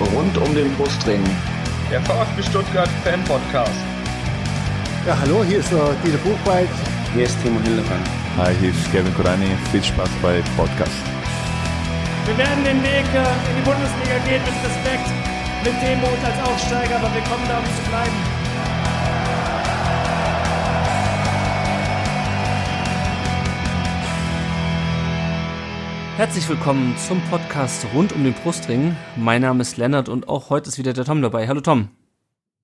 [0.00, 1.22] Rund um den Brustring.
[1.90, 3.78] Der VfB Stuttgart Fan Podcast.
[5.06, 6.68] Ja, hallo, hier ist uh, Dieter Buchwald.
[7.14, 8.06] Hier ist Timo Hildebrand.
[8.36, 9.50] Hi, hier ist Kevin Kurani.
[9.70, 10.90] Viel Spaß bei Podcast.
[12.26, 15.08] Wir werden den Weg äh, in die Bundesliga gehen mit Respekt,
[15.62, 18.33] mit Demut als Aufsteiger, aber wir kommen da, um zu bleiben.
[26.16, 28.96] Herzlich willkommen zum Podcast rund um den Brustring.
[29.16, 31.48] Mein Name ist Lennart und auch heute ist wieder der Tom dabei.
[31.48, 31.88] Hallo Tom.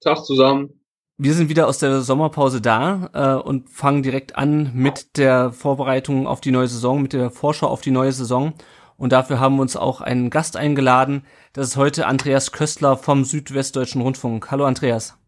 [0.01, 0.80] Tag zusammen.
[1.19, 6.29] Wir sind wieder aus der Sommerpause da äh, und fangen direkt an mit der Vorbereitung
[6.29, 8.55] auf die neue Saison, mit der Vorschau auf die neue Saison.
[8.97, 11.27] Und dafür haben wir uns auch einen Gast eingeladen.
[11.52, 14.52] Das ist heute Andreas Köstler vom Südwestdeutschen Rundfunk.
[14.52, 15.19] Hallo Andreas.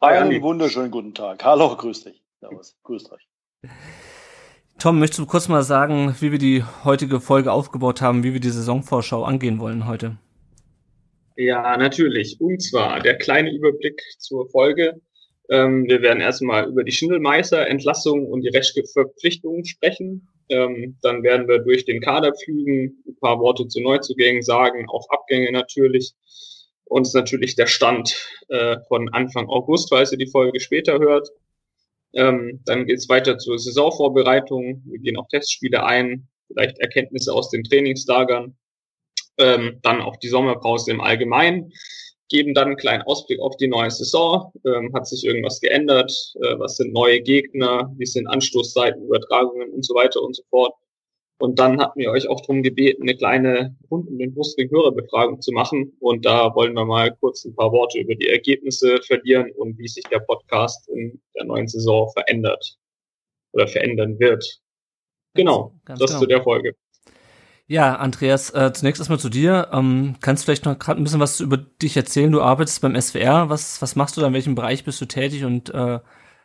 [0.00, 1.44] Einen wunderschönen guten Tag.
[1.44, 2.24] Hallo, grüß dich.
[2.40, 3.28] Servus, grüßt euch.
[4.82, 8.40] Tom, möchtest du kurz mal sagen, wie wir die heutige Folge aufgebaut haben, wie wir
[8.40, 10.16] die Saisonvorschau angehen wollen heute?
[11.36, 12.40] Ja, natürlich.
[12.40, 15.00] Und zwar der kleine Überblick zur Folge.
[15.48, 20.26] Ähm, wir werden erstmal über die Schindelmeister, Entlassungen und die Rechtsverpflichtungen sprechen.
[20.48, 25.08] Ähm, dann werden wir durch den Kader pflügen, ein paar Worte zu Neuzugängen sagen, auch
[25.10, 26.12] Abgänge natürlich.
[26.86, 28.16] Und natürlich der Stand
[28.48, 31.28] äh, von Anfang August, falls ihr die Folge später hört.
[32.14, 34.82] Ähm, dann geht es weiter zur Saisonvorbereitung.
[34.84, 38.56] Wir gehen auch Testspiele ein, vielleicht Erkenntnisse aus den Trainingslagern.
[39.38, 41.72] Ähm, dann auch die Sommerpause im Allgemeinen.
[42.28, 44.52] Geben dann einen kleinen Ausblick auf die neue Saison.
[44.66, 46.12] Ähm, hat sich irgendwas geändert?
[46.42, 47.92] Äh, was sind neue Gegner?
[47.96, 50.74] Wie sind Anstoßzeiten, Übertragungen und so weiter und so fort.
[51.42, 55.40] Und dann hatten wir euch auch darum gebeten, eine kleine Rund um den Brustring Hörerbefragung
[55.40, 55.92] zu machen.
[55.98, 59.88] Und da wollen wir mal kurz ein paar Worte über die Ergebnisse verlieren und wie
[59.88, 62.78] sich der Podcast in der neuen Saison verändert
[63.50, 64.60] oder verändern wird.
[65.34, 66.20] Genau, Ganz das genau.
[66.20, 66.76] zu der Folge.
[67.66, 69.68] Ja, Andreas, äh, zunächst erstmal zu dir.
[69.72, 72.30] Ähm, kannst du vielleicht noch gerade ein bisschen was über dich erzählen?
[72.30, 73.48] Du arbeitest beim SWR.
[73.48, 74.28] Was, was machst du da?
[74.28, 75.44] In welchem Bereich bist du tätig?
[75.44, 75.98] Und äh,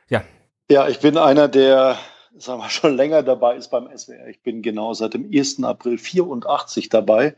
[0.10, 0.24] ja.
[0.72, 2.00] Ja, ich bin einer der
[2.40, 4.28] sagen wir, schon länger dabei ist beim SWR.
[4.28, 5.64] Ich bin genau seit dem 1.
[5.64, 7.36] April 84 dabei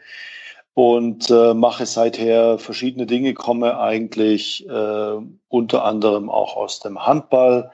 [0.73, 5.17] und äh, mache seither verschiedene Dinge, komme eigentlich äh,
[5.47, 7.71] unter anderem auch aus dem Handball,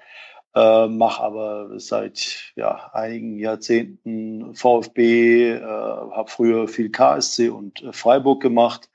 [0.56, 7.94] äh, mache aber seit ja, einigen Jahrzehnten VfB, äh, habe früher viel KSC und äh,
[7.94, 8.90] Freiburg gemacht.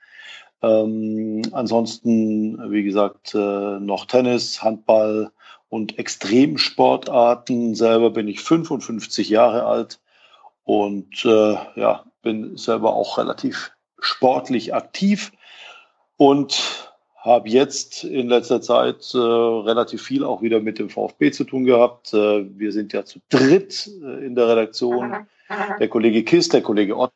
[0.63, 5.31] Ähm, ansonsten, wie gesagt, äh, noch Tennis, Handball,
[5.71, 7.75] und Extremsportarten.
[7.75, 10.01] Selber bin ich 55 Jahre alt
[10.65, 15.31] und äh, ja, bin selber auch relativ sportlich aktiv
[16.17, 21.45] und habe jetzt in letzter Zeit äh, relativ viel auch wieder mit dem VfB zu
[21.45, 22.13] tun gehabt.
[22.13, 25.25] Äh, wir sind ja zu dritt äh, in der Redaktion.
[25.79, 27.11] Der Kollege Kiss, der Kollege Ott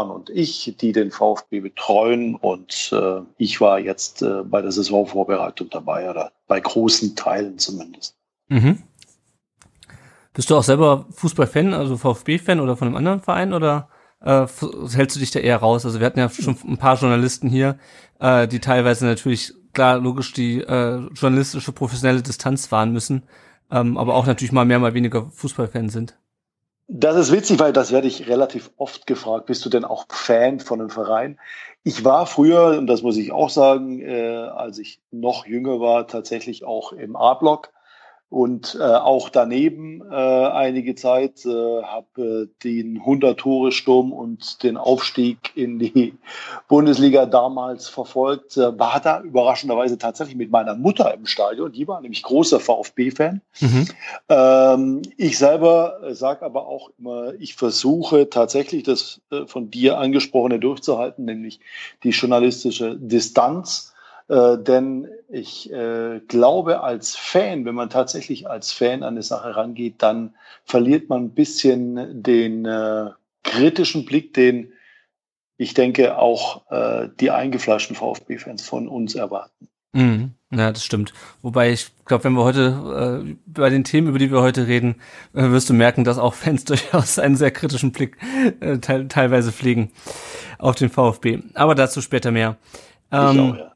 [0.00, 2.34] Hartmann und ich, die den VfB betreuen.
[2.34, 8.16] Und äh, ich war jetzt äh, bei der Saisonvorbereitung dabei oder bei großen Teilen zumindest.
[8.48, 8.82] Mhm.
[10.32, 13.88] Bist du auch selber Fußballfan, also VfB-Fan oder von einem anderen Verein oder
[14.20, 14.46] äh,
[14.94, 15.84] hältst du dich da eher raus?
[15.84, 17.78] Also wir hatten ja schon ein paar Journalisten hier,
[18.20, 23.24] äh, die teilweise natürlich klar logisch die äh, journalistische professionelle Distanz fahren müssen,
[23.70, 26.19] ähm, aber auch natürlich mal mehr, mal weniger Fußballfan sind.
[26.92, 29.46] Das ist witzig, weil das werde ich relativ oft gefragt.
[29.46, 31.38] Bist du denn auch Fan von einem Verein?
[31.84, 36.08] Ich war früher, und das muss ich auch sagen, äh, als ich noch jünger war,
[36.08, 37.70] tatsächlich auch im A-Block
[38.30, 45.50] und äh, auch daneben äh, einige Zeit äh, habe äh, den 100-Tore-Sturm und den Aufstieg
[45.56, 46.14] in die
[46.68, 48.56] Bundesliga damals verfolgt.
[48.56, 51.72] Äh, war da überraschenderweise tatsächlich mit meiner Mutter im Stadion.
[51.72, 53.40] Die war nämlich großer VfB-Fan.
[53.58, 53.88] Mhm.
[54.28, 59.98] Ähm, ich selber äh, sage aber auch immer, ich versuche tatsächlich das äh, von dir
[59.98, 61.58] angesprochene durchzuhalten, nämlich
[62.04, 63.92] die journalistische Distanz
[64.30, 69.56] äh, denn ich äh, glaube, als Fan, wenn man tatsächlich als Fan an eine Sache
[69.56, 73.10] rangeht, dann verliert man ein bisschen den äh,
[73.42, 74.72] kritischen Blick, den
[75.56, 79.68] ich denke auch äh, die eingefleischten VfB-Fans von uns erwarten.
[79.92, 80.34] Mhm.
[80.52, 81.12] Ja, das stimmt.
[81.42, 84.96] Wobei ich glaube, wenn wir heute äh, bei den Themen, über die wir heute reden,
[85.34, 88.16] äh, wirst du merken, dass auch Fans durchaus einen sehr kritischen Blick
[88.60, 89.90] äh, te teilweise pflegen
[90.58, 91.40] auf den VfB.
[91.54, 92.56] Aber dazu später mehr.
[93.12, 93.69] Ähm, auch, ja.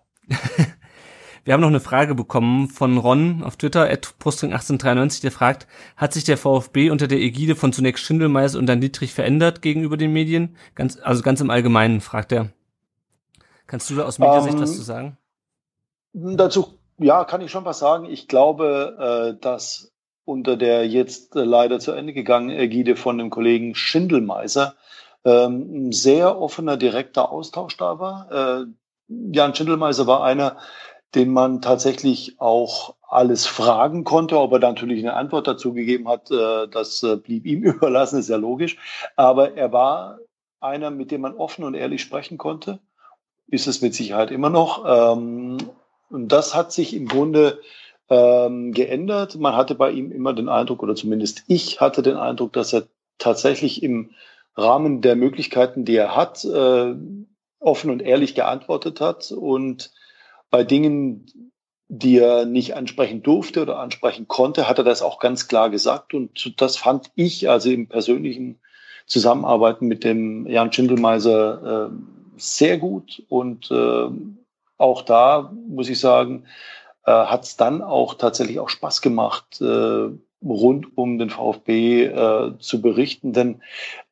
[1.44, 6.14] Wir haben noch eine Frage bekommen von Ron auf Twitter, at postring1893, der fragt, hat
[6.14, 10.12] sich der VfB unter der Ägide von zunächst Schindelmeister und dann Dietrich verändert gegenüber den
[10.12, 10.56] Medien?
[10.74, 12.48] Ganz, also ganz im Allgemeinen, fragt er.
[13.66, 15.18] Kannst du da aus Mediasicht um, was ähm, zu sagen?
[16.14, 18.06] Dazu, ja, kann ich schon was sagen.
[18.06, 19.92] Ich glaube, äh, dass
[20.24, 24.76] unter der jetzt äh, leider zu Ende gegangenen Ägide von dem Kollegen Schindelmeiser
[25.24, 28.66] ähm, ein sehr offener, direkter Austausch da war.
[29.08, 30.58] Jan Schindelmeiser war einer,
[31.14, 34.38] den man tatsächlich auch alles fragen konnte.
[34.38, 38.28] Ob er natürlich eine Antwort dazu gegeben hat, äh, das äh, blieb ihm überlassen, ist
[38.28, 38.76] ja logisch.
[39.16, 40.18] Aber er war
[40.60, 42.80] einer, mit dem man offen und ehrlich sprechen konnte.
[43.46, 44.84] Ist es mit Sicherheit immer noch.
[44.86, 45.58] Ähm,
[46.08, 47.60] und das hat sich im Grunde
[48.08, 49.36] ähm, geändert.
[49.36, 52.86] Man hatte bei ihm immer den Eindruck, oder zumindest ich hatte den Eindruck, dass er
[53.18, 54.10] tatsächlich im
[54.56, 56.94] Rahmen der Möglichkeiten, die er hat, äh,
[57.64, 59.92] offen und ehrlich geantwortet hat und
[60.50, 61.52] bei Dingen,
[61.88, 66.14] die er nicht ansprechen durfte oder ansprechen konnte, hat er das auch ganz klar gesagt.
[66.14, 68.60] Und das fand ich also im persönlichen
[69.06, 71.96] Zusammenarbeiten mit dem Jan Schindelmeiser äh,
[72.36, 73.22] sehr gut.
[73.28, 74.08] Und äh,
[74.78, 76.44] auch da muss ich sagen,
[77.04, 80.08] äh, hat es dann auch tatsächlich auch Spaß gemacht, äh,
[80.44, 83.32] rund um den VfB äh, zu berichten.
[83.32, 83.62] Denn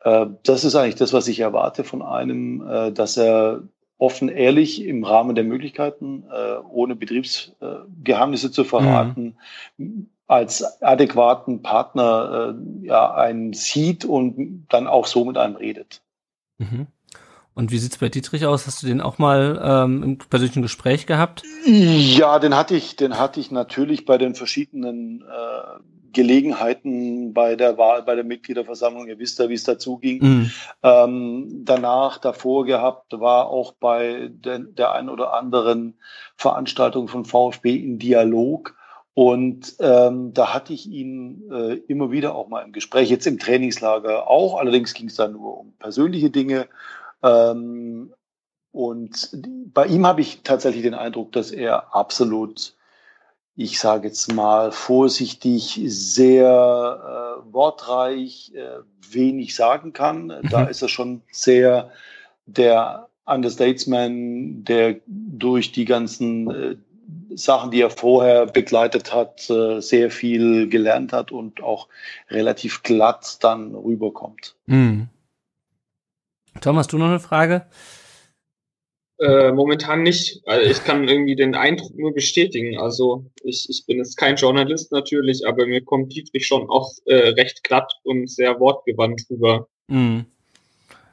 [0.01, 3.63] äh, das ist eigentlich das, was ich erwarte von einem, äh, dass er
[4.03, 9.37] offen, ehrlich im Rahmen der Möglichkeiten, äh, ohne Betriebsgeheimnisse zu verraten,
[9.77, 10.09] mhm.
[10.27, 16.03] als adäquaten Partner äh, ja, einen sieht und dann auch so mit einem redet.
[16.59, 16.89] Mhm.
[17.55, 18.67] Und wie sieht's bei Dietrich aus?
[18.67, 21.43] Hast du den auch mal ähm, im persönlichen Gespräch gehabt?
[21.65, 25.79] Ja, den hatte ich, den hatte ich natürlich bei den verschiedenen äh,
[26.13, 29.09] Gelegenheiten bei der Wahl, bei der Mitgliederversammlung.
[29.09, 30.23] Ihr wisst ja, wie es dazu ging.
[30.23, 30.51] Mhm.
[30.83, 35.95] Ähm, danach, davor gehabt, war auch bei den, der ein oder anderen
[36.37, 38.75] Veranstaltung von VfB in Dialog.
[39.15, 43.39] Und ähm, da hatte ich ihn äh, immer wieder auch mal im Gespräch, jetzt im
[43.39, 44.59] Trainingslager auch.
[44.59, 46.67] Allerdings ging es da nur um persönliche Dinge.
[47.23, 48.13] Ähm,
[48.73, 49.39] und
[49.75, 52.75] bei ihm habe ich tatsächlich den Eindruck, dass er absolut
[53.55, 56.47] ich sage jetzt mal vorsichtig, sehr
[57.47, 60.27] äh, wortreich, äh, wenig sagen kann.
[60.27, 60.49] Mhm.
[60.51, 61.91] Da ist er schon sehr
[62.47, 66.77] der Understatesman, der durch die ganzen äh,
[67.35, 71.89] Sachen, die er vorher begleitet hat, äh, sehr viel gelernt hat und auch
[72.31, 74.57] relativ glatt dann rüberkommt.
[74.67, 75.09] Mhm.
[76.61, 77.67] Tom, hast du noch eine Frage?
[79.19, 80.41] Äh, momentan nicht.
[80.47, 82.79] Also ich kann irgendwie den Eindruck nur bestätigen.
[82.79, 87.29] Also ich, ich bin jetzt kein Journalist natürlich, aber mir kommt Dietrich schon auch äh,
[87.29, 89.69] recht glatt und sehr wortgewandt rüber.
[89.87, 90.27] Mhm.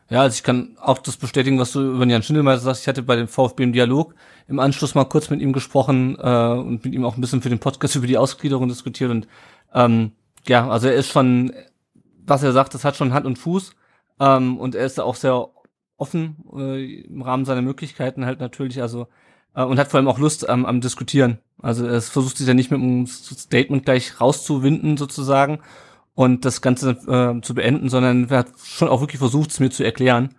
[0.09, 2.81] Ja, also ich kann auch das bestätigen, was du über Jan Schindelmeister sagst.
[2.81, 4.15] Ich hatte bei dem VfB im Dialog
[4.47, 7.49] im Anschluss mal kurz mit ihm gesprochen äh, und mit ihm auch ein bisschen für
[7.49, 9.11] den Podcast über die Ausgliederung diskutiert.
[9.11, 9.27] Und
[9.75, 10.13] ähm,
[10.47, 11.53] ja, also er ist schon,
[12.25, 13.75] was er sagt, das hat schon Hand und Fuß.
[14.19, 15.47] Ähm, und er ist auch sehr
[15.99, 19.07] offen äh, im Rahmen seiner Möglichkeiten halt natürlich, also
[19.55, 21.39] äh, und hat vor allem auch Lust am, am Diskutieren.
[21.61, 25.59] Also es versucht sich ja nicht mit einem Statement gleich rauszuwinden sozusagen
[26.15, 29.69] und das Ganze äh, zu beenden, sondern er hat schon auch wirklich versucht, es mir
[29.69, 30.35] zu erklären.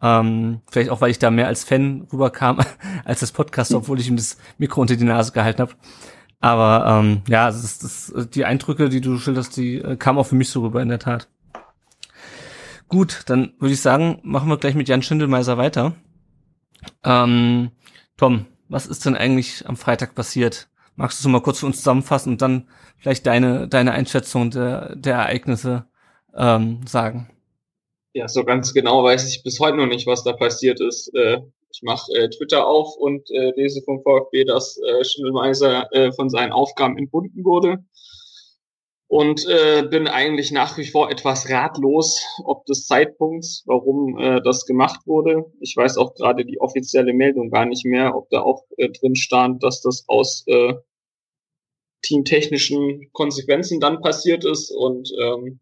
[0.00, 2.58] Ähm, vielleicht auch, weil ich da mehr als Fan rüberkam
[3.04, 5.74] als das Podcast, obwohl ich ihm das Mikro unter die Nase gehalten habe.
[6.40, 10.34] Aber ähm, ja, das das, die Eindrücke, die du schilderst, die äh, kamen auch für
[10.34, 11.28] mich so rüber in der Tat.
[12.92, 15.94] Gut, dann würde ich sagen, machen wir gleich mit Jan Schindelmeiser weiter.
[17.02, 17.70] Ähm,
[18.18, 20.68] Tom, was ist denn eigentlich am Freitag passiert?
[20.94, 22.68] Magst du es mal kurz für uns zusammenfassen und dann
[22.98, 25.86] vielleicht deine, deine Einschätzung der, der Ereignisse
[26.36, 27.30] ähm, sagen?
[28.12, 31.14] Ja, so ganz genau weiß ich bis heute noch nicht, was da passiert ist.
[31.14, 31.38] Äh,
[31.72, 36.28] ich mache äh, Twitter auf und äh, lese vom VfB, dass äh, Schindelmeiser äh, von
[36.28, 37.82] seinen Aufgaben entbunden wurde
[39.12, 44.64] und äh, bin eigentlich nach wie vor etwas ratlos, ob des Zeitpunkts, warum äh, das
[44.64, 45.44] gemacht wurde.
[45.60, 49.14] Ich weiß auch gerade die offizielle Meldung gar nicht mehr, ob da auch äh, drin
[49.14, 50.72] stand, dass das aus äh,
[52.00, 55.60] teamtechnischen Konsequenzen dann passiert ist und ähm,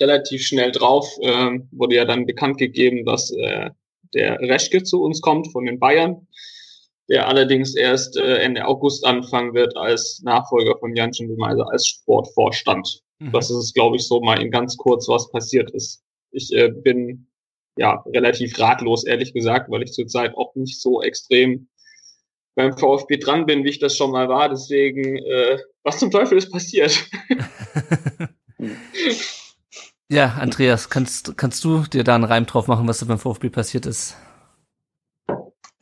[0.00, 3.70] relativ schnell drauf äh, wurde ja dann bekannt gegeben, dass äh,
[4.14, 6.26] der Reschke zu uns kommt von den Bayern
[7.10, 13.02] der allerdings erst äh, Ende August anfangen wird als Nachfolger von Jan Schindelmeiser als Sportvorstand.
[13.18, 13.32] Mhm.
[13.32, 16.02] Das ist, glaube ich, so mal in ganz kurz, was passiert ist.
[16.30, 17.26] Ich äh, bin
[17.76, 21.68] ja relativ ratlos, ehrlich gesagt, weil ich zurzeit auch nicht so extrem
[22.54, 24.48] beim VfB dran bin, wie ich das schon mal war.
[24.48, 27.08] Deswegen, äh, was zum Teufel ist passiert?
[30.08, 33.48] ja, Andreas, kannst, kannst du dir da einen Reim drauf machen, was da beim VfB
[33.48, 34.16] passiert ist?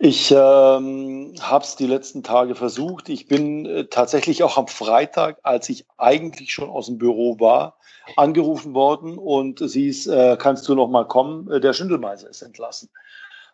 [0.00, 3.08] Ich ähm, habe es die letzten Tage versucht.
[3.08, 7.78] Ich bin äh, tatsächlich auch am Freitag, als ich eigentlich schon aus dem Büro war,
[8.16, 11.50] angerufen worden und sie ist, äh, kannst du noch mal kommen?
[11.50, 12.90] Äh, der Schindelmeiser ist entlassen.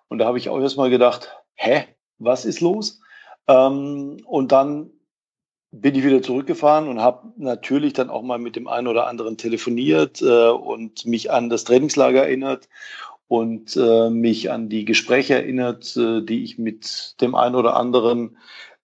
[0.09, 1.85] Und da habe ich auch erst mal gedacht, hä,
[2.19, 3.01] was ist los?
[3.49, 4.91] Ähm, und dann
[5.71, 9.39] bin ich wieder zurückgefahren und habe natürlich dann auch mal mit dem einen oder anderen
[9.39, 12.69] telefoniert äh, und mich an das Trainingslager erinnert
[13.29, 18.37] und äh, mich an die Gespräche erinnert, äh, die ich mit dem einen oder anderen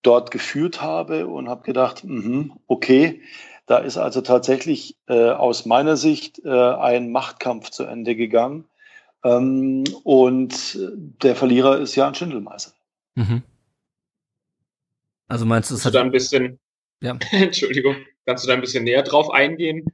[0.03, 3.21] dort geführt habe und habe gedacht, mh, okay,
[3.67, 8.65] da ist also tatsächlich äh, aus meiner Sicht äh, ein Machtkampf zu Ende gegangen.
[9.23, 10.79] Ähm, und
[11.23, 12.73] der Verlierer ist Jan Schindelmeister.
[13.15, 13.43] Mhm.
[15.29, 16.59] Also meinst du, es hat da ein bisschen,
[17.01, 17.17] ja.
[17.31, 19.85] Entschuldigung, kannst du da ein bisschen näher drauf eingehen?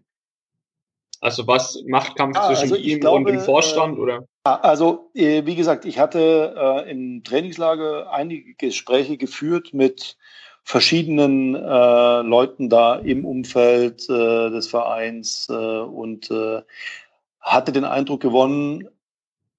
[1.21, 4.29] Also was Machtkampf ah, zwischen also ihm glaube, und dem Vorstand äh, oder?
[4.45, 10.17] Also äh, wie gesagt, ich hatte äh, im Trainingslager einige Gespräche geführt mit
[10.63, 16.31] verschiedenen äh, Leuten da im Umfeld äh, des Vereins äh, und
[17.41, 18.89] hatte den Eindruck gewonnen,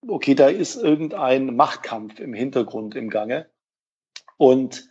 [0.05, 3.47] okay, da ist irgendein Machtkampf im Hintergrund im Gange.
[4.37, 4.89] Und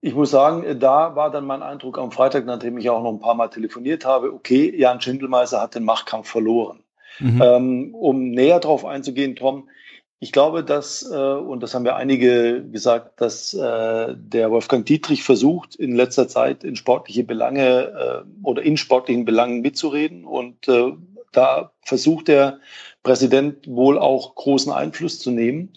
[0.00, 3.20] ich muss sagen, da war dann mein Eindruck am Freitag, nachdem ich auch noch ein
[3.20, 6.84] paar Mal telefoniert habe, okay, Jan Schindelmeiser hat den Machtkampf verloren.
[7.18, 7.42] Mhm.
[7.42, 9.68] Ähm, um näher darauf einzugehen, Tom,
[10.20, 15.22] ich glaube, dass, äh, und das haben ja einige gesagt, dass äh, der Wolfgang Dietrich
[15.22, 20.24] versucht, in letzter Zeit in sportliche Belange äh, oder in sportlichen Belangen mitzureden.
[20.24, 20.68] Und
[21.32, 22.58] da versucht der
[23.02, 25.72] Präsident wohl auch großen Einfluss zu nehmen.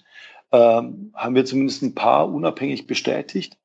[0.51, 3.57] Ähm, haben wir zumindest ein paar unabhängig bestätigt.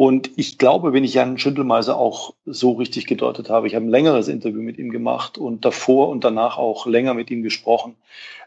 [0.00, 3.90] Und ich glaube, wenn ich Jan Schündelmeiser auch so richtig gedeutet habe, ich habe ein
[3.90, 7.96] längeres Interview mit ihm gemacht und davor und danach auch länger mit ihm gesprochen.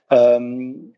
[0.10, 0.96] Ähm,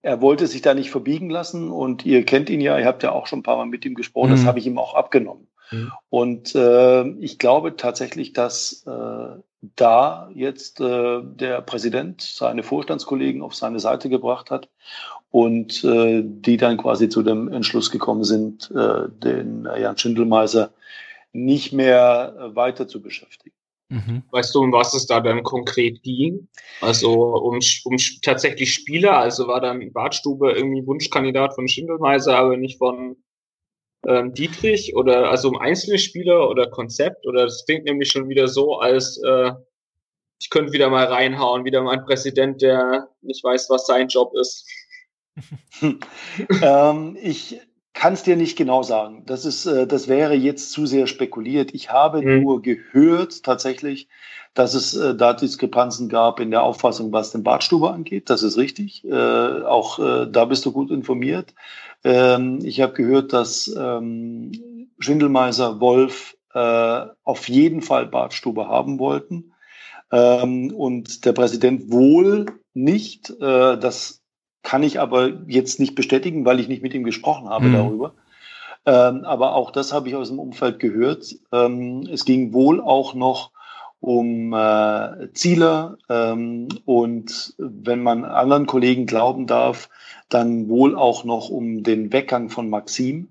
[0.00, 3.12] er wollte sich da nicht verbiegen lassen und ihr kennt ihn ja, ihr habt ja
[3.12, 4.36] auch schon ein paar Mal mit ihm gesprochen, mhm.
[4.36, 5.48] das habe ich ihm auch abgenommen.
[5.70, 5.92] Mhm.
[6.08, 9.36] Und äh, ich glaube tatsächlich, dass äh,
[9.76, 14.70] da jetzt äh, der Präsident seine Vorstandskollegen auf seine Seite gebracht hat
[15.30, 20.72] und äh, die dann quasi zu dem Entschluss gekommen sind, äh, den Jan Schindelmeiser
[21.32, 23.54] nicht mehr äh, weiter zu beschäftigen.
[23.90, 24.22] Mhm.
[24.30, 26.48] Weißt du, um was es da dann konkret ging?
[26.80, 32.78] Also um, um tatsächlich Spieler, also war dann Bartstube irgendwie Wunschkandidat von Schindelmeiser, aber nicht
[32.78, 33.16] von
[34.06, 38.46] ähm, Dietrich oder also um einzelne Spieler oder Konzept oder das klingt nämlich schon wieder
[38.46, 39.52] so, als äh,
[40.40, 44.34] ich könnte wieder mal reinhauen, wieder mal ein Präsident, der nicht weiß, was sein Job
[44.34, 44.70] ist.
[46.62, 47.60] ähm, ich
[47.98, 49.24] kann es dir nicht genau sagen.
[49.26, 51.74] Das ist, äh, das wäre jetzt zu sehr spekuliert.
[51.74, 52.42] Ich habe mhm.
[52.42, 54.08] nur gehört tatsächlich,
[54.54, 58.30] dass es äh, da Diskrepanzen gab in der Auffassung, was den Badstube angeht.
[58.30, 59.04] Das ist richtig.
[59.04, 61.54] Äh, auch äh, da bist du gut informiert.
[62.04, 64.52] Ähm, ich habe gehört, dass ähm,
[65.00, 69.52] Schindelmeiser, Wolf äh, auf jeden Fall Badstube haben wollten.
[70.10, 73.30] Ähm, und der Präsident wohl nicht.
[73.30, 74.17] Äh, das
[74.68, 77.72] kann ich aber jetzt nicht bestätigen, weil ich nicht mit ihm gesprochen habe mhm.
[77.72, 78.12] darüber.
[78.84, 81.24] Ähm, aber auch das habe ich aus dem Umfeld gehört.
[81.52, 83.50] Ähm, es ging wohl auch noch
[84.00, 89.88] um äh, Ziele ähm, und wenn man anderen Kollegen glauben darf,
[90.28, 93.30] dann wohl auch noch um den Weggang von Maxim.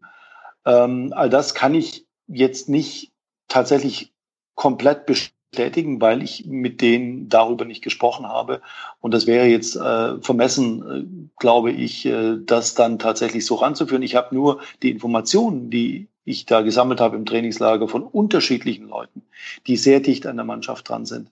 [0.65, 3.11] Ähm, all das kann ich jetzt nicht
[3.47, 4.11] tatsächlich
[4.55, 8.61] komplett bestätigen bestätigen, weil ich mit denen darüber nicht gesprochen habe.
[9.01, 14.03] Und das wäre jetzt äh, vermessen, äh, glaube ich, äh, das dann tatsächlich so ranzuführen.
[14.03, 19.23] Ich habe nur die Informationen, die ich da gesammelt habe im Trainingslager von unterschiedlichen Leuten,
[19.65, 21.31] die sehr dicht an der Mannschaft dran sind,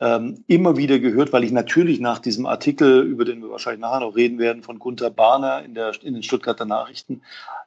[0.00, 4.00] ähm, immer wieder gehört, weil ich natürlich nach diesem Artikel, über den wir wahrscheinlich nachher
[4.00, 7.22] noch reden werden, von Gunther Barner in, der, in den Stuttgarter Nachrichten,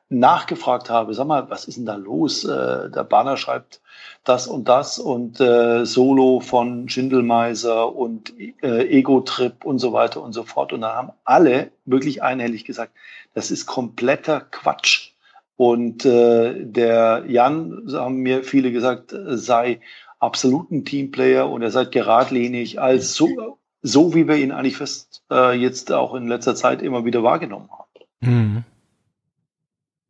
[0.09, 2.43] nachgefragt habe, sag mal, was ist denn da los?
[2.45, 3.81] Äh, der Banner schreibt
[4.23, 10.33] das und das und äh, Solo von Schindelmeiser und äh, Ego-Trip und so weiter und
[10.33, 10.71] so fort.
[10.73, 12.93] Und dann haben alle wirklich einhellig gesagt,
[13.33, 15.11] das ist kompletter Quatsch.
[15.57, 19.81] Und äh, der Jan, haben mir viele gesagt, sei
[20.19, 25.23] absolut ein Teamplayer und er sei geradlinig als so, so wie wir ihn eigentlich fest
[25.31, 27.87] äh, jetzt auch in letzter Zeit immer wieder wahrgenommen haben.
[28.21, 28.63] Mhm.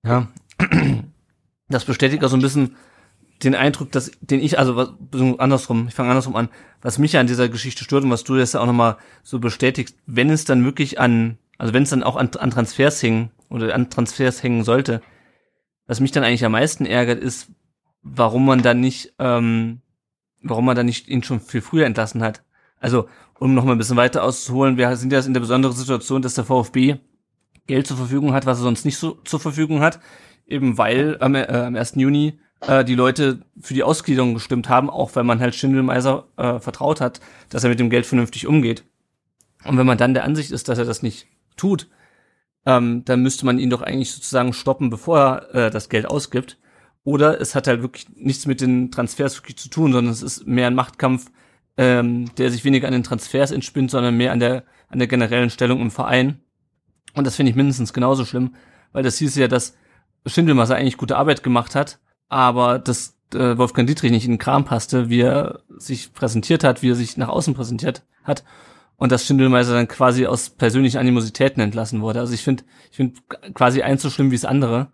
[0.07, 0.27] Ja,
[1.69, 2.75] das bestätigt auch so ein bisschen
[3.43, 4.89] den Eindruck, dass den ich, also was,
[5.37, 6.49] andersrum, ich fange andersrum an,
[6.81, 10.29] was mich an dieser Geschichte stört und was du jetzt auch nochmal so bestätigst, wenn
[10.29, 13.89] es dann wirklich an, also wenn es dann auch an, an Transfers hängen oder an
[13.89, 15.01] Transfers hängen sollte,
[15.87, 17.49] was mich dann eigentlich am meisten ärgert, ist,
[18.01, 19.81] warum man dann nicht, ähm,
[20.41, 22.43] warum man dann nicht ihn schon viel früher entlassen hat.
[22.79, 23.07] Also,
[23.39, 26.45] um nochmal ein bisschen weiter auszuholen, wir sind ja in der besonderen Situation, dass der
[26.45, 26.97] VfB
[27.67, 29.99] Geld zur Verfügung hat, was er sonst nicht so zur Verfügung hat,
[30.47, 31.95] eben weil am, äh, am 1.
[31.95, 36.59] Juni äh, die Leute für die Ausgliederung gestimmt haben, auch wenn man halt Schindelmeiser äh,
[36.59, 37.19] vertraut hat,
[37.49, 38.83] dass er mit dem Geld vernünftig umgeht.
[39.63, 41.87] Und wenn man dann der Ansicht ist, dass er das nicht tut,
[42.65, 46.57] ähm, dann müsste man ihn doch eigentlich sozusagen stoppen, bevor er äh, das Geld ausgibt.
[47.03, 50.45] Oder es hat halt wirklich nichts mit den Transfers wirklich zu tun, sondern es ist
[50.45, 51.31] mehr ein Machtkampf
[51.77, 55.49] ähm, der sich weniger an den Transfers entspinnt, sondern mehr an der, an der generellen
[55.49, 56.41] Stellung im Verein.
[57.17, 58.55] Und das finde ich mindestens genauso schlimm,
[58.93, 59.75] weil das hieß ja, dass
[60.25, 64.65] Schindelmasse eigentlich gute Arbeit gemacht hat, aber dass äh, Wolfgang Dietrich nicht in den Kram
[64.65, 68.43] passte, wie er sich präsentiert hat, wie er sich nach außen präsentiert hat
[68.97, 72.19] und dass Schindelmeiser dann quasi aus persönlichen Animositäten entlassen wurde.
[72.19, 73.19] Also ich finde, ich finde
[73.53, 74.91] quasi eins so schlimm wie das andere.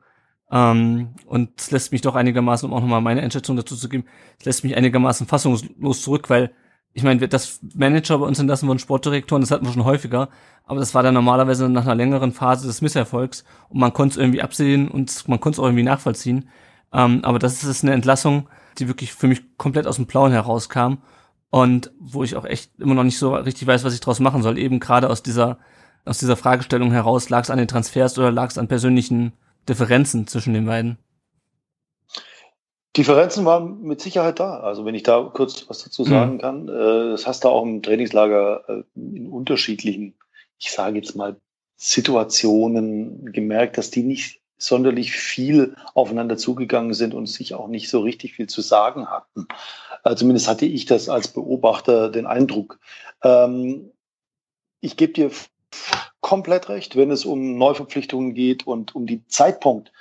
[0.52, 4.06] Ähm, und es lässt mich doch einigermaßen, um auch nochmal meine Einschätzung dazu zu geben,
[4.40, 6.54] es lässt mich einigermaßen fassungslos zurück, weil
[6.94, 10.30] ich meine, das Manager bei uns entlassen wurden Sportdirektoren, das hatten wir schon häufiger,
[10.66, 14.18] aber das war dann normalerweise nach einer längeren Phase des Misserfolgs und man konnte es
[14.18, 16.50] irgendwie absehen und man konnte es auch irgendwie nachvollziehen.
[16.94, 18.48] Ähm, aber das ist eine Entlassung,
[18.78, 20.98] die wirklich für mich komplett aus dem Blauen herauskam
[21.50, 24.44] und wo ich auch echt immer noch nicht so richtig weiß, was ich draus machen
[24.44, 24.58] soll.
[24.58, 25.58] Eben gerade aus dieser
[26.06, 29.34] aus dieser Fragestellung heraus, lag es an den Transfers oder lag es an persönlichen
[29.70, 30.98] Differenzen zwischen den beiden?
[32.96, 34.60] Differenzen waren mit Sicherheit da.
[34.60, 36.38] Also wenn ich da kurz was dazu sagen mhm.
[36.40, 40.14] kann, äh, das hast du auch im Trainingslager äh, in unterschiedlichen,
[40.60, 41.36] ich sage jetzt mal,
[41.76, 48.00] Situationen gemerkt, dass die nicht sonderlich viel aufeinander zugegangen sind und sich auch nicht so
[48.00, 49.48] richtig viel zu sagen hatten.
[50.04, 52.80] Äh, zumindest hatte ich das als Beobachter den Eindruck.
[53.24, 53.92] Ähm,
[54.82, 55.32] ich gebe dir
[56.22, 59.92] komplett recht, wenn es um Neuverpflichtungen geht und um die Zeitpunkt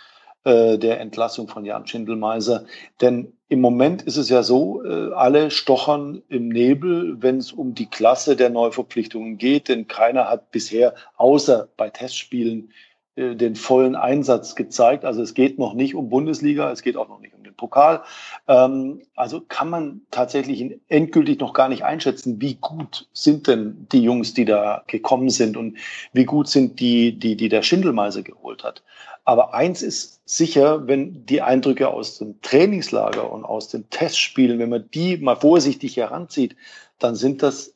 [0.45, 2.65] äh, der Entlassung von Jan Schindelmeiser.
[3.01, 7.75] Denn im Moment ist es ja so, äh, alle stochern im Nebel, wenn es um
[7.75, 12.73] die Klasse der Neuverpflichtungen geht, denn keiner hat bisher außer bei Testspielen
[13.15, 15.05] äh, den vollen Einsatz gezeigt.
[15.05, 18.03] Also es geht noch nicht um Bundesliga, es geht auch noch nicht um den Pokal.
[18.49, 24.03] Ähm, also kann man tatsächlich endgültig noch gar nicht einschätzen, wie gut sind denn die
[24.03, 25.77] Jungs, die da gekommen sind und
[26.15, 28.83] wie gut sind die, die, die der Schindelmeiser geholt hat.
[29.25, 34.71] Aber eins ist sicher, wenn die Eindrücke aus dem Trainingslager und aus den Testspielen, wenn
[34.71, 36.57] man die mal vorsichtig heranzieht,
[36.99, 37.75] dann sind das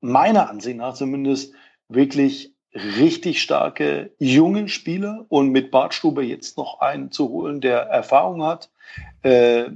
[0.00, 1.52] meiner Ansicht nach zumindest
[1.88, 8.42] wirklich richtig starke junge Spieler und mit Bartstube jetzt noch einen zu holen, der Erfahrung
[8.42, 8.70] hat,
[9.22, 9.66] äh,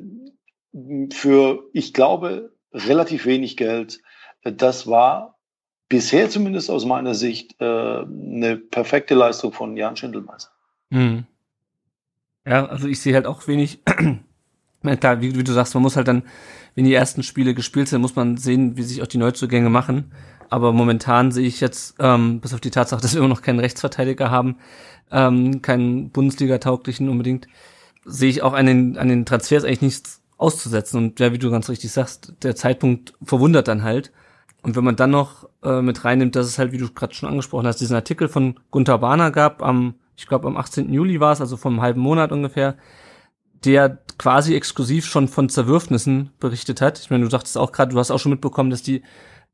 [1.12, 4.02] für, ich glaube, relativ wenig Geld.
[4.42, 5.38] Das war
[5.88, 10.50] bisher zumindest aus meiner Sicht äh, eine perfekte Leistung von Jan Schindelmeister.
[10.90, 11.24] Hm.
[12.46, 13.80] Ja, also ich sehe halt auch wenig,
[15.00, 16.22] klar, wie, wie, du sagst, man muss halt dann,
[16.74, 20.12] wenn die ersten Spiele gespielt sind, muss man sehen, wie sich auch die Neuzugänge machen
[20.50, 23.60] aber momentan sehe ich jetzt, ähm, bis auf die Tatsache, dass wir immer noch keinen
[23.60, 24.56] Rechtsverteidiger haben,
[25.10, 27.46] ähm, keinen Bundesliga-tauglichen unbedingt,
[28.04, 30.98] sehe ich auch an den, an den Transfers eigentlich nichts auszusetzen.
[30.98, 34.12] Und ja, wie du ganz richtig sagst, der Zeitpunkt verwundert dann halt.
[34.62, 37.28] Und wenn man dann noch äh, mit reinnimmt, dass es halt, wie du gerade schon
[37.28, 40.92] angesprochen hast, diesen Artikel von Gunther Bahner gab, am, ich glaube am 18.
[40.92, 42.76] Juli war es, also vor einem halben Monat ungefähr,
[43.64, 46.98] der quasi exklusiv schon von Zerwürfnissen berichtet hat.
[46.98, 49.02] Ich meine, du sagtest auch gerade, du hast auch schon mitbekommen, dass die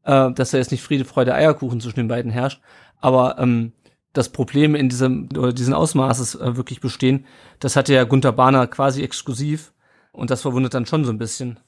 [0.03, 2.61] äh, dass da jetzt nicht Friede, Freude, Eierkuchen zwischen den beiden herrscht.
[3.01, 3.73] Aber ähm,
[4.13, 7.27] das Problem in diesem oder diesen Ausmaßes äh, wirklich bestehen,
[7.61, 9.73] das hatte ja Gunter Bahner quasi exklusiv
[10.13, 11.61] und das verwundert dann schon so ein bisschen.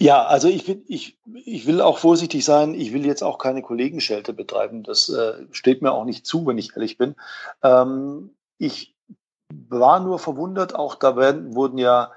[0.00, 2.74] Ja, also ich will, ich, ich will auch vorsichtig sein.
[2.74, 4.82] Ich will jetzt auch keine Kollegenschelte betreiben.
[4.82, 7.14] Das äh, steht mir auch nicht zu, wenn ich ehrlich bin.
[7.62, 8.96] Ähm, ich
[9.52, 10.74] war nur verwundert.
[10.74, 12.12] Auch da werden, wurden ja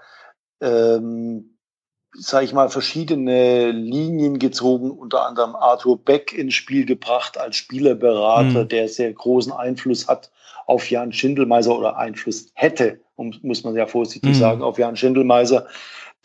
[0.60, 1.58] ähm,
[2.13, 8.63] sage ich mal, verschiedene Linien gezogen, unter anderem Arthur Beck ins Spiel gebracht als Spielerberater,
[8.63, 8.70] mhm.
[8.70, 10.32] der sehr großen Einfluss hat
[10.66, 14.40] auf Jan Schindelmeiser oder Einfluss hätte, muss man ja vorsichtig mhm.
[14.40, 15.68] sagen, auf Jan Schindelmeiser,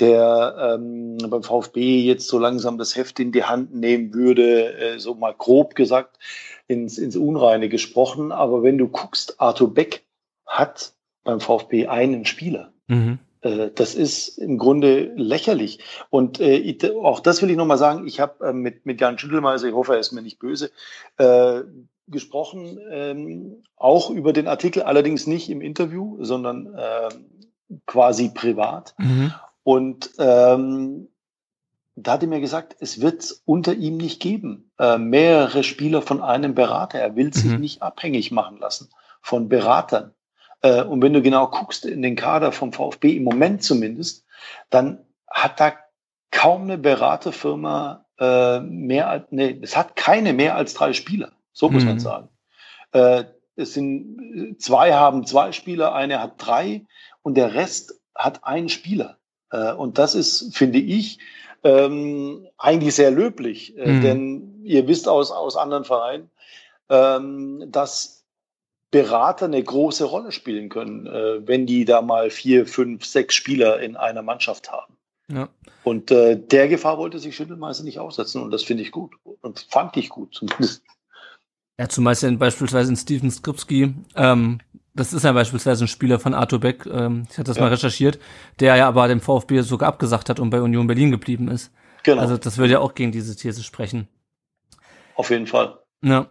[0.03, 4.99] der ähm, beim VfB jetzt so langsam das Heft in die Hand nehmen würde, äh,
[4.99, 6.19] so mal grob gesagt,
[6.67, 8.33] ins, ins Unreine gesprochen.
[8.33, 10.05] Aber wenn du guckst, Arthur Beck
[10.45, 12.73] hat beim VfB einen Spieler.
[12.89, 13.21] Mhm.
[13.43, 15.79] Äh, das ist im Grunde lächerlich.
[16.11, 18.07] Und äh, auch das will ich nochmal sagen.
[18.07, 20.73] Ich habe äh, mit, mit Jan Schüttelmeiser, ich hoffe, er ist mir nicht böse,
[21.19, 21.61] äh,
[22.09, 27.09] gesprochen, ähm, auch über den Artikel, allerdings nicht im Interview, sondern äh,
[27.87, 28.95] quasi privat.
[28.99, 29.33] Mhm.
[29.65, 31.09] Und ähm,
[31.95, 34.71] da hat er mir gesagt, es wird unter ihm nicht geben.
[34.79, 36.99] Äh, mehrere Spieler von einem Berater.
[36.99, 37.61] Er will sich mhm.
[37.61, 38.89] nicht abhängig machen lassen
[39.21, 40.15] von Beratern.
[40.63, 44.25] Äh, und wenn du genau guckst in den Kader vom VfB, im Moment zumindest,
[44.71, 45.73] dann hat da
[46.31, 51.33] kaum eine Beraterfirma äh, mehr als, nee, es hat keine mehr als drei Spieler.
[51.53, 51.89] So muss mhm.
[51.89, 52.29] man sagen.
[52.93, 56.87] Äh, es sind, zwei haben zwei Spieler, eine hat drei
[57.23, 59.19] und der Rest hat einen Spieler.
[59.53, 61.19] Äh, und das ist, finde ich,
[61.63, 64.03] ähm, eigentlich sehr löblich, äh, mhm.
[64.03, 66.31] denn ihr wisst aus, aus anderen Vereinen,
[66.89, 68.25] ähm, dass
[68.91, 73.81] Berater eine große Rolle spielen können, äh, wenn die da mal vier, fünf, sechs Spieler
[73.81, 74.97] in einer Mannschaft haben.
[75.29, 75.49] Ja.
[75.85, 79.67] Und äh, der Gefahr wollte sich Schindelmeister nicht aussetzen und das finde ich gut und
[79.71, 80.83] fand ich gut zumindest.
[81.79, 84.61] Ja, ja beispielsweise in Steven Skripski, ähm,
[84.95, 87.63] das ist ja beispielsweise ein Spieler von Arthur Beck, ähm, ich hatte das ja.
[87.63, 88.19] mal recherchiert,
[88.61, 91.73] der ja aber dem VfB sogar abgesagt hat und bei Union Berlin geblieben ist.
[92.03, 92.21] Genau.
[92.21, 94.09] Also das würde ja auch gegen diese These sprechen.
[95.15, 95.79] Auf jeden Fall.
[96.03, 96.31] Ja.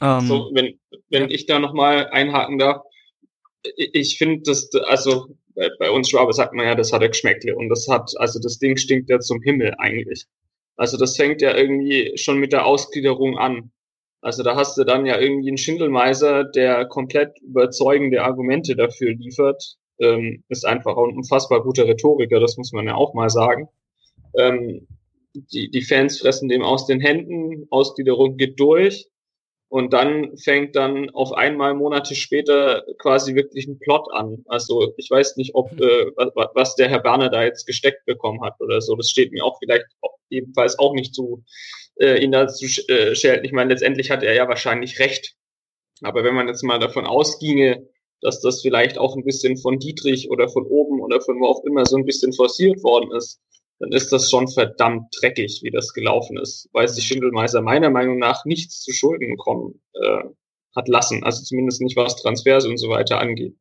[0.00, 0.78] Ähm, so, wenn,
[1.10, 2.82] wenn ich da nochmal einhaken darf,
[3.76, 7.54] ich finde, dass, also bei, bei uns Schwabe sagt man ja, das hat er Geschmäckle
[7.54, 10.26] und das hat, also das Ding stinkt ja zum Himmel eigentlich.
[10.76, 13.70] Also das fängt ja irgendwie schon mit der Ausgliederung an.
[14.22, 19.76] Also da hast du dann ja irgendwie einen Schindelmeiser, der komplett überzeugende Argumente dafür liefert.
[19.98, 23.68] Ähm, ist einfach ein unfassbar guter Rhetoriker, das muss man ja auch mal sagen.
[24.38, 24.86] Ähm,
[25.34, 29.08] die, die Fans fressen dem aus den Händen, Ausgliederung geht durch.
[29.72, 34.44] Und dann fängt dann auf einmal Monate später quasi wirklich ein Plot an.
[34.46, 36.10] Also ich weiß nicht, ob äh,
[36.52, 38.94] was der Herr Berner da jetzt gesteckt bekommen hat oder so.
[38.96, 39.86] Das steht mir auch vielleicht
[40.28, 41.42] ebenfalls auch nicht zu,
[41.98, 43.46] äh, ihn dazu äh, schelten.
[43.46, 45.36] Ich meine, letztendlich hat er ja wahrscheinlich recht.
[46.02, 47.88] Aber wenn man jetzt mal davon ausginge,
[48.20, 51.64] dass das vielleicht auch ein bisschen von Dietrich oder von oben oder von wo auch
[51.64, 53.40] immer so ein bisschen forciert worden ist,
[53.82, 58.16] dann ist das schon verdammt dreckig, wie das gelaufen ist, weil sich Schindelmeiser meiner Meinung
[58.16, 60.22] nach nichts zu Schulden kommen äh,
[60.76, 63.56] hat lassen, also zumindest nicht was Transfers und so weiter angeht.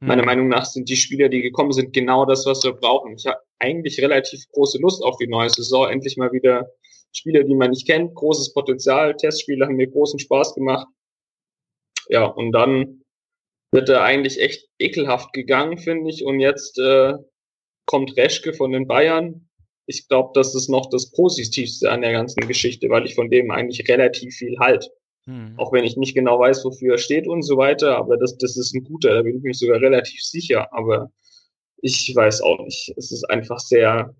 [0.00, 0.08] Mhm.
[0.08, 3.14] Meiner Meinung nach sind die Spieler, die gekommen sind, genau das, was wir brauchen.
[3.16, 6.70] Ich habe eigentlich relativ große Lust auf die neue Saison, endlich mal wieder
[7.10, 10.86] Spieler, die man nicht kennt, großes Potenzial, Testspiele haben mir großen Spaß gemacht.
[12.10, 13.04] Ja, und dann
[13.70, 16.26] wird er eigentlich echt ekelhaft gegangen, finde ich.
[16.26, 17.14] Und jetzt äh,
[17.86, 19.48] kommt Reschke von den Bayern,
[19.86, 23.50] ich glaube, das ist noch das Positivste an der ganzen Geschichte, weil ich von dem
[23.50, 24.90] eigentlich relativ viel halt.
[25.26, 25.54] Hm.
[25.56, 28.56] Auch wenn ich nicht genau weiß, wofür er steht und so weiter, aber das, das
[28.56, 31.12] ist ein guter, da bin ich mir sogar relativ sicher, aber
[31.80, 32.92] ich weiß auch nicht.
[32.96, 34.14] Es ist einfach sehr,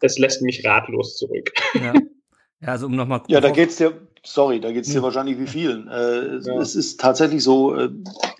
[0.00, 1.52] es lässt mich ratlos zurück.
[1.74, 1.92] Ja,
[2.60, 3.22] ja also um nochmal.
[3.28, 5.02] Ja, da geht's dir, sorry, da geht's dir hm.
[5.02, 5.88] wahrscheinlich wie vielen.
[5.88, 6.60] Äh, ja.
[6.60, 7.90] Es ist tatsächlich so, äh,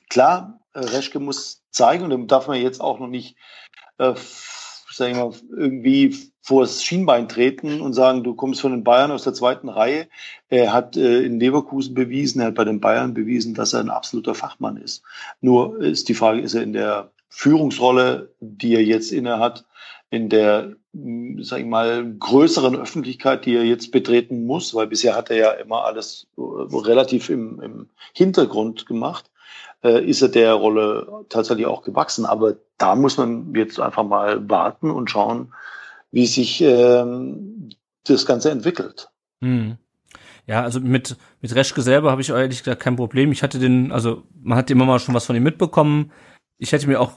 [0.09, 3.37] klar, äh, Reschke muss zeigen und dann darf man jetzt auch noch nicht
[3.99, 4.15] äh,
[4.97, 9.25] sag ich mal, irgendwie vors Schienbein treten und sagen, du kommst von den Bayern aus
[9.25, 10.09] der zweiten Reihe.
[10.49, 13.91] Er hat äh, in Leverkusen bewiesen, er hat bei den Bayern bewiesen, dass er ein
[13.91, 15.03] absoluter Fachmann ist.
[15.41, 19.65] Nur ist die Frage, ist er in der Führungsrolle, die er jetzt inne hat,
[20.11, 25.31] in der, sag ich mal, größeren Öffentlichkeit, die er jetzt betreten muss, weil bisher hat
[25.31, 29.31] er ja immer alles äh, relativ im, im Hintergrund gemacht
[29.87, 32.27] äh, ist er der Rolle tatsächlich auch gewachsen.
[32.27, 35.53] Aber da muss man jetzt einfach mal warten und schauen,
[36.11, 37.71] wie sich ähm,
[38.05, 39.09] das Ganze entwickelt.
[39.41, 39.77] Hm.
[40.47, 43.33] Ja, also mit, mit Reschke selber habe ich ehrlich gesagt kein Problem.
[43.33, 46.13] Ich hatte den, also man hat immer mal schon was von ihm mitbekommen.
[46.59, 47.13] Ich hätte mir auch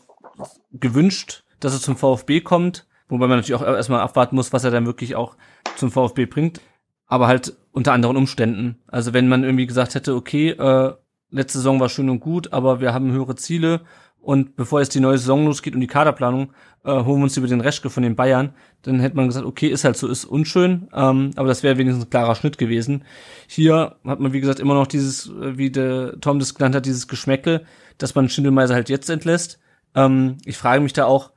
[0.71, 4.71] gewünscht, dass er zum VfB kommt, wobei man natürlich auch erstmal abwarten muss, was er
[4.71, 5.35] dann wirklich auch
[5.75, 6.61] zum VfB bringt.
[7.05, 8.79] Aber halt unter anderen Umständen.
[8.87, 10.93] Also wenn man irgendwie gesagt hätte, okay, äh,
[11.31, 13.81] letzte Saison war schön und gut, aber wir haben höhere Ziele
[14.21, 16.51] und bevor jetzt die neue Saison losgeht und die Kaderplanung,
[16.83, 19.67] äh, holen wir uns über den Reschke von den Bayern, dann hätte man gesagt, okay,
[19.67, 23.05] ist halt so, ist unschön, ähm, aber das wäre wenigstens ein klarer Schnitt gewesen.
[23.47, 26.85] Hier hat man, wie gesagt, immer noch dieses, äh, wie der Tom das genannt hat,
[26.85, 27.65] dieses Geschmäckel,
[27.97, 29.59] dass man Schindelmeiser halt jetzt entlässt.
[29.95, 31.31] Ähm, ich frage mich da auch,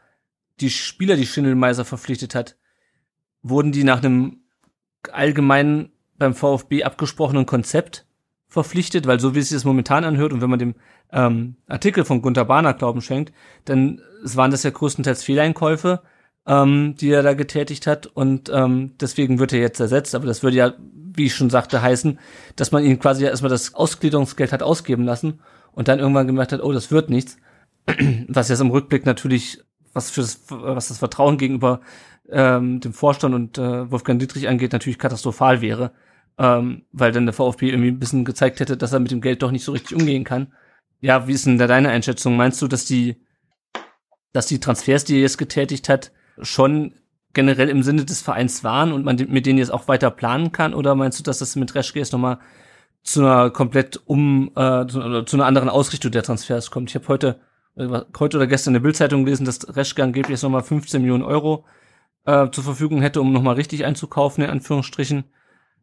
[0.61, 2.57] die Spieler, die Schindelmeiser verpflichtet hat,
[3.43, 4.43] wurden die nach einem
[5.11, 8.07] allgemeinen beim VfB abgesprochenen Konzept
[8.53, 10.75] verpflichtet, weil so wie es sich das momentan anhört und wenn man dem
[11.11, 13.33] ähm, Artikel von Gunter Bahner Glauben schenkt,
[13.65, 16.03] dann waren das ja größtenteils Fehleinkäufe,
[16.47, 20.15] ähm, die er da getätigt hat und ähm, deswegen wird er jetzt ersetzt.
[20.15, 20.75] Aber das würde ja,
[21.15, 22.19] wie ich schon sagte, heißen,
[22.55, 25.41] dass man ihn quasi erstmal das Ausgliederungsgeld hat ausgeben lassen
[25.73, 27.39] und dann irgendwann gemerkt hat, oh, das wird nichts.
[28.29, 29.63] Was jetzt im Rückblick natürlich,
[29.95, 31.81] was für das, was das Vertrauen gegenüber
[32.31, 35.93] ähm, dem Vorstand und äh, Wolfgang Dietrich angeht, natürlich katastrophal wäre
[36.39, 39.43] ähm, weil dann der VfB irgendwie ein bisschen gezeigt hätte, dass er mit dem Geld
[39.43, 40.53] doch nicht so richtig umgehen kann.
[41.01, 42.37] Ja, wie ist denn da deine Einschätzung?
[42.37, 43.17] Meinst du, dass die,
[44.33, 46.95] dass die Transfers, die er jetzt getätigt hat, schon
[47.35, 50.75] generell im Sinne des Vereins waren und man mit denen jetzt auch weiter planen kann?
[50.75, 52.39] Oder meinst du, dass das mit Reschke jetzt nochmal
[53.03, 56.91] zu einer komplett um, äh, zu, zu, einer anderen Ausrichtung der Transfers kommt?
[56.91, 57.41] Ich habe heute,
[57.77, 61.25] äh, heute oder gestern in der Bildzeitung gelesen, dass Reschke angeblich jetzt nochmal 15 Millionen
[61.25, 61.65] Euro
[62.27, 65.25] äh, zur Verfügung hätte, um nochmal richtig einzukaufen, in Anführungsstrichen.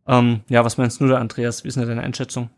[0.07, 1.63] Ähm, ja, was meinst du da, Andreas?
[1.63, 2.49] Wie ist denn deine Einschätzung?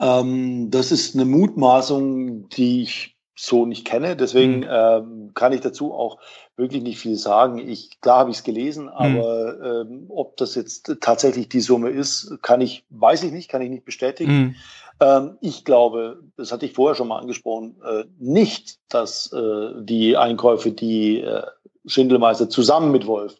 [0.00, 4.16] Ähm, das ist eine Mutmaßung, die ich so nicht kenne.
[4.16, 4.66] Deswegen mhm.
[4.70, 6.18] ähm, kann ich dazu auch
[6.56, 7.58] wirklich nicht viel sagen.
[7.58, 8.90] Ich, klar habe ich es gelesen, mhm.
[8.90, 13.62] aber ähm, ob das jetzt tatsächlich die Summe ist, kann ich, weiß ich nicht, kann
[13.62, 14.32] ich nicht bestätigen.
[14.32, 14.54] Mhm.
[15.00, 20.16] Ähm, ich glaube, das hatte ich vorher schon mal angesprochen, äh, nicht, dass äh, die
[20.16, 21.42] Einkäufe, die äh,
[21.84, 23.36] Schindelmeister zusammen mit Wolf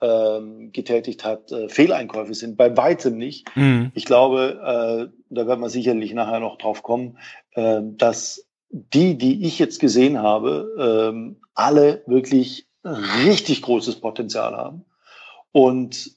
[0.00, 2.56] ähm, getätigt hat, äh, Fehleinkäufe sind.
[2.56, 3.54] Bei weitem nicht.
[3.56, 3.92] Mhm.
[3.94, 7.18] Ich glaube, äh, da werden wir sicherlich nachher noch drauf kommen,
[7.52, 12.66] äh, dass die, die ich jetzt gesehen habe, äh, alle wirklich
[13.24, 14.84] richtig großes Potenzial haben.
[15.52, 16.12] Und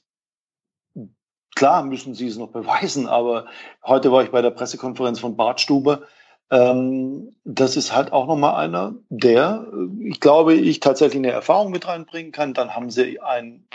[1.54, 3.46] klar müssen sie es noch beweisen, aber
[3.84, 6.06] heute war ich bei der Pressekonferenz von Bart Stube.
[6.54, 9.66] Ähm, das ist halt auch nochmal einer, der,
[10.04, 12.54] ich glaube, ich tatsächlich eine Erfahrung mit reinbringen kann.
[12.54, 13.66] Dann haben sie einen,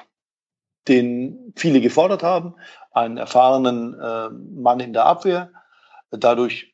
[0.87, 2.55] den viele gefordert haben,
[2.93, 5.51] einen erfahrenen äh, Mann in der Abwehr.
[6.09, 6.73] Dadurch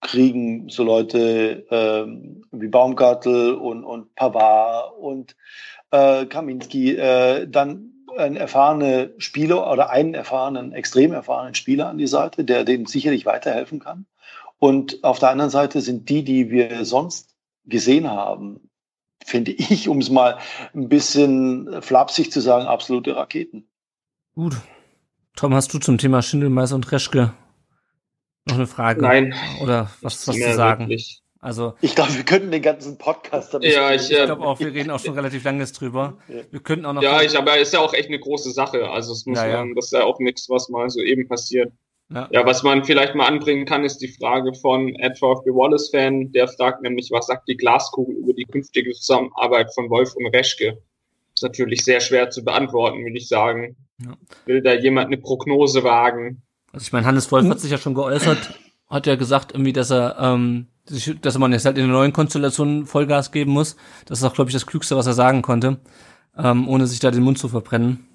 [0.00, 2.06] kriegen so Leute äh,
[2.52, 5.36] wie Baumgartel und, und Pavard und
[5.90, 12.06] äh, Kaminski äh, dann einen erfahrenen Spieler oder einen erfahrenen, extrem erfahrenen Spieler an die
[12.06, 14.06] Seite, der denen sicherlich weiterhelfen kann.
[14.60, 18.70] Und auf der anderen Seite sind die, die wir sonst gesehen haben,
[19.24, 20.38] finde ich, um es mal
[20.74, 23.68] ein bisschen flapsig zu sagen, absolute Raketen.
[24.34, 24.56] Gut.
[25.34, 27.32] Tom, hast du zum Thema Schindelmeister und Reschke
[28.46, 29.00] noch eine Frage?
[29.00, 29.34] Nein.
[29.62, 30.84] Oder was, was zu sagen?
[30.88, 31.22] Wirklich.
[31.42, 33.72] Also ich glaube, wir könnten den ganzen Podcast damit.
[33.72, 36.18] Ja, ich, ich glaube auch, wir reden auch schon relativ langes drüber.
[36.28, 37.02] Wir könnten auch noch.
[37.02, 38.90] Ja, ich, aber ist ja auch echt eine große Sache.
[38.90, 41.72] Also es muss ja, man, das ist ja auch nichts, was mal so eben passiert.
[42.12, 42.28] Ja.
[42.32, 46.32] ja, was man vielleicht mal anbringen kann, ist die Frage von Ed VfB Wallace-Fan.
[46.32, 50.82] Der fragt nämlich, was sagt die Glaskugel über die künftige Zusammenarbeit von Wolf und Reschke?
[51.34, 53.76] Ist natürlich sehr schwer zu beantworten, würde ich sagen.
[54.04, 54.14] Ja.
[54.46, 56.42] Will da jemand eine Prognose wagen?
[56.72, 59.90] Also ich meine, Hannes Wolf hat sich ja schon geäußert, hat ja gesagt irgendwie, dass
[59.90, 60.66] er ähm,
[61.20, 63.76] dass man jetzt halt in der neuen Konstellation Vollgas geben muss.
[64.06, 65.78] Das ist auch, glaube ich, das Klügste, was er sagen konnte,
[66.36, 68.06] ähm, ohne sich da den Mund zu verbrennen.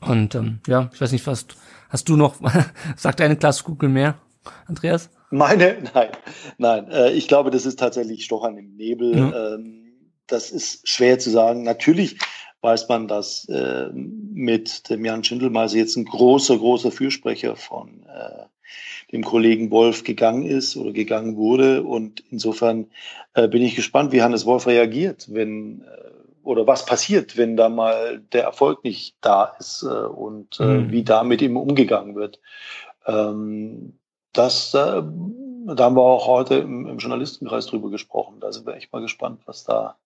[0.00, 1.46] Und ähm, ja, ich weiß nicht, was
[1.88, 2.36] hast du noch,
[2.96, 4.18] sagt deine Glaskugel mehr,
[4.66, 5.10] Andreas?
[5.30, 5.78] Meine?
[5.94, 6.08] Nein,
[6.58, 6.90] nein.
[6.90, 9.16] Äh, ich glaube, das ist tatsächlich Stochern im Nebel.
[9.16, 9.54] Ja.
[9.54, 9.86] Ähm,
[10.26, 11.62] das ist schwer zu sagen.
[11.62, 12.18] Natürlich
[12.60, 18.46] weiß man, dass äh, mit dem Jan Schindelmeiser jetzt ein großer, großer Fürsprecher von äh,
[19.12, 21.82] dem Kollegen Wolf gegangen ist oder gegangen wurde.
[21.82, 22.86] Und insofern
[23.34, 26.15] äh, bin ich gespannt, wie Hannes Wolf reagiert, wenn äh,
[26.46, 30.92] oder was passiert, wenn da mal der Erfolg nicht da ist äh, und äh, mhm.
[30.92, 32.40] wie da mit ihm umgegangen wird.
[33.04, 33.98] Ähm,
[34.32, 38.36] das, äh, da haben wir auch heute im, im Journalistenkreis drüber gesprochen.
[38.40, 39.96] Da sind wir echt mal gespannt, was da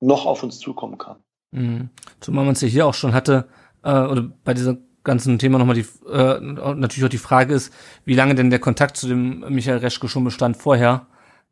[0.00, 1.16] noch auf uns zukommen kann.
[1.50, 1.90] Mhm.
[2.20, 3.48] Zumal man es ja hier auch schon hatte,
[3.82, 8.14] äh, oder bei dieser ganzen Thema nochmal die, äh, natürlich auch die Frage ist, wie
[8.14, 11.06] lange denn der Kontakt zu dem Michael Reschke schon bestand vorher,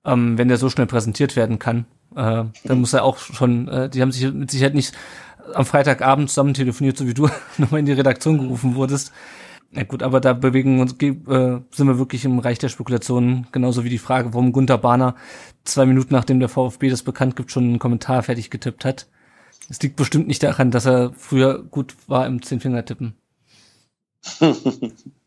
[0.04, 1.86] ähm, wenn der so schnell präsentiert werden kann.
[2.14, 4.94] Äh, dann muss er auch schon, äh, die haben sich mit Sicherheit nicht
[5.54, 9.12] am Freitagabend zusammen telefoniert, so wie du nochmal in die Redaktion gerufen wurdest.
[9.70, 13.84] Ja gut, aber da bewegen uns, äh, sind wir wirklich im Reich der Spekulationen, genauso
[13.84, 15.14] wie die Frage, warum Gunther Bahner
[15.64, 19.08] zwei Minuten nachdem der VfB das bekannt gibt, schon einen Kommentar fertig getippt hat.
[19.68, 23.14] Es liegt bestimmt nicht daran, dass er früher gut war im Zehnfingertippen.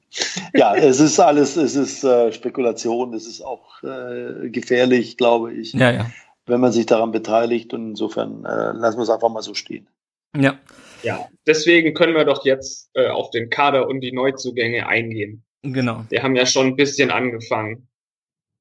[0.54, 5.74] ja, es ist alles, es ist äh, Spekulation, es ist auch äh, gefährlich, glaube ich,
[5.74, 6.12] ja, ja.
[6.46, 7.74] wenn man sich daran beteiligt.
[7.74, 9.88] Und insofern äh, lassen wir es einfach mal so stehen.
[10.36, 10.60] Ja.
[11.04, 15.44] Ja, deswegen können wir doch jetzt äh, auf den Kader und die Neuzugänge eingehen.
[15.64, 16.06] Genau.
[16.10, 17.88] Wir haben ja schon ein bisschen angefangen.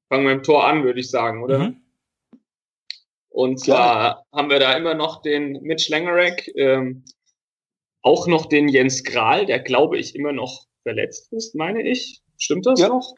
[0.09, 1.59] Fangen wir im Tor an, würde ich sagen, oder?
[1.59, 1.81] Mhm.
[3.29, 4.25] Und zwar ja.
[4.33, 7.05] haben wir da immer noch den Mitch Langerek, ähm,
[8.01, 12.21] auch noch den Jens Kral, der glaube ich immer noch verletzt ist, meine ich.
[12.37, 12.89] Stimmt das ja.
[12.89, 13.15] noch?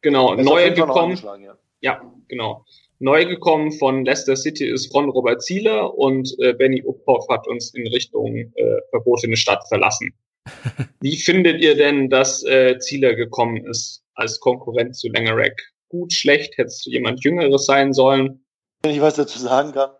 [0.00, 1.16] Genau, neu gekommen.
[1.42, 1.58] Ja.
[1.80, 2.14] ja.
[2.28, 2.64] genau.
[2.98, 7.74] Neu gekommen von Leicester City ist Ron Robert Zieler und äh, Benny Uphoff hat uns
[7.74, 8.52] in Richtung äh,
[8.90, 10.14] verbotene Stadt verlassen.
[11.00, 15.60] Wie findet ihr denn, dass äh, Zieler gekommen ist als Konkurrent zu Langerek?
[15.88, 18.44] Gut, schlecht, hätte es jemand Jüngeres sein sollen?
[18.82, 19.90] Wenn ich was dazu sagen kann,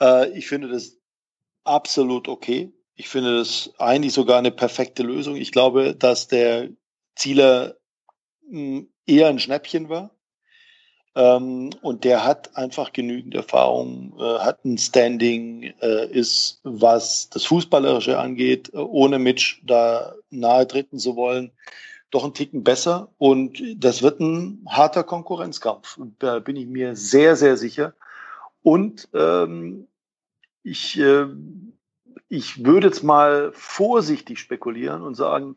[0.00, 0.98] äh, ich finde das
[1.64, 2.72] absolut okay.
[3.00, 5.36] Ich finde das eigentlich sogar eine perfekte Lösung.
[5.36, 6.68] Ich glaube, dass der
[7.16, 7.76] Zieler
[8.46, 10.10] hm, eher ein Schnäppchen war.
[11.14, 17.46] Ähm, und der hat einfach genügend Erfahrung, äh, hat ein Standing, äh, ist, was das
[17.46, 21.52] Fußballerische angeht, äh, ohne Mitch da nahe treten zu wollen,
[22.10, 23.08] doch ein Ticken besser.
[23.16, 25.98] Und das wird ein harter Konkurrenzkampf.
[26.18, 27.94] Da bin ich mir sehr, sehr sicher.
[28.62, 29.86] Und ähm,
[30.62, 31.24] ich äh,
[32.30, 35.56] ich würde jetzt mal vorsichtig spekulieren und sagen,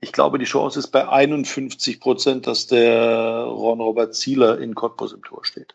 [0.00, 5.22] ich glaube, die Chance ist bei 51 Prozent, dass der Ron-Robert Zieler in Cottbus im
[5.22, 5.74] Tor steht.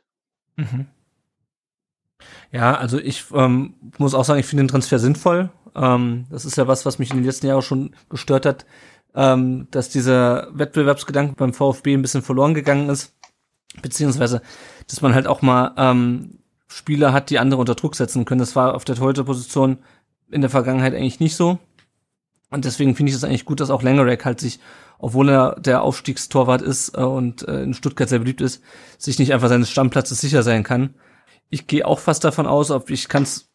[0.56, 0.88] Mhm.
[2.52, 5.50] Ja, also ich ähm, muss auch sagen, ich finde den Transfer sinnvoll.
[5.76, 8.66] Ähm, das ist ja was, was mich in den letzten Jahren schon gestört hat,
[9.16, 13.14] ähm, dass dieser Wettbewerbsgedanke beim VfB ein bisschen verloren gegangen ist,
[13.82, 14.42] beziehungsweise,
[14.88, 18.40] dass man halt auch mal ähm, Spieler hat, die andere unter Druck setzen können.
[18.40, 19.80] Das war auf der Torhüter-Position
[20.32, 21.60] in der Vergangenheit eigentlich nicht so.
[22.50, 24.60] Und deswegen finde ich es eigentlich gut, dass auch Langerack halt sich,
[25.00, 28.64] obwohl er der Aufstiegstorwart ist äh, und äh, in Stuttgart sehr beliebt ist,
[28.98, 30.94] sich nicht einfach seines Stammplatzes sicher sein kann.
[31.50, 33.50] Ich gehe auch fast davon aus, ob ich kann es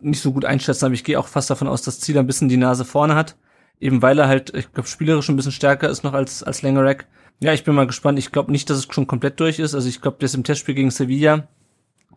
[0.00, 2.48] nicht so gut einschätzen, aber ich gehe auch fast davon aus, dass Ziel ein bisschen
[2.48, 3.36] die Nase vorne hat.
[3.78, 7.06] Eben weil er halt, ich glaube, spielerisch ein bisschen stärker ist noch als, als Langerack.
[7.40, 8.18] Ja, ich bin mal gespannt.
[8.18, 9.74] Ich glaube nicht, dass es schon komplett durch ist.
[9.74, 11.48] Also ich glaube, das im Testspiel gegen Sevilla,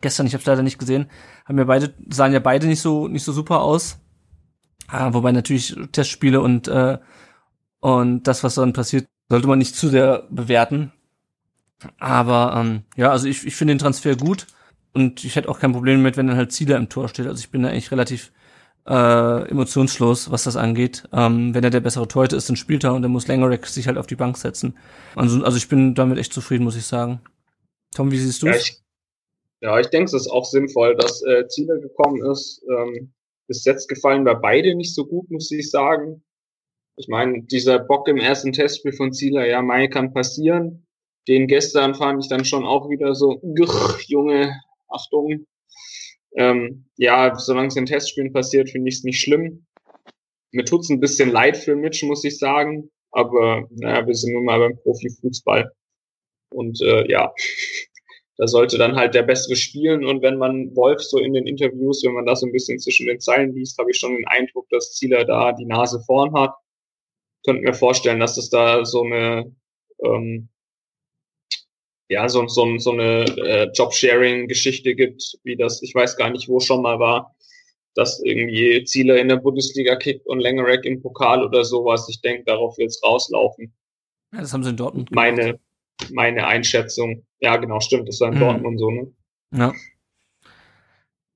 [0.00, 1.10] gestern, ich habe es leider nicht gesehen,
[1.44, 3.98] haben ja beide, sahen ja beide nicht so, nicht so super aus.
[4.88, 6.98] Ah, wobei natürlich Testspiele und, äh,
[7.80, 10.92] und das, was dann passiert, sollte man nicht zu sehr bewerten.
[11.98, 14.46] Aber ähm, ja, also ich, ich finde den Transfer gut
[14.92, 17.26] und ich hätte auch kein Problem mit, wenn dann halt Ziele im Tor steht.
[17.26, 18.32] Also ich bin da eigentlich relativ
[18.86, 21.08] äh, emotionslos, was das angeht.
[21.12, 23.86] Ähm, wenn er der bessere Torhüter ist, dann spielt er und dann muss Langerack sich
[23.86, 24.76] halt auf die Bank setzen.
[25.14, 27.20] Also, also ich bin damit echt zufrieden, muss ich sagen.
[27.94, 28.79] Tom, wie siehst du ich,
[29.60, 32.62] ja, ich denke, es ist auch sinnvoll, dass äh, Ziele gekommen ist.
[32.68, 33.12] Ähm,
[33.46, 36.22] bis jetzt gefallen mir beide nicht so gut, muss ich sagen.
[36.96, 40.86] Ich meine, dieser Bock im ersten Testspiel von Zieler, ja, Mai kann passieren.
[41.28, 43.40] Den gestern fand ich dann schon auch wieder so,
[44.06, 45.46] Junge, Achtung.
[46.36, 49.66] Ähm, ja, solange es in Testspielen passiert, finde ich es nicht schlimm.
[50.52, 52.90] Mir tut's ein bisschen leid für Mitch, muss ich sagen.
[53.12, 55.70] Aber naja, wir sind nun mal beim Profifußball.
[56.52, 57.32] Und äh, ja,
[58.40, 60.02] da sollte dann halt der Bessere spielen.
[60.02, 63.06] Und wenn man Wolf so in den Interviews, wenn man das so ein bisschen zwischen
[63.06, 66.54] den Zeilen liest, habe ich schon den Eindruck, dass Zieler da die Nase vorn hat.
[67.44, 69.54] Könnte mir vorstellen, dass es da so eine
[70.02, 70.48] ähm,
[72.08, 76.60] ja, so, so, so eine äh, Job-Sharing-Geschichte gibt, wie das, ich weiß gar nicht, wo
[76.60, 77.36] schon mal war,
[77.94, 82.08] dass irgendwie Ziele in der Bundesliga kickt und Langerack im Pokal oder sowas.
[82.08, 83.74] Ich denke, darauf wird es rauslaufen.
[84.32, 85.36] Ja, das haben sie in Dortmund gemacht.
[85.36, 85.60] Meine,
[86.12, 87.24] meine Einschätzung.
[87.40, 88.08] Ja, genau, stimmt.
[88.08, 88.40] Das war in mhm.
[88.40, 89.12] Dortmund so, ne?
[89.54, 89.72] Ja.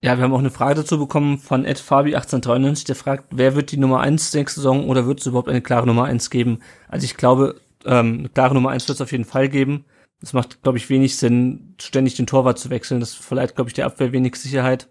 [0.05, 3.57] Ja, wir haben auch eine Frage dazu bekommen von Ed Fabi 1893, der fragt, wer
[3.57, 6.59] wird die Nummer 1 nächste Saison oder wird es überhaupt eine klare Nummer 1 geben?
[6.88, 9.87] Also ich glaube, ähm, eine klare Nummer 1 wird es auf jeden Fall geben.
[10.20, 13.00] Es macht, glaube ich, wenig Sinn, ständig den Torwart zu wechseln.
[13.00, 14.88] Das verleiht, glaube ich, der Abwehr wenig Sicherheit.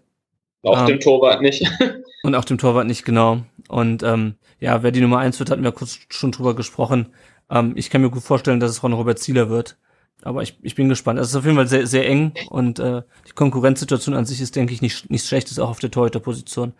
[0.62, 1.64] Auch ähm, dem Torwart nicht.
[2.24, 3.42] und auch dem Torwart nicht, genau.
[3.68, 7.10] Und ähm, ja, wer die Nummer 1 wird, hatten wir kurz schon drüber gesprochen.
[7.50, 9.76] Ähm, ich kann mir gut vorstellen, dass es Ron Robert Zieler wird.
[10.22, 11.18] Aber ich, ich bin gespannt.
[11.18, 14.56] Es ist auf jeden Fall sehr, sehr eng und äh, die Konkurrenzsituation an sich ist,
[14.56, 16.72] denke ich, nicht, nicht schlecht, ist auch auf der Torhüterposition.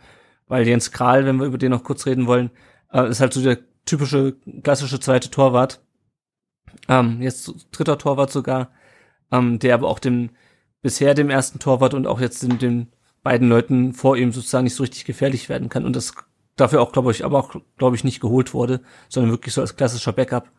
[0.48, 2.50] Weil Jens Kral, wenn wir über den noch kurz reden wollen,
[2.92, 5.82] äh, ist halt so der typische, klassische zweite Torwart.
[6.88, 8.70] Ähm, jetzt dritter Torwart sogar,
[9.30, 10.30] ähm, der aber auch dem
[10.82, 12.88] bisher dem ersten Torwart und auch jetzt den, den
[13.22, 15.84] beiden Leuten vor ihm sozusagen nicht so richtig gefährlich werden kann.
[15.84, 16.14] Und das
[16.56, 19.76] dafür auch, glaube ich, aber auch, glaube ich, nicht geholt wurde, sondern wirklich so als
[19.76, 20.50] klassischer Backup.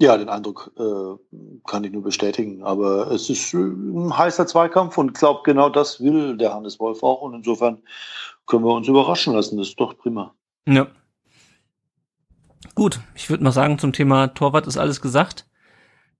[0.00, 2.64] Ja, den Eindruck äh, kann ich nur bestätigen.
[2.64, 6.80] Aber es ist äh, ein heißer Zweikampf und ich glaube, genau das will der Hannes
[6.80, 7.22] Wolf auch.
[7.22, 7.82] Und insofern
[8.46, 9.56] können wir uns überraschen lassen.
[9.56, 10.34] Das ist doch prima.
[10.66, 10.88] Ja.
[12.74, 15.46] Gut, ich würde mal sagen, zum Thema Torwart ist alles gesagt.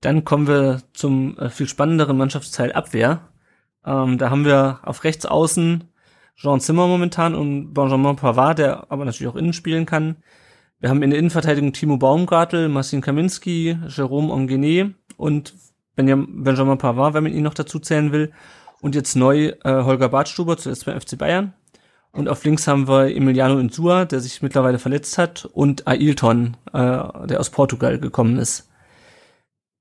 [0.00, 3.28] Dann kommen wir zum äh, viel spannenderen Mannschaftsteil Abwehr.
[3.84, 5.90] Ähm, da haben wir auf rechts außen
[6.36, 10.16] Jean Zimmer momentan und Benjamin Pavard, der aber natürlich auch innen spielen kann.
[10.80, 15.54] Wir haben in der Innenverteidigung Timo Baumgartel, Marcin Kaminski, Jerome Ongené und
[15.96, 18.32] Benjamin Pavard, wenn man ihn noch dazu zählen will.
[18.80, 21.54] Und jetzt neu äh, Holger Bartstuber, zuletzt beim FC Bayern.
[22.12, 27.26] Und auf links haben wir Emiliano Insua, der sich mittlerweile verletzt hat, und Ailton, äh,
[27.26, 28.70] der aus Portugal gekommen ist.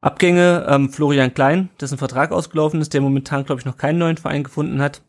[0.02, 4.18] Abgänge, ähm, Florian Klein, dessen Vertrag ausgelaufen ist, der momentan, glaube ich, noch keinen neuen
[4.18, 5.02] Verein gefunden hat.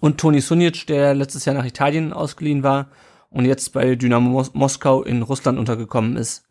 [0.00, 2.88] Und Toni Sunic, der letztes Jahr nach Italien ausgeliehen war
[3.30, 6.44] und jetzt bei Dynamo Mos Moskau in Russland untergekommen ist.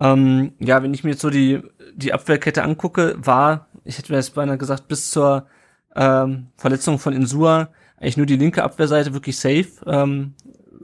[0.00, 1.62] Ähm, ja, wenn ich mir jetzt so die,
[1.94, 5.46] die Abwehrkette angucke, war, ich hätte mir jetzt beinahe gesagt, bis zur
[5.94, 9.68] ähm, Verletzung von Insua eigentlich nur die linke Abwehrseite wirklich safe.
[9.86, 10.34] Ähm,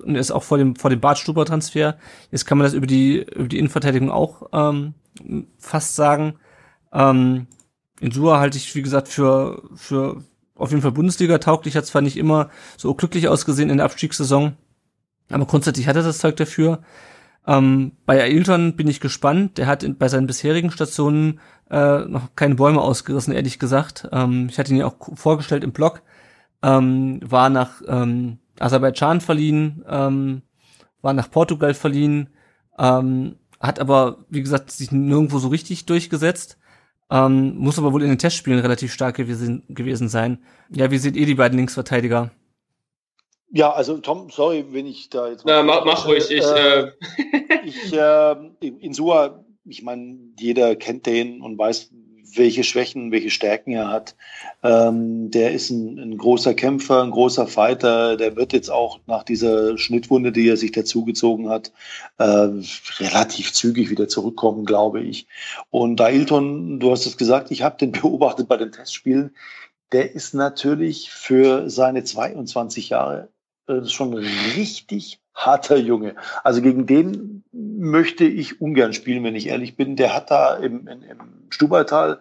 [0.03, 1.97] und ist auch vor dem, vor dem Bartstuber-Transfer.
[2.31, 4.95] Jetzt kann man das über die, über die Innenverteidigung auch ähm,
[5.59, 6.37] fast sagen.
[6.93, 7.47] Ähm,
[8.01, 10.25] Insua halte ich, wie gesagt, für, für
[10.61, 14.57] auf jeden Fall Bundesliga tauglich, hat zwar nicht immer so glücklich ausgesehen in der Abstiegssaison,
[15.31, 16.81] aber grundsätzlich hat er das Zeug dafür.
[17.47, 19.59] Ähm, bei Ailton bin ich gespannt.
[19.59, 21.41] Der hat in, bei seinen bisherigen Stationen
[21.71, 24.09] äh, noch keine Bäume ausgerissen, ehrlich gesagt.
[24.13, 26.03] Ähm, ich hatte ihn ja auch vorgestellt im Blog.
[26.63, 30.43] Ähm, war nach ähm, Aserbaidschan verliehen, ähm,
[31.01, 32.29] war nach Portugal verliehen,
[32.79, 36.59] ähm, hat aber, wie gesagt, sich nirgendwo so richtig durchgesetzt.
[37.11, 40.39] Ähm, muss aber wohl in den Testspielen relativ stark gewesen, gewesen sein.
[40.71, 42.31] Ja, wie seht ihr die beiden Linksverteidiger?
[43.53, 45.45] Ja, also Tom, sorry, wenn ich da jetzt.
[45.45, 46.31] Na, mach, mach ruhig.
[46.31, 46.93] Ich, äh,
[47.65, 51.91] ich äh, in Sua, ich meine, jeder kennt den und weiß,
[52.37, 54.15] welche Schwächen, welche Stärken er hat.
[54.63, 58.17] Ähm, der ist ein, ein, großer Kämpfer, ein großer Fighter.
[58.17, 61.73] Der wird jetzt auch nach dieser Schnittwunde, die er sich dazugezogen hat,
[62.19, 62.49] äh,
[62.99, 65.27] relativ zügig wieder zurückkommen, glaube ich.
[65.71, 69.35] Und Ailton, du hast es gesagt, ich habe den beobachtet bei den Testspielen.
[69.93, 73.29] Der ist natürlich für seine 22 Jahre
[73.67, 76.15] äh, schon richtig harter Junge.
[76.45, 79.97] Also gegen den möchte ich ungern spielen, wenn ich ehrlich bin.
[79.97, 81.19] Der hat da im, im, im
[81.49, 82.21] Stubaital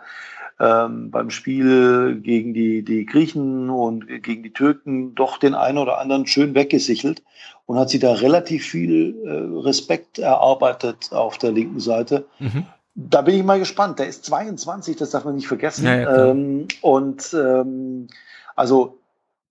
[0.60, 6.00] ähm, beim Spiel gegen die, die Griechen und gegen die Türken doch den einen oder
[6.00, 7.24] anderen schön weggesichelt
[7.66, 12.26] und hat sie da relativ viel äh, Respekt erarbeitet auf der linken Seite.
[12.40, 12.66] Mhm.
[12.96, 14.00] Da bin ich mal gespannt.
[14.00, 15.86] Der ist 22, das darf man nicht vergessen.
[15.86, 18.08] Ja, ja, ähm, und ähm,
[18.56, 18.98] also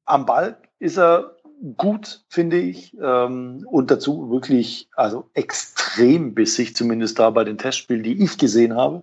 [0.05, 1.37] am Ball ist er
[1.77, 2.97] gut, finde ich.
[3.01, 8.75] Ähm, und dazu wirklich, also extrem bissig, zumindest da bei den Testspielen, die ich gesehen
[8.77, 9.03] habe.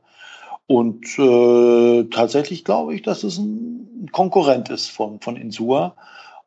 [0.67, 5.95] Und äh, tatsächlich glaube ich, dass es ein Konkurrent ist von, von Insua.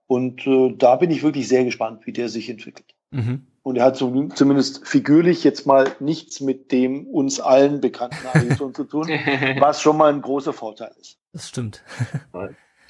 [0.07, 2.95] Und äh, da bin ich wirklich sehr gespannt, wie der sich entwickelt.
[3.11, 3.47] Mhm.
[3.63, 8.75] Und er hat so, zumindest figürlich jetzt mal nichts mit dem uns allen bekannten Ailton
[8.75, 9.09] zu tun,
[9.61, 11.19] was schon mal ein großer Vorteil ist.
[11.33, 11.83] Das stimmt.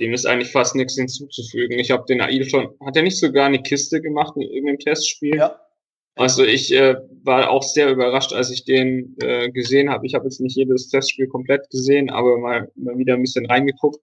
[0.00, 1.78] Dem ist eigentlich fast nichts hinzuzufügen.
[1.78, 5.36] Ich habe den Ailton, hat er nicht sogar eine Kiste gemacht in irgendeinem Testspiel?
[5.36, 5.60] Ja.
[6.18, 10.04] Also ich äh, war auch sehr überrascht, als ich den äh, gesehen habe.
[10.04, 14.00] Ich habe jetzt nicht jedes Testspiel komplett gesehen, aber mal, mal wieder ein bisschen reingeguckt.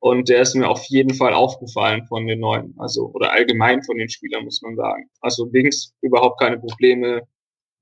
[0.00, 3.98] Und der ist mir auf jeden Fall aufgefallen von den neuen, also oder allgemein von
[3.98, 5.10] den Spielern, muss man sagen.
[5.20, 7.22] Also links überhaupt keine Probleme,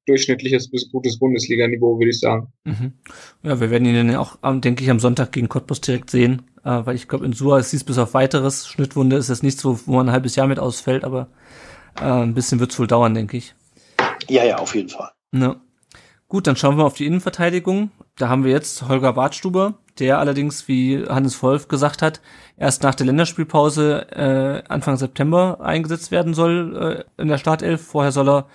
[0.08, 2.48] durchschnittliches bis gutes Bundesliga-Niveau, würde ich sagen.
[2.64, 2.92] Mhm.
[3.42, 6.80] Ja, wir werden ihn dann auch, denke ich, am Sonntag gegen Cottbus direkt sehen, äh,
[6.84, 8.66] weil ich glaube, in Sua es hieß bis auf weiteres.
[8.66, 11.28] Schnittwunde ist es nicht so, wo man ein halbes Jahr mit ausfällt, aber
[12.00, 13.54] äh, ein bisschen wird es wohl dauern, denke ich.
[14.28, 15.10] Ja, ja, auf jeden Fall.
[15.34, 15.56] Ja.
[16.28, 17.90] Gut, dann schauen wir auf die Innenverteidigung.
[18.16, 22.20] Da haben wir jetzt Holger Bartstuber, der allerdings, wie Hannes Wolf gesagt hat,
[22.58, 27.80] erst nach der Länderspielpause äh, Anfang September eingesetzt werden soll äh, in der Startelf.
[27.80, 28.46] Vorher soll er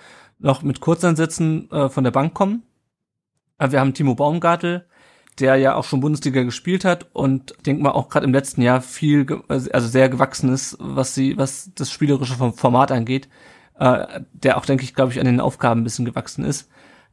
[0.44, 2.62] noch mit Kurzeinsätzen äh, von der Bank kommen.
[3.58, 4.86] Aber wir haben Timo Baumgartel,
[5.38, 8.80] der ja auch schon Bundesliga gespielt hat und denke mal auch gerade im letzten Jahr
[8.80, 13.28] viel, also sehr gewachsen ist, was sie, was das spielerische Format angeht
[13.78, 16.68] äh, der auch, denke ich, glaube ich, an den Aufgaben ein bisschen gewachsen ist.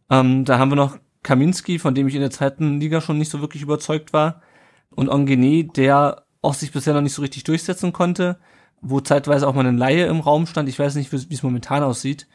[0.09, 3.29] Ähm, da haben wir noch Kaminski, von dem ich in der zweiten Liga schon nicht
[3.29, 4.41] so wirklich überzeugt war.
[4.89, 8.37] Und Ongene, der auch sich bisher noch nicht so richtig durchsetzen konnte,
[8.81, 10.67] wo zeitweise auch mal eine Laie im Raum stand.
[10.69, 12.27] Ich weiß nicht, wie es momentan aussieht.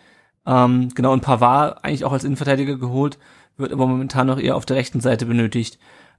[0.47, 3.19] Ähm, genau, und Pavard eigentlich auch als Innenverteidiger geholt,
[3.57, 5.79] wird aber momentan noch eher auf der rechten Seite benötigt.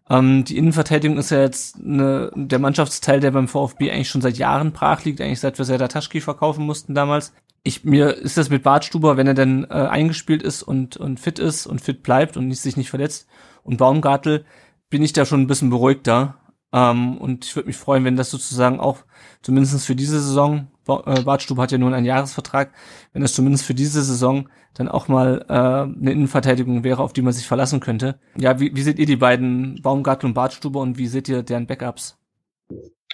[0.09, 4.37] Ähm, die Innenverteidigung ist ja jetzt eine, der Mannschaftsteil, der beim VfB eigentlich schon seit
[4.37, 7.33] Jahren brach liegt, eigentlich seit wir Serdar Taschki verkaufen mussten damals
[7.67, 11.37] ich mir ist das mit Bartstuber, wenn er denn äh, eingespielt ist und und fit
[11.37, 13.27] ist und fit bleibt und nicht, sich nicht verletzt
[13.63, 14.45] und Baumgartel
[14.89, 16.35] bin ich da schon ein bisschen beruhigter
[16.71, 18.99] ähm, und ich würde mich freuen, wenn das sozusagen auch
[19.41, 22.71] zumindest für diese Saison äh, Bartstuber hat ja nun einen Jahresvertrag,
[23.13, 27.21] wenn das zumindest für diese Saison dann auch mal äh, eine Innenverteidigung wäre, auf die
[27.21, 28.19] man sich verlassen könnte.
[28.37, 31.67] Ja, wie, wie seht ihr die beiden Baumgartel und Bartstuber und wie seht ihr deren
[31.67, 32.17] Backups?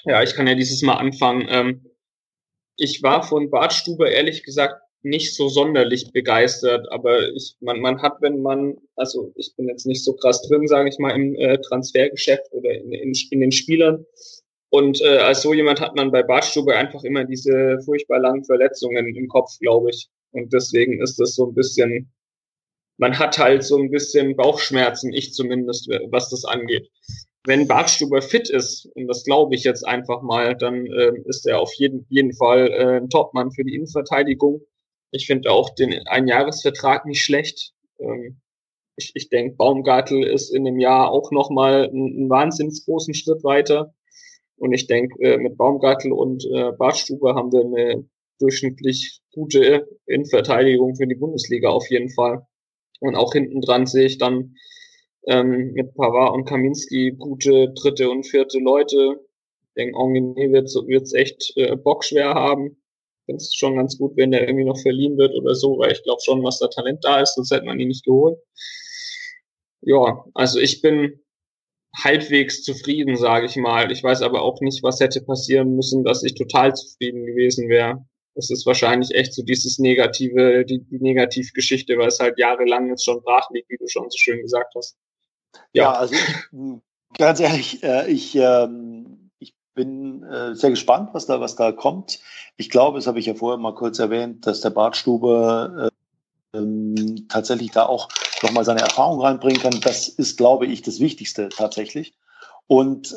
[0.05, 1.47] Ja, ich kann ja dieses Mal anfangen.
[1.49, 1.81] Ähm
[2.77, 8.01] ich war von Bart Stuber ehrlich gesagt nicht so sonderlich begeistert, aber ich, man, man
[8.01, 11.35] hat, wenn man, also ich bin jetzt nicht so krass drin, sage ich mal, im
[11.35, 14.05] äh, Transfergeschäft oder in, in, in den Spielern.
[14.73, 18.43] Und äh, als so jemand hat man bei Bart Stuber einfach immer diese furchtbar langen
[18.43, 20.09] Verletzungen im Kopf, glaube ich.
[20.31, 22.11] Und deswegen ist das so ein bisschen,
[22.97, 26.89] man hat halt so ein bisschen Bauchschmerzen, ich zumindest, was das angeht
[27.45, 31.59] wenn Bartstuber fit ist, und das glaube ich jetzt einfach mal, dann äh, ist er
[31.59, 34.61] auf jeden, jeden Fall äh, ein Topmann für die Innenverteidigung.
[35.11, 37.73] Ich finde auch den Einjahresvertrag nicht schlecht.
[37.99, 38.39] Ähm,
[38.95, 43.43] ich ich denke, Baumgartel ist in dem Jahr auch nochmal einen, einen wahnsinnig großen Schritt
[43.43, 43.93] weiter.
[44.63, 48.09] Und ich denke, äh, mit Baumgartel und äh, Bartstuber haben wir eine
[48.39, 52.47] durchschnittlich gute Innenverteidigung für die Bundesliga auf jeden Fall.
[53.01, 54.55] Und auch hinten dran sehe ich dann
[55.27, 59.19] ähm, mit Pavard und Kaminski gute dritte und vierte Leute.
[59.67, 62.67] Ich denke, Ongené wird es echt äh, bockschwer haben.
[62.67, 65.91] Ich finde es schon ganz gut, wenn der irgendwie noch verliehen wird oder so, weil
[65.91, 68.37] ich glaube schon, was da Talent da ist, sonst hätte man ihn nicht geholt.
[69.81, 71.19] Ja, also ich bin
[71.95, 73.91] halbwegs zufrieden, sage ich mal.
[73.91, 78.05] Ich weiß aber auch nicht, was hätte passieren müssen, dass ich total zufrieden gewesen wäre.
[78.35, 83.05] Es ist wahrscheinlich echt so dieses negative, die, die Negativgeschichte, weil es halt jahrelang jetzt
[83.05, 84.97] schon brach liegt, wie du schon so schön gesagt hast.
[85.71, 86.15] Ja, ja also
[87.17, 92.19] ganz ehrlich, äh, ich, ähm, ich bin äh, sehr gespannt, was da, was da kommt.
[92.57, 95.91] Ich glaube, das habe ich ja vorher mal kurz erwähnt, dass der Bartstube
[96.53, 98.09] äh, tatsächlich da auch
[98.41, 99.79] nochmal seine Erfahrung reinbringen kann.
[99.81, 102.13] Das ist, glaube ich, das Wichtigste tatsächlich.
[102.67, 103.15] Und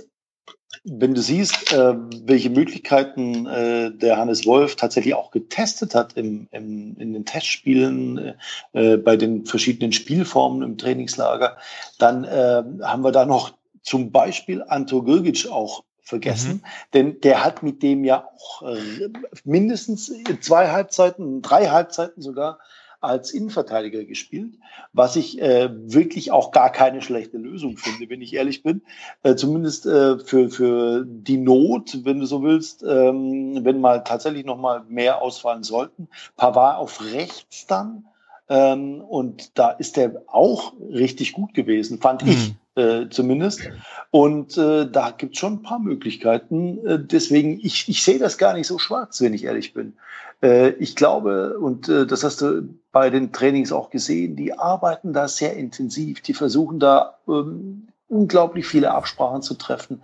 [0.84, 6.48] wenn du siehst, äh, welche Möglichkeiten äh, der Hannes Wolf tatsächlich auch getestet hat im,
[6.52, 8.34] im, in den Testspielen,
[8.72, 11.56] äh, bei den verschiedenen Spielformen im Trainingslager,
[11.98, 16.62] dann äh, haben wir da noch zum Beispiel Anto Girgic auch vergessen, mhm.
[16.94, 19.08] denn der hat mit dem ja auch äh,
[19.44, 22.58] mindestens zwei Halbzeiten, drei Halbzeiten sogar
[23.06, 24.54] als Innenverteidiger gespielt,
[24.92, 28.82] was ich äh, wirklich auch gar keine schlechte Lösung finde, wenn ich ehrlich bin.
[29.22, 34.44] Äh, zumindest äh, für, für die Not, wenn du so willst, ähm, wenn mal tatsächlich
[34.44, 36.08] noch mal mehr ausfallen sollten.
[36.36, 38.06] Pavard auf rechts dann.
[38.48, 42.30] Ähm, und da ist der auch richtig gut gewesen, fand mhm.
[42.30, 43.68] ich äh, zumindest.
[44.10, 46.86] Und äh, da gibt es schon ein paar Möglichkeiten.
[46.86, 49.94] Äh, deswegen, ich, ich sehe das gar nicht so schwarz, wenn ich ehrlich bin.
[50.42, 55.12] Äh, ich glaube, und äh, das hast du bei den Trainings auch gesehen, die arbeiten
[55.12, 56.20] da sehr intensiv.
[56.20, 60.02] Die versuchen da ähm, unglaublich viele Absprachen zu treffen.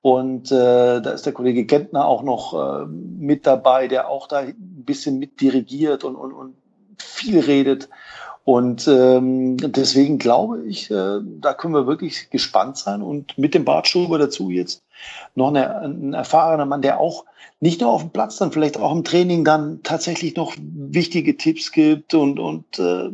[0.00, 4.38] Und äh, da ist der Kollege Gentner auch noch äh, mit dabei, der auch da
[4.38, 6.56] ein bisschen mit dirigiert und, und, und
[6.98, 7.88] viel redet.
[8.44, 13.00] Und ähm, deswegen glaube ich, äh, da können wir wirklich gespannt sein.
[13.02, 14.82] Und mit dem Bartstuber dazu jetzt
[15.34, 17.24] noch eine, ein erfahrener Mann, der auch
[17.60, 21.70] nicht nur auf dem Platz, dann vielleicht auch im Training dann tatsächlich noch wichtige Tipps
[21.70, 23.08] gibt und, und äh,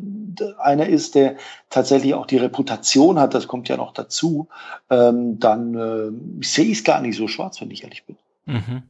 [0.58, 1.36] einer ist, der
[1.68, 4.48] tatsächlich auch die Reputation hat, das kommt ja noch dazu,
[4.88, 8.16] ähm, dann äh, sehe ich es gar nicht so schwarz, wenn ich ehrlich bin.
[8.46, 8.82] Mhm.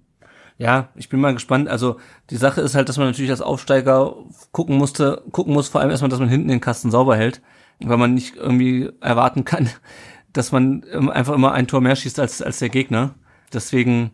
[0.59, 1.69] Ja, ich bin mal gespannt.
[1.69, 1.99] Also
[2.31, 4.17] die Sache ist halt, dass man natürlich als Aufsteiger
[4.51, 7.41] gucken musste, gucken muss vor allem erstmal, dass man hinten den Kasten sauber hält,
[7.81, 9.71] weil man nicht irgendwie erwarten kann,
[10.33, 13.15] dass man einfach immer ein Tor mehr schießt als, als der Gegner.
[13.53, 14.13] Deswegen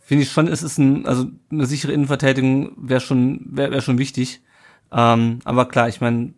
[0.00, 3.98] finde ich schon, es ist ein, also eine sichere Innenverteidigung wäre schon, wäre wär schon
[3.98, 4.42] wichtig.
[4.92, 6.34] Ähm, aber klar, ich meine,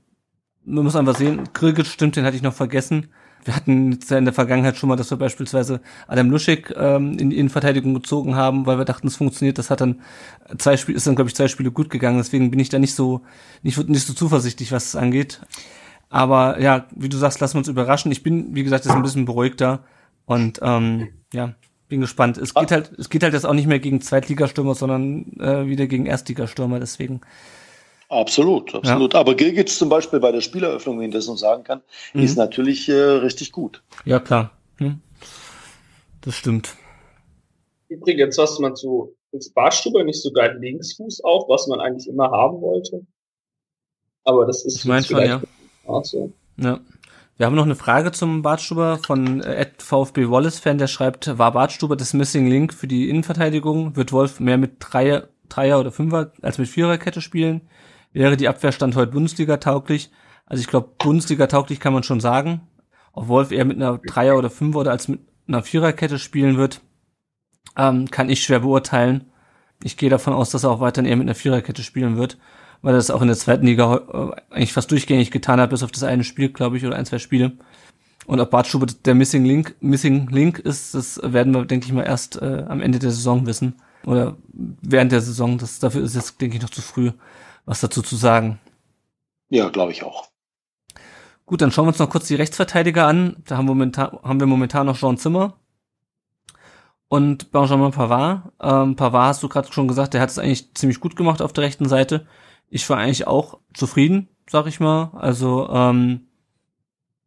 [0.65, 3.09] man muss einfach sehen, Krigic stimmt, den hatte ich noch vergessen.
[3.47, 7.31] Wir hatten jetzt in der Vergangenheit schon mal, dass wir beispielsweise Adam Luschik ähm, in
[7.31, 9.57] die Innenverteidigung gezogen haben, weil wir dachten, es funktioniert.
[9.57, 10.01] Das hat dann
[10.59, 12.19] zwei Spiele, ist dann glaube ich zwei Spiele gut gegangen.
[12.19, 13.23] Deswegen bin ich da nicht so
[13.63, 15.41] nicht nicht so zuversichtlich, was es angeht.
[16.09, 18.11] Aber ja, wie du sagst, lassen wir uns überraschen.
[18.11, 19.85] Ich bin, wie gesagt, jetzt ein bisschen beruhigter
[20.25, 21.55] und ähm, ja,
[21.89, 22.39] bin gespannt.
[22.39, 25.87] Es geht halt, es geht halt jetzt auch nicht mehr gegen Zweitligastürmer, sondern äh, wieder
[25.87, 26.81] gegen Erstligastürmer.
[26.81, 27.21] Deswegen
[28.09, 29.15] Absolut, absolut.
[29.15, 29.21] Ja.
[29.21, 31.83] Aber Gilgit zum Beispiel bei der Spieleröffnung, wenn ich das noch sagen kann,
[32.15, 32.23] mhm.
[32.23, 33.83] ist natürlich äh, richtig gut.
[34.05, 34.53] Ja, klar.
[34.79, 35.01] Hm.
[36.21, 36.77] Das stimmt.
[37.89, 42.61] Übrigens, was man zu ins Barstuber nicht sogar Linksfuß auf, was man eigentlich immer haben
[42.61, 43.07] wollte.
[44.25, 45.43] Aber das ist ich mein schon, ja.
[45.87, 46.33] auch so.
[46.57, 46.81] Ja.
[47.37, 51.95] Wir haben noch eine Frage zum Bartstuber von äh, VfB Wallace-Fan, der schreibt, war Bartstuber
[51.95, 53.95] das Missing Link für die Innenverteidigung?
[53.95, 57.69] Wird Wolf mehr mit Dreier, Dreier oder Fünfer als mit Viererkette spielen?
[58.17, 60.11] Wäre die Abwehrstand heute Bundesliga tauglich.
[60.47, 62.63] Also ich glaube, Bundesliga tauglich kann man schon sagen.
[63.13, 66.81] Ob Wolf eher mit einer Dreier- oder Fünfer- oder als mit einer Viererkette spielen wird,
[67.77, 69.27] ähm, kann ich schwer beurteilen.
[69.83, 72.39] Ich gehe davon aus, dass er auch weiterhin eher mit einer Viererkette spielen wird,
[72.83, 75.83] weil er das auch in der zweiten Liga äh, eigentlich fast durchgängig getan hat, bis
[75.83, 77.53] auf das eine Spiel, glaube ich, oder ein, zwei Spiele.
[78.27, 81.93] Und ob Bart Schubert der Missing Link, Missing Link ist, das werden wir, denke ich
[81.93, 83.75] mal, erst äh, am Ende der Saison wissen.
[84.05, 85.59] Oder während der Saison.
[85.59, 87.13] Das, dafür ist jetzt, denke ich, noch zu früh
[87.67, 88.59] was dazu zu sagen.
[89.51, 90.29] Ja, glaube ich auch.
[91.45, 93.37] Gut, dann schauen wir uns noch kurz die Rechtsverteidiger an.
[93.47, 95.55] Da haben wir momentan, haben wir momentan noch Jean Zimmer
[97.09, 98.53] und Benjamin Pavard.
[98.61, 101.53] Ähm, Pavard hast du gerade schon gesagt, der hat es eigentlich ziemlich gut gemacht auf
[101.53, 102.27] der rechten Seite.
[102.69, 105.11] Ich war eigentlich auch zufrieden, sag ich mal.
[105.15, 106.27] Also ähm,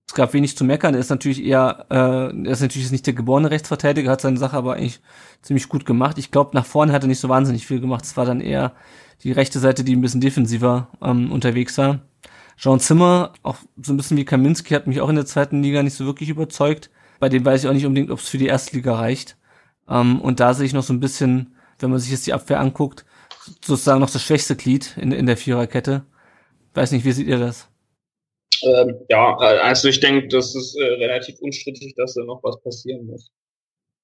[0.05, 0.95] es gab wenig zu meckern.
[0.95, 4.57] Er ist natürlich eher, äh, er ist natürlich nicht der geborene Rechtsverteidiger, hat seine Sache
[4.57, 4.99] aber eigentlich
[5.41, 6.17] ziemlich gut gemacht.
[6.17, 8.03] Ich glaube, nach vorne hat er nicht so wahnsinnig viel gemacht.
[8.03, 8.73] Es war dann eher
[9.23, 12.01] die rechte Seite, die ein bisschen defensiver ähm, unterwegs war.
[12.57, 15.81] Jean Zimmer, auch so ein bisschen wie Kaminski, hat mich auch in der zweiten Liga
[15.81, 16.89] nicht so wirklich überzeugt.
[17.19, 19.37] Bei dem weiß ich auch nicht unbedingt, ob es für die erste Liga reicht.
[19.89, 22.59] Ähm, und da sehe ich noch so ein bisschen, wenn man sich jetzt die Abwehr
[22.59, 23.05] anguckt,
[23.61, 26.05] sozusagen noch das schwächste Glied in, in der Viererkette.
[26.73, 27.69] Weiß nicht, wie seht ihr das?
[28.61, 33.05] Ähm, ja, also ich denke, das ist äh, relativ unstrittig, dass da noch was passieren
[33.05, 33.31] muss.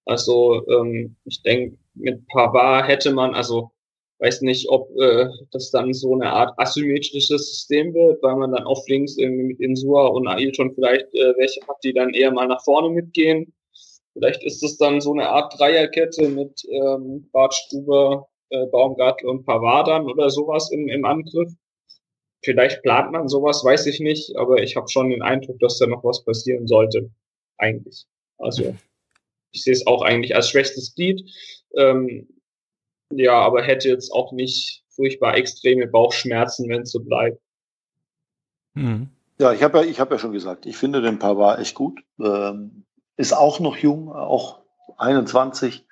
[0.05, 3.71] Also ähm, ich denke, mit Pavard hätte man, also
[4.19, 8.63] weiß nicht, ob äh, das dann so eine Art asymmetrisches System wird, weil man dann
[8.63, 12.47] auf links irgendwie mit Insua und Ailton vielleicht äh, welche hat, die dann eher mal
[12.47, 13.53] nach vorne mitgehen.
[14.13, 19.45] Vielleicht ist es dann so eine Art Dreierkette mit ähm, Bart Stuber, äh, Baumgartel und
[19.45, 21.51] Pavard dann oder sowas im, im Angriff.
[22.41, 25.87] Vielleicht plant man sowas, weiß ich nicht, aber ich habe schon den Eindruck, dass da
[25.87, 27.09] noch was passieren sollte.
[27.57, 28.05] Eigentlich.
[28.37, 28.75] Also
[29.51, 31.21] ich sehe es auch eigentlich als schwächstes Glied.
[31.75, 32.27] Ähm,
[33.17, 37.39] ja, aber hätte jetzt auch nicht furchtbar extreme Bauchschmerzen, wenn es so bleibt.
[38.73, 39.09] Mhm.
[39.37, 42.01] Ja, ich habe ja, ich habe ja schon gesagt, ich finde den Pavard echt gut.
[42.19, 42.85] Ähm,
[43.17, 44.59] ist auch noch jung, auch
[44.97, 45.85] 21.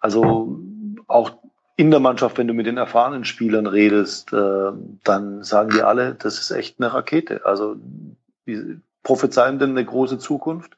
[0.00, 0.60] Also
[1.08, 1.32] auch
[1.76, 4.70] in der Mannschaft, wenn du mit den erfahrenen Spielern redest, äh,
[5.02, 7.44] dann sagen die alle, das ist echt eine Rakete.
[7.44, 7.76] Also
[8.46, 10.76] die prophezeien denn eine große Zukunft.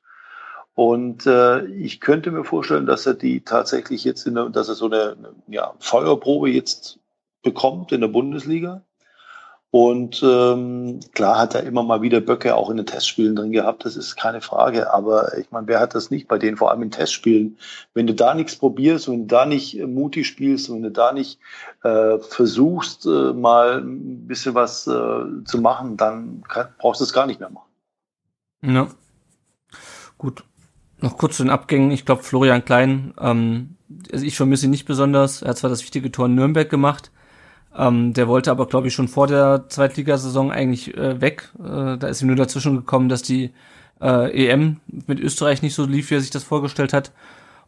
[0.77, 4.75] Und äh, ich könnte mir vorstellen, dass er die tatsächlich jetzt in der, dass er
[4.75, 5.17] so eine,
[5.49, 7.01] ja, Feuerprobe jetzt
[7.43, 8.83] bekommt in der Bundesliga.
[9.71, 13.87] Und ähm, klar hat er immer mal wieder Böcke auch in den Testspielen drin gehabt,
[13.87, 14.93] das ist keine Frage.
[14.93, 17.57] Aber ich meine, wer hat das nicht bei denen, vor allem in Testspielen?
[17.95, 21.41] Wenn du da nichts probierst, wenn du da nicht mutig spielst, wenn du da nicht
[21.85, 27.15] äh, versuchst, äh, mal ein bisschen was äh, zu machen, dann kann, brauchst du es
[27.15, 27.71] gar nicht mehr machen.
[28.61, 28.89] Ja.
[30.19, 30.45] Gut.
[31.07, 31.93] Noch kurz zu den Abgängen.
[31.93, 33.77] Ich glaube, Florian Klein, ähm,
[34.13, 35.41] also ich vermisse ihn nicht besonders.
[35.41, 37.13] Er hat zwar das wichtige Tor in Nürnberg gemacht,
[37.77, 41.53] ähm, der wollte aber, glaube ich, schon vor der Zweitligasaison eigentlich äh, weg.
[41.61, 43.53] Äh, da ist ihm nur dazwischen gekommen, dass die
[44.01, 47.13] äh, EM mit Österreich nicht so lief, wie er sich das vorgestellt hat.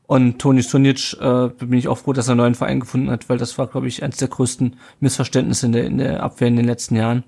[0.08, 3.28] Und Toni Sunic, äh, bin ich auch froh, dass er einen neuen Verein gefunden hat,
[3.28, 6.56] weil das war, glaube ich, eines der größten Missverständnisse in der, in der Abwehr in
[6.56, 7.22] den letzten Jahren.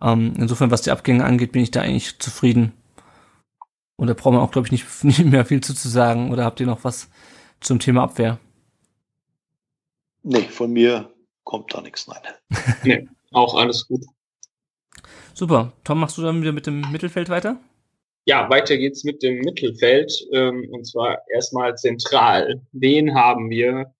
[0.00, 2.72] Ähm, insofern, was die Abgänge angeht, bin ich da eigentlich zufrieden.
[4.00, 6.32] Und da braucht man auch, glaube ich, nicht, nicht mehr viel zu, zu sagen.
[6.32, 7.10] Oder habt ihr noch was
[7.60, 8.38] zum Thema Abwehr?
[10.22, 11.12] Nee, von mir
[11.44, 12.22] kommt da nichts, nein.
[12.82, 14.02] nee, auch alles gut.
[15.34, 15.72] Super.
[15.84, 17.60] Tom, machst du dann wieder mit dem Mittelfeld weiter?
[18.24, 20.10] Ja, weiter geht's mit dem Mittelfeld.
[20.32, 22.62] Ähm, und zwar erstmal zentral.
[22.72, 23.92] Wen haben wir?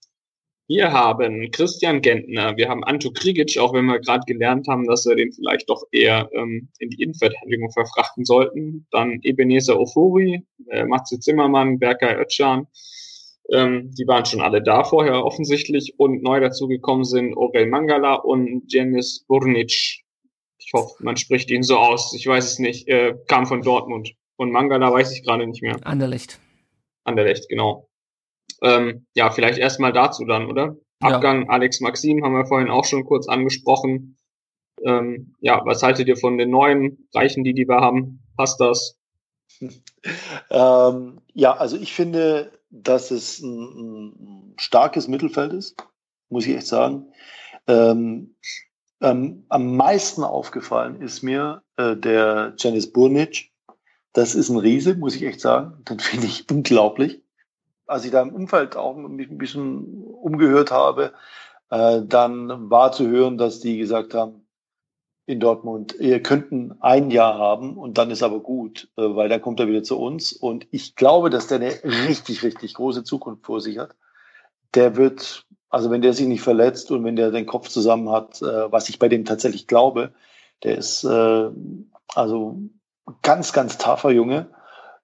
[0.71, 5.05] Wir haben Christian Gentner, wir haben Anto Krigic, auch wenn wir gerade gelernt haben, dass
[5.05, 8.87] wir den vielleicht doch eher ähm, in die Innenverteidigung verfrachten sollten.
[8.93, 12.69] Dann Ebenezer Ofori, äh, Matze Zimmermann, Berkay Özcan,
[13.53, 18.73] ähm, die waren schon alle da vorher offensichtlich und neu dazugekommen sind Orel Mangala und
[18.73, 20.05] Janis Burnic.
[20.59, 22.15] Ich hoffe, man spricht ihn so aus.
[22.15, 22.87] Ich weiß es nicht.
[22.87, 24.15] Äh, kam von Dortmund.
[24.37, 25.79] Und Mangala weiß ich gerade nicht mehr.
[25.83, 26.39] Anderlecht.
[27.03, 27.90] Anderlecht, genau.
[28.63, 30.77] Ähm, ja, vielleicht erstmal dazu dann, oder?
[31.03, 31.17] Ja.
[31.17, 34.19] Abgang Alex Maxim haben wir vorhin auch schon kurz angesprochen.
[34.83, 38.23] Ähm, ja, was haltet ihr von den neuen Reichen, die die wir haben?
[38.37, 38.97] Passt das?
[40.49, 45.77] Ähm, ja, also ich finde, dass es ein, ein, starkes Mittelfeld ist,
[46.31, 47.13] muss ich echt sagen.
[47.67, 48.37] Ähm,
[49.03, 53.53] ähm, am meisten aufgefallen ist mir äh, der Janis Burnic.
[54.13, 55.85] Das ist ein Riese, muss ich echt sagen.
[55.85, 57.20] Den finde ich unglaublich.
[57.91, 61.13] Als ich da im Umfeld auch mich ein bisschen umgehört habe,
[61.71, 64.47] äh, dann war zu hören, dass die gesagt haben,
[65.31, 65.95] in Dortmund.
[65.99, 69.69] Wir könnten ein Jahr haben und dann ist aber gut, äh, weil dann kommt er
[69.69, 70.33] wieder zu uns.
[70.33, 73.95] Und ich glaube, dass der eine richtig, richtig große Zukunft vor sich hat.
[74.75, 78.43] Der wird, also wenn der sich nicht verletzt und wenn der den Kopf zusammen hat,
[78.43, 80.13] äh, was ich bei dem tatsächlich glaube,
[80.65, 81.51] der ist äh,
[82.15, 82.59] also
[83.23, 84.49] ganz, ganz taffer Junge,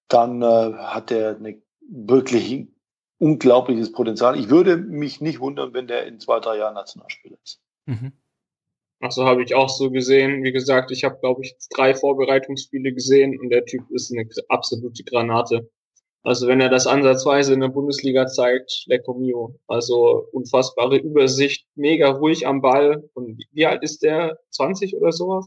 [0.08, 2.68] dann hat der eine wirklich
[3.18, 4.38] unglaubliches Potenzial.
[4.38, 7.60] Ich würde mich nicht wundern, wenn der in zwei, drei Jahren Nationalspieler ist.
[7.86, 8.12] Mhm.
[9.00, 10.42] Ach so, habe ich auch so gesehen.
[10.42, 15.04] Wie gesagt, ich habe, glaube ich, drei Vorbereitungsspiele gesehen und der Typ ist eine absolute
[15.04, 15.68] Granate.
[16.22, 19.60] Also wenn er das ansatzweise in der Bundesliga zeigt, Lecco Mio.
[19.68, 23.08] Also unfassbare Übersicht, mega ruhig am Ball.
[23.14, 24.38] Und wie alt ist der?
[24.50, 25.46] 20 oder sowas?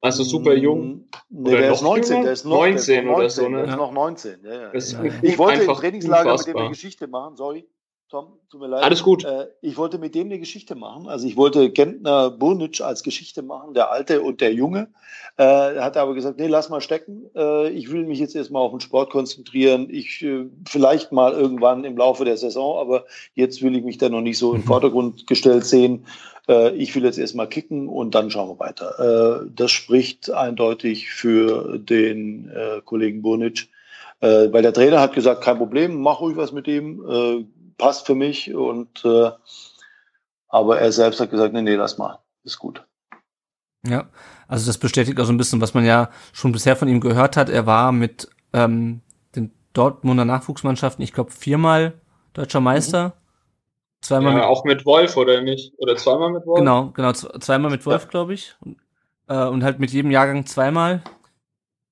[0.00, 1.08] Also super jung.
[1.28, 2.24] Nee, oder der ist 19, jünger?
[2.24, 3.56] der ist noch 19, 19 oder so, ne?
[3.58, 4.74] Der ist noch 19, ja, ja.
[5.22, 6.54] Ich wollte im Trainingslager unfassbar.
[6.54, 7.68] mit dem eine Geschichte machen, sorry.
[8.10, 8.84] Tom, tut mir leid.
[8.84, 9.22] Alles gut.
[9.24, 11.08] Äh, ich wollte mit dem eine Geschichte machen.
[11.08, 14.88] Also ich wollte Gentner Burnic als Geschichte machen, der Alte und der Junge.
[15.36, 17.26] Äh, er hat aber gesagt, nee, lass mal stecken.
[17.36, 19.88] Äh, ich will mich jetzt erstmal auf den Sport konzentrieren.
[19.90, 20.24] Ich
[20.66, 23.04] vielleicht mal irgendwann im Laufe der Saison, aber
[23.34, 26.06] jetzt will ich mich da noch nicht so im Vordergrund gestellt sehen.
[26.78, 29.44] Ich will jetzt erstmal kicken und dann schauen wir weiter.
[29.54, 32.50] Das spricht eindeutig für den
[32.86, 33.68] Kollegen Burnic.
[34.20, 37.46] weil der Trainer hat gesagt, kein Problem, mach ruhig was mit ihm
[37.78, 38.54] passt für mich.
[38.54, 39.30] Und äh,
[40.48, 42.84] aber er selbst hat gesagt, nee, nee, lass mal, ist gut.
[43.86, 44.08] Ja,
[44.48, 47.36] also das bestätigt auch so ein bisschen, was man ja schon bisher von ihm gehört
[47.36, 47.48] hat.
[47.48, 49.02] Er war mit ähm,
[49.36, 52.00] den Dortmunder Nachwuchsmannschaften, ich glaube, viermal
[52.32, 53.08] deutscher Meister.
[53.08, 53.12] Mhm.
[54.00, 55.74] Zweimal ja, mit, auch mit Wolf, oder nicht?
[55.78, 56.58] Oder zweimal mit Wolf?
[56.58, 58.08] Genau, genau, zweimal mit Wolf, ja.
[58.08, 58.54] glaube ich.
[58.60, 58.76] Und,
[59.28, 61.02] äh, und halt mit jedem Jahrgang zweimal.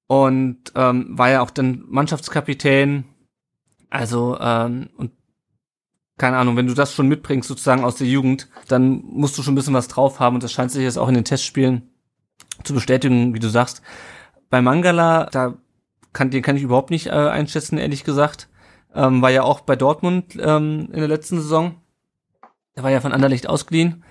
[0.07, 3.05] Und ähm, war ja auch dann Mannschaftskapitän.
[3.91, 5.11] Also, ähm, und
[6.19, 9.53] keine Ahnung, wenn du das schon mitbringst, sozusagen aus der Jugend, dann musst du schon
[9.53, 11.91] ein bisschen was drauf haben und das scheint sich jetzt auch in den Testspielen
[12.65, 13.83] zu bestätigen, wie du sagst.
[14.49, 15.55] Bei Mangala, da
[16.13, 18.49] kann, den kann ich überhaupt nicht äh, einschätzen, ehrlich gesagt.
[18.95, 21.77] Ähm, war ja auch bei Dortmund ähm, in der letzten Saison.
[22.75, 24.05] Er war ja von Anderlecht ausgeliehen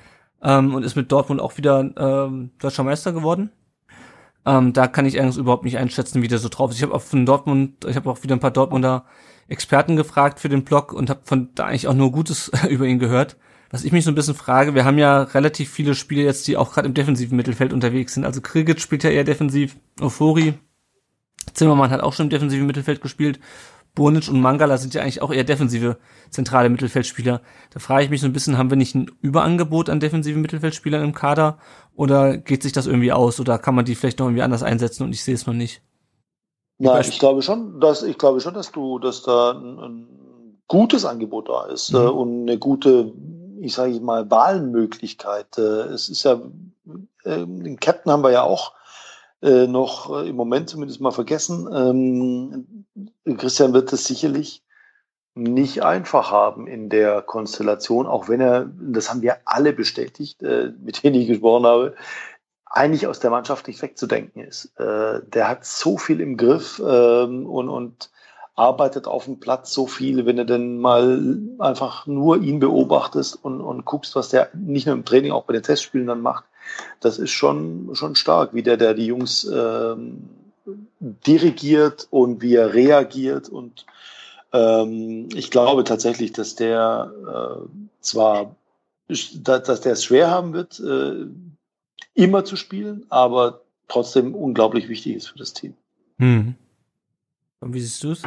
[0.43, 3.51] ähm, und ist mit Dortmund auch wieder ähm, deutscher Meister geworden.
[4.45, 6.77] Ähm, da kann ich eigentlich überhaupt nicht einschätzen, wie der so drauf ist.
[6.77, 9.05] Ich habe auch von Dortmund, ich habe auch wieder ein paar Dortmunder
[9.47, 12.99] Experten gefragt für den Blog und habe von da eigentlich auch nur Gutes über ihn
[12.99, 13.37] gehört.
[13.71, 16.55] Was ich mich so ein bisschen frage, wir haben ja relativ viele Spiele jetzt, die
[16.55, 18.25] auch gerade im defensiven Mittelfeld unterwegs sind.
[18.25, 20.53] Also Kriget spielt ja eher defensiv, Ofori,
[21.53, 23.39] Zimmermann hat auch schon im defensiven Mittelfeld gespielt.
[23.93, 25.97] Bonic und Mangala sind ja eigentlich auch eher defensive
[26.29, 27.41] zentrale Mittelfeldspieler.
[27.71, 31.03] Da frage ich mich so ein bisschen, haben wir nicht ein Überangebot an defensiven Mittelfeldspielern
[31.03, 31.57] im Kader
[31.95, 35.03] oder geht sich das irgendwie aus oder kann man die vielleicht noch irgendwie anders einsetzen
[35.03, 35.81] und ich sehe es noch nicht?
[36.77, 41.05] Nein, ich glaube schon, dass ich glaube schon, dass du, dass da ein, ein gutes
[41.05, 41.99] Angebot da ist mhm.
[41.99, 43.13] äh, und eine gute,
[43.61, 45.57] ich sage mal, Wahlmöglichkeit.
[45.57, 46.41] Äh, es ist ja,
[47.23, 48.73] äh, den Captain haben wir ja auch
[49.41, 51.69] äh, noch äh, im Moment zumindest mal vergessen.
[51.73, 52.85] Ähm,
[53.37, 54.63] Christian wird es sicherlich
[55.35, 60.71] nicht einfach haben in der Konstellation, auch wenn er, das haben wir alle bestätigt, äh,
[60.81, 61.95] mit denen ich gesprochen habe,
[62.75, 64.71] eigentlich aus der Mannschaft nicht wegzudenken ist.
[64.77, 68.09] Äh, der hat so viel im Griff ähm, und, und
[68.55, 73.61] arbeitet auf dem Platz so viel, wenn du denn mal einfach nur ihn beobachtest und,
[73.61, 76.43] und guckst, was der nicht nur im Training, auch bei den Testspielen dann macht,
[76.99, 80.29] das ist schon, schon stark, wie der, der die Jungs ähm,
[80.99, 83.47] dirigiert und wie er reagiert.
[83.47, 83.85] Und
[84.51, 88.55] ähm, ich glaube tatsächlich, dass der äh, zwar,
[89.07, 91.25] dass der es schwer haben wird, äh,
[92.13, 95.75] immer zu spielen, aber trotzdem unglaublich wichtig ist für das Team.
[96.19, 96.55] Hm.
[97.59, 98.23] Und wie siehst du es?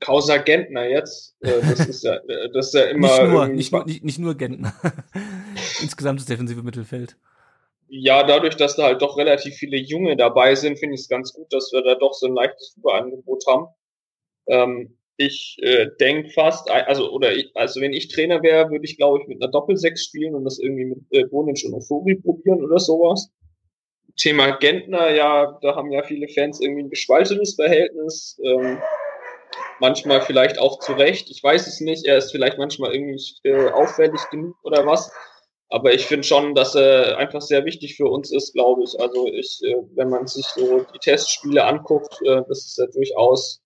[0.00, 3.08] Causa Gentner jetzt, äh, das ist ja, äh, das ist ja immer.
[3.08, 4.74] Nicht nur, nicht, nur, nicht, nicht nur Gentner.
[5.82, 7.16] Insgesamt das defensive Mittelfeld
[7.88, 11.32] ja, dadurch, dass da halt doch relativ viele Junge dabei sind, finde ich es ganz
[11.32, 13.68] gut, dass wir da doch so ein leichtes Überangebot haben.
[14.46, 18.96] Ähm, ich äh, denke fast, also oder ich, also wenn ich Trainer wäre, würde ich
[18.96, 22.62] glaube ich mit einer Doppelsechs spielen und das irgendwie mit äh, Bonic und Ofori probieren
[22.62, 23.30] oder sowas.
[24.16, 28.40] Thema Gentner, ja, da haben ja viele Fans irgendwie ein gespaltenes Verhältnis.
[28.42, 28.78] Ähm,
[29.78, 31.30] manchmal vielleicht auch zu Recht.
[31.30, 32.06] Ich weiß es nicht.
[32.06, 35.12] Er ist vielleicht manchmal irgendwie äh, auffällig genug oder was.
[35.68, 38.98] Aber ich finde schon, dass er einfach sehr wichtig für uns ist, glaube ich.
[39.00, 43.60] Also ich, äh, wenn man sich so die Testspiele anguckt, äh, das ist ja durchaus,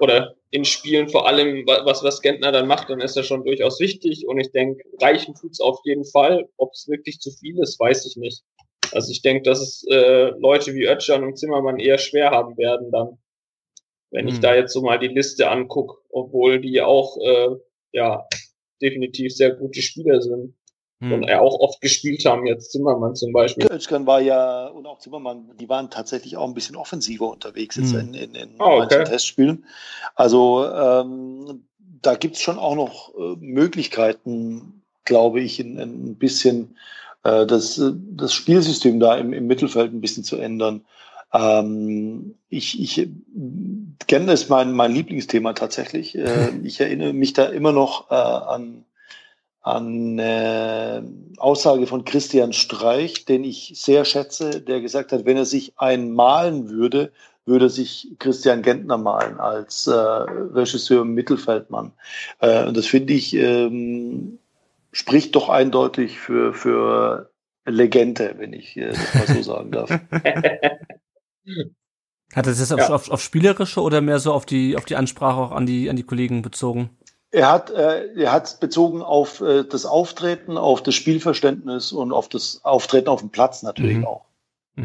[0.00, 3.80] oder in Spielen vor allem, was, was Gentner dann macht, dann ist er schon durchaus
[3.80, 4.26] wichtig.
[4.26, 6.48] Und ich denke, reichen tut's auf jeden Fall.
[6.56, 8.42] Ob es wirklich zu viel ist, weiß ich nicht.
[8.92, 12.90] Also ich denke, dass es äh, Leute wie Ötschern und Zimmermann eher schwer haben werden
[12.90, 13.18] dann,
[14.10, 14.28] wenn mhm.
[14.28, 14.42] ich hm.
[14.42, 17.56] da jetzt so mal die Liste anguck, obwohl die auch äh,
[17.92, 18.26] ja
[18.80, 20.54] definitiv sehr gute Spieler sind
[21.00, 21.12] hm.
[21.12, 23.66] und er auch oft gespielt haben, jetzt Zimmermann zum Beispiel.
[23.70, 27.92] Özkan war ja, und auch Zimmermann, die waren tatsächlich auch ein bisschen offensiver unterwegs jetzt
[27.92, 28.00] hm.
[28.00, 29.04] in, in, in oh, okay.
[29.04, 29.64] Testspielen.
[30.14, 31.64] Also ähm,
[32.02, 36.76] da gibt's schon auch noch äh, Möglichkeiten, glaube ich, in, in ein bisschen
[37.24, 40.84] äh, das, das Spielsystem da im, im Mittelfeld ein bisschen zu ändern.
[41.32, 43.08] Ähm, ich, ich
[44.06, 46.16] kenne es mein, mein Lieblingsthema tatsächlich.
[46.16, 48.84] Äh, ich erinnere mich da immer noch äh, an
[49.68, 51.02] an äh,
[51.36, 56.12] Aussage von Christian Streich, den ich sehr schätze, der gesagt hat, wenn er sich ein
[56.12, 57.12] malen würde,
[57.46, 61.92] würde sich Christian Gentner malen als äh, Regisseur Mittelfeldmann.
[62.40, 64.38] Äh, und das finde ich ähm,
[64.92, 67.30] spricht doch eindeutig für, für
[67.64, 69.90] Legende, wenn ich äh, das mal so sagen darf.
[72.34, 72.90] Hat er das jetzt ja.
[72.90, 75.96] auf, auf, spielerische oder mehr so auf die, auf die Ansprache auch an die, an
[75.96, 76.90] die Kollegen bezogen?
[77.30, 82.28] Er hat, äh, er hat bezogen auf äh, das Auftreten, auf das Spielverständnis und auf
[82.28, 84.06] das Auftreten auf dem Platz natürlich mhm.
[84.06, 84.24] auch.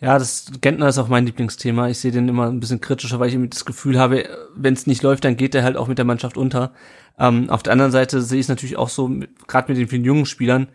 [0.00, 1.88] Ja, das Gentner ist auch mein Lieblingsthema.
[1.88, 4.88] Ich sehe den immer ein bisschen kritischer, weil ich irgendwie das Gefühl habe, wenn es
[4.88, 6.72] nicht läuft, dann geht er halt auch mit der Mannschaft unter.
[7.20, 9.08] Ähm, auf der anderen Seite sehe ich es natürlich auch so,
[9.46, 10.66] gerade mit den vielen jungen Spielern,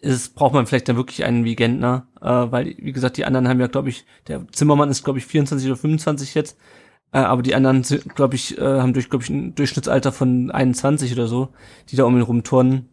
[0.00, 3.48] ist, braucht man vielleicht dann wirklich einen wie Gentner, äh, weil, wie gesagt, die anderen
[3.48, 6.58] haben ja, glaube ich, der Zimmermann ist, glaube ich, 24 oder 25 jetzt.
[7.14, 7.82] Äh, aber die anderen,
[8.14, 11.50] glaube ich, äh, haben durch, glaube ich, ein Durchschnittsalter von 21 oder so,
[11.88, 12.88] die da um ihn rumturnen.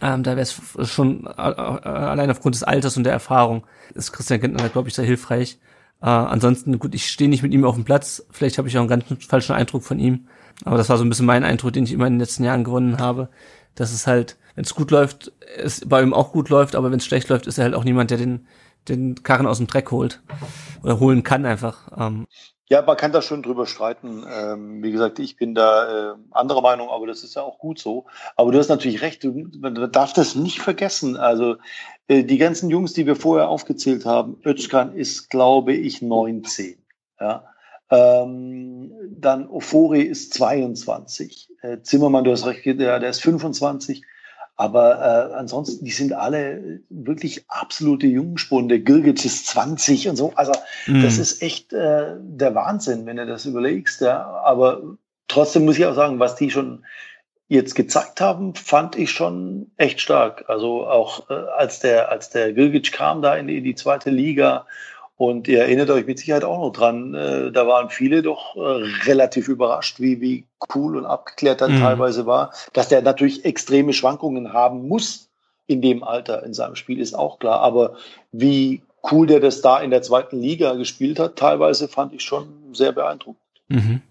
[0.00, 4.12] Ähm, da wäre es schon äh, äh, allein aufgrund des Alters und der Erfahrung ist
[4.12, 5.58] Christian Gentner, glaube ich, sehr hilfreich.
[6.00, 8.24] Äh, ansonsten, gut, ich stehe nicht mit ihm auf dem Platz.
[8.30, 10.28] Vielleicht habe ich auch einen ganz falschen Eindruck von ihm.
[10.64, 12.62] Aber das war so ein bisschen mein Eindruck, den ich immer in den letzten Jahren
[12.62, 13.28] gewonnen habe.
[13.74, 16.98] Dass es halt, wenn es gut läuft, es bei ihm auch gut läuft, aber wenn
[16.98, 18.46] es schlecht läuft, ist er halt auch niemand, der den,
[18.88, 20.22] den Karren aus dem Dreck holt.
[20.84, 21.88] Oder holen kann einfach.
[21.96, 22.26] Ähm,
[22.72, 24.24] ja, man kann da schon drüber streiten.
[24.26, 27.78] Ähm, wie gesagt, ich bin da äh, anderer Meinung, aber das ist ja auch gut
[27.78, 28.06] so.
[28.34, 31.18] Aber du hast natürlich recht, du, man darf das nicht vergessen.
[31.18, 31.56] Also
[32.08, 36.78] äh, die ganzen Jungs, die wir vorher aufgezählt haben, Özkan ist, glaube ich, 19.
[37.20, 37.44] Ja.
[37.90, 41.50] Ähm, dann Ofori ist 22.
[41.60, 44.02] Äh, Zimmermann, du hast recht, der, der ist 25.
[44.56, 48.80] Aber äh, ansonsten, die sind alle wirklich absolute Jungspunde.
[48.80, 50.32] Gilgit ist 20 und so.
[50.36, 50.52] Also
[50.86, 51.02] mhm.
[51.02, 54.02] das ist echt äh, der Wahnsinn, wenn du das überlegst.
[54.02, 54.24] Ja.
[54.44, 54.82] Aber
[55.28, 56.84] trotzdem muss ich auch sagen, was die schon
[57.48, 60.44] jetzt gezeigt haben, fand ich schon echt stark.
[60.48, 64.10] Also auch äh, als der, als der Gilgic kam da in die, in die zweite
[64.10, 64.66] Liga
[65.22, 68.60] und ihr erinnert euch mit Sicherheit auch noch dran, äh, da waren viele doch äh,
[69.06, 71.78] relativ überrascht, wie, wie cool und abgeklärt er mhm.
[71.78, 72.52] teilweise war.
[72.72, 75.30] Dass der natürlich extreme Schwankungen haben muss
[75.68, 77.60] in dem Alter in seinem Spiel, ist auch klar.
[77.60, 77.94] Aber
[78.32, 82.48] wie cool der das da in der zweiten Liga gespielt hat, teilweise fand ich schon
[82.72, 83.38] sehr beeindruckend.
[83.68, 84.02] Mhm.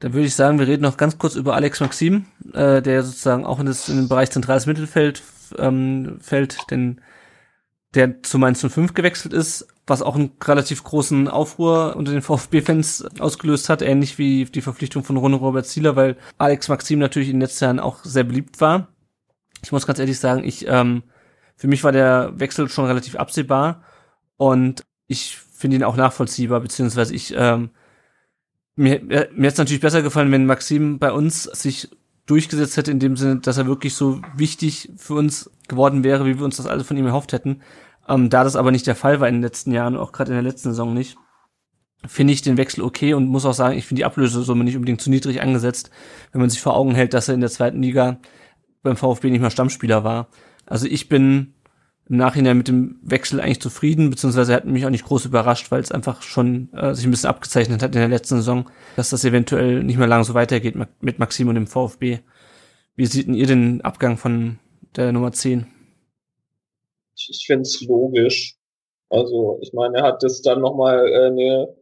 [0.00, 3.46] Dann würde ich sagen, wir reden noch ganz kurz über Alex Maxim, äh, der sozusagen
[3.46, 5.22] auch in, das, in den Bereich zentrales Mittelfeld
[5.56, 7.00] ähm, fällt, denn
[7.94, 13.04] der zu Mainz 05 gewechselt ist, was auch einen relativ großen Aufruhr unter den VfB-Fans
[13.18, 17.34] ausgelöst hat, ähnlich wie die Verpflichtung von Ronno Robert Zieler, weil Alex Maxim natürlich in
[17.34, 18.88] den letzten Jahren auch sehr beliebt war.
[19.62, 21.02] Ich muss ganz ehrlich sagen, ich ähm,
[21.56, 23.84] für mich war der Wechsel schon relativ absehbar
[24.36, 27.70] und ich finde ihn auch nachvollziehbar, beziehungsweise ich ähm,
[28.74, 31.88] mir, mir hätte es natürlich besser gefallen, wenn Maxim bei uns sich
[32.26, 36.38] durchgesetzt hätte, in dem Sinne, dass er wirklich so wichtig für uns geworden wäre, wie
[36.38, 37.62] wir uns das alle von ihm erhofft hätten.
[38.08, 40.36] Ähm, da das aber nicht der Fall war in den letzten Jahren, auch gerade in
[40.36, 41.16] der letzten Saison nicht,
[42.06, 45.00] finde ich den Wechsel okay und muss auch sagen, ich finde die Ablösesumme nicht unbedingt
[45.00, 45.90] zu niedrig angesetzt,
[46.32, 48.18] wenn man sich vor Augen hält, dass er in der zweiten Liga
[48.82, 50.28] beim VfB nicht mehr Stammspieler war.
[50.66, 51.54] Also ich bin
[52.08, 55.80] im Nachhinein mit dem Wechsel eigentlich zufrieden, beziehungsweise hat mich auch nicht groß überrascht, weil
[55.80, 59.24] es einfach schon äh, sich ein bisschen abgezeichnet hat in der letzten Saison, dass das
[59.24, 62.18] eventuell nicht mehr lange so weitergeht mit Maxim und dem VfB.
[62.96, 64.58] Wie denn ihr den Abgang von
[64.96, 65.66] der Nummer 10?
[67.16, 68.56] Ich, ich finde es logisch.
[69.08, 71.76] Also, ich meine, er hat das dann nochmal äh, eine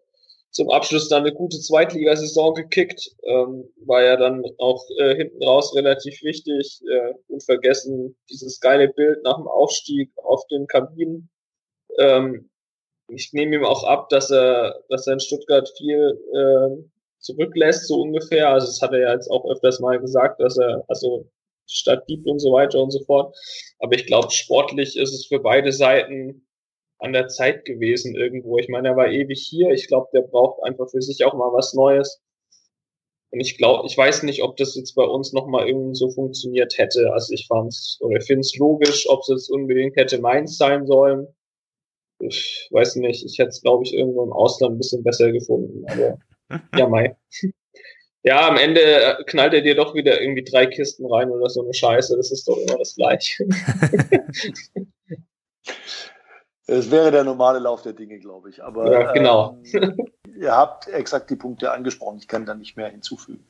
[0.50, 5.74] zum Abschluss dann eine gute Zweitligasaison gekickt, ähm, war ja dann auch äh, hinten raus
[5.76, 6.82] relativ wichtig.
[6.90, 11.30] Äh, unvergessen dieses geile Bild nach dem Aufstieg auf den Kabinen.
[11.98, 12.50] Ähm,
[13.08, 16.82] ich nehme ihm auch ab, dass er, dass er in Stuttgart viel äh,
[17.18, 18.48] zurücklässt, so ungefähr.
[18.50, 21.28] Also das hat er ja jetzt auch öfters mal gesagt, dass er also
[21.70, 23.36] Stadt liebt und so weiter und so fort.
[23.78, 26.46] Aber ich glaube, sportlich ist es für beide Seiten
[26.98, 28.58] an der Zeit gewesen irgendwo.
[28.58, 29.70] Ich meine, er war ewig hier.
[29.70, 32.20] Ich glaube, der braucht einfach für sich auch mal was Neues.
[33.32, 36.76] Und ich glaube, ich weiß nicht, ob das jetzt bei uns nochmal irgendwie so funktioniert
[36.78, 37.12] hätte.
[37.12, 41.28] Also ich fand's oder finde es logisch, ob es jetzt unbedingt hätte meins sein sollen.
[42.18, 45.84] Ich weiß nicht, ich hätte es, glaube ich, irgendwo im Ausland ein bisschen besser gefunden.
[45.88, 46.18] Aber
[46.76, 47.16] ja, Mai.
[48.22, 51.72] Ja, am Ende knallt er dir doch wieder irgendwie drei Kisten rein oder so eine
[51.72, 52.16] Scheiße.
[52.16, 53.46] Das ist doch immer das Gleiche.
[56.72, 58.62] Es wäre der normale Lauf der Dinge, glaube ich.
[58.62, 59.58] Aber ja, genau.
[59.74, 59.96] Ähm,
[60.40, 62.18] ihr habt exakt die Punkte angesprochen.
[62.18, 63.44] Ich kann da nicht mehr hinzufügen.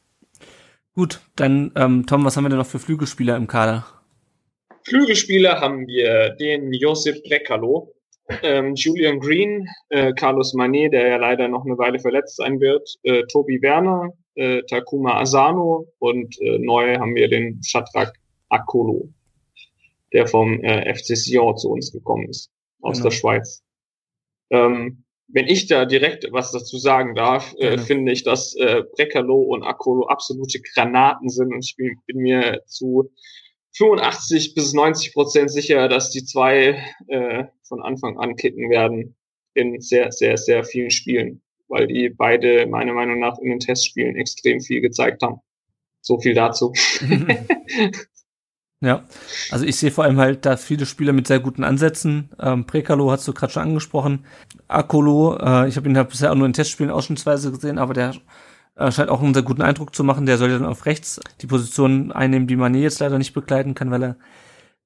[0.95, 3.85] Gut, dann ähm, Tom, was haben wir denn noch für Flügelspieler im Kader?
[4.87, 7.93] Flügelspieler haben wir den Josip Brekalo,
[8.43, 12.97] ähm, Julian Green, äh, Carlos Manet, der ja leider noch eine Weile verletzt sein wird,
[13.03, 18.12] äh, Tobi Werner, äh, Takuma Asano und äh, neu haben wir den Shadrach
[18.49, 19.09] Akolo,
[20.12, 22.51] der vom äh, FC Sion zu uns gekommen ist
[22.81, 23.09] aus genau.
[23.11, 23.62] der Schweiz.
[24.51, 29.41] Ähm, wenn ich da direkt was dazu sagen darf, äh, finde ich, dass äh, Brekalo
[29.41, 33.12] und Akolo absolute Granaten sind und ich bin, bin mir zu
[33.76, 39.14] 85 bis 90 Prozent sicher, dass die zwei äh, von Anfang an kicken werden
[39.55, 44.16] in sehr, sehr, sehr vielen Spielen, weil die beide meiner Meinung nach in den Testspielen
[44.16, 45.41] extrem viel gezeigt haben.
[46.01, 46.73] So viel dazu.
[48.83, 49.05] Ja,
[49.51, 52.31] also ich sehe vor allem halt da viele Spieler mit sehr guten Ansätzen.
[52.41, 54.25] Ähm, Prekalo hast du gerade schon angesprochen.
[54.68, 58.14] Akolo, äh, ich habe ihn halt bisher auch nur in Testspielen ausschnittsweise gesehen, aber der
[58.77, 60.25] äh, scheint auch einen sehr guten Eindruck zu machen.
[60.25, 63.75] Der soll ja dann auf rechts die Position einnehmen, die Mané jetzt leider nicht begleiten
[63.75, 64.16] kann, weil er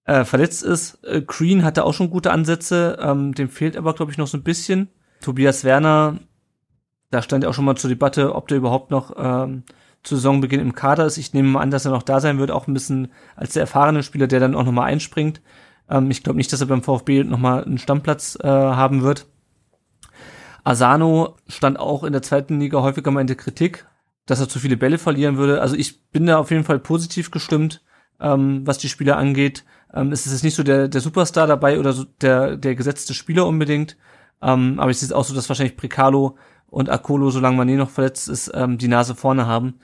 [0.07, 0.99] äh, verletzt ist.
[1.05, 4.37] Äh, Green hatte auch schon gute Ansätze, ähm, dem fehlt aber, glaube ich, noch so
[4.37, 4.89] ein bisschen.
[5.21, 6.19] Tobias Werner,
[7.15, 9.63] da stand ja auch schon mal zur Debatte, ob der überhaupt noch ähm,
[10.03, 11.17] zu Saisonbeginn im Kader ist.
[11.17, 13.63] Ich nehme mal an, dass er noch da sein wird, auch ein bisschen als der
[13.63, 15.41] erfahrene Spieler, der dann auch nochmal einspringt.
[15.89, 19.27] Ähm, ich glaube nicht, dass er beim VfB nochmal einen Stammplatz äh, haben wird.
[20.65, 23.87] Asano stand auch in der zweiten Liga häufiger mal in der Kritik,
[24.27, 25.61] dass er zu viele Bälle verlieren würde.
[25.61, 27.83] Also ich bin da auf jeden Fall positiv gestimmt,
[28.21, 29.65] ähm, was die Spieler angeht.
[29.93, 33.15] Ähm, es ist jetzt nicht so der, der Superstar dabei oder so der, der gesetzte
[33.15, 33.97] Spieler unbedingt.
[34.43, 36.37] Ähm, aber es ist auch so, dass wahrscheinlich Precalo
[36.75, 39.75] und Akolo, solange Manet noch verletzt ist, ähm, die Nase vorne haben.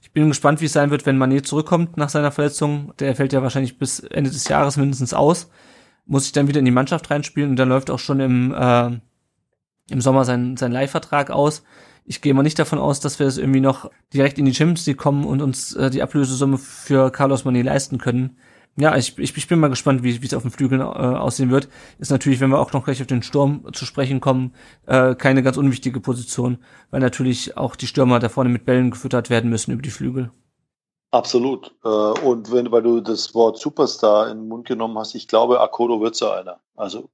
[0.00, 2.92] Ich bin gespannt, wie es sein wird, wenn Manet zurückkommt nach seiner Verletzung.
[3.00, 5.50] Der fällt ja wahrscheinlich bis Ende des Jahres mindestens aus.
[6.06, 8.90] Muss sich dann wieder in die Mannschaft reinspielen und dann läuft auch schon im, äh,
[9.90, 11.64] im Sommer sein, sein Leihvertrag aus.
[12.04, 14.86] ich gehe mal nicht davon aus, dass wir es irgendwie noch direkt in die Champions
[14.86, 18.38] League kommen und uns äh, die Ablösesumme für Carlos Mané leisten können.
[18.80, 21.68] Ja, ich, ich, ich bin mal gespannt, wie es auf den Flügeln äh, aussehen wird.
[21.98, 24.54] Ist natürlich, wenn wir auch noch gleich auf den Sturm zu sprechen kommen,
[24.86, 26.58] äh, keine ganz unwichtige Position,
[26.90, 30.30] weil natürlich auch die Stürmer da vorne mit Bällen gefüttert werden müssen über die Flügel.
[31.10, 31.74] Absolut.
[31.84, 35.60] Äh, und wenn, weil du das Wort Superstar in den Mund genommen hast, ich glaube,
[35.60, 36.60] Akodo wird so einer.
[36.76, 37.10] Also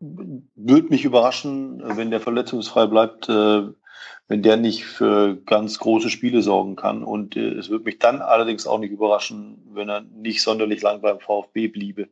[0.00, 3.64] würde mich überraschen, wenn der verletzungsfrei bleibt, äh,
[4.28, 7.04] wenn der nicht für ganz große Spiele sorgen kann.
[7.04, 11.00] Und äh, es würde mich dann allerdings auch nicht überraschen, wenn er nicht sonderlich lang
[11.00, 12.08] beim VfB bliebe.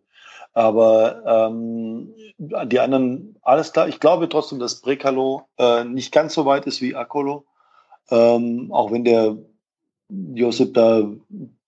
[0.53, 3.89] Aber ähm, die anderen, alles klar.
[3.89, 7.45] Ich glaube trotzdem, dass Brekalo äh, nicht ganz so weit ist wie Akolo.
[8.11, 9.37] Ähm, auch wenn der
[10.09, 11.09] Josip da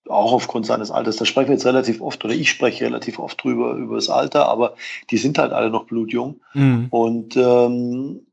[0.07, 3.43] auch aufgrund seines Alters, da sprechen wir jetzt relativ oft, oder ich spreche relativ oft
[3.43, 4.75] drüber, über das Alter, aber
[5.09, 6.39] die sind halt alle noch blutjung.
[6.53, 6.87] Mhm.
[6.89, 8.26] Und ähm,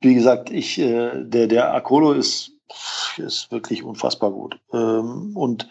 [0.00, 2.52] wie gesagt, ich, äh, der, der Akolo ist,
[3.16, 4.58] ist wirklich unfassbar gut.
[4.72, 5.68] Ähm, und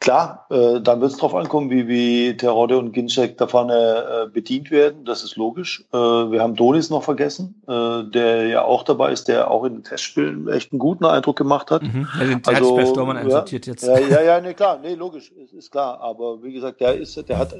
[0.00, 4.30] klar, äh, dann wird es darauf ankommen, wie, wie Terodde und Ginczek da vorne äh,
[4.30, 5.04] bedient werden.
[5.04, 5.84] Das ist logisch.
[5.92, 9.74] Äh, wir haben Donis noch vergessen, äh, der ja auch dabei ist, der auch in
[9.74, 11.82] den Testspielen echt einen guten Eindruck gemacht hat.
[11.82, 12.08] Mhm.
[12.18, 13.86] Ja, den also, Stormann einsortiert ja, jetzt.
[13.86, 16.00] Ja, ja, ja, nee, klar, nee, logisch, ist, ist klar.
[16.00, 17.54] Aber wie gesagt, der ist, der hat,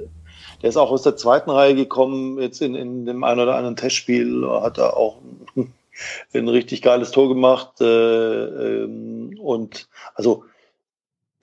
[0.63, 3.77] der ist auch aus der zweiten Reihe gekommen, jetzt in, in dem einen oder anderen
[3.77, 5.19] Testspiel hat er auch
[5.57, 5.73] ein,
[6.35, 7.81] ein richtig geiles Tor gemacht.
[7.81, 10.45] Äh, ähm, und also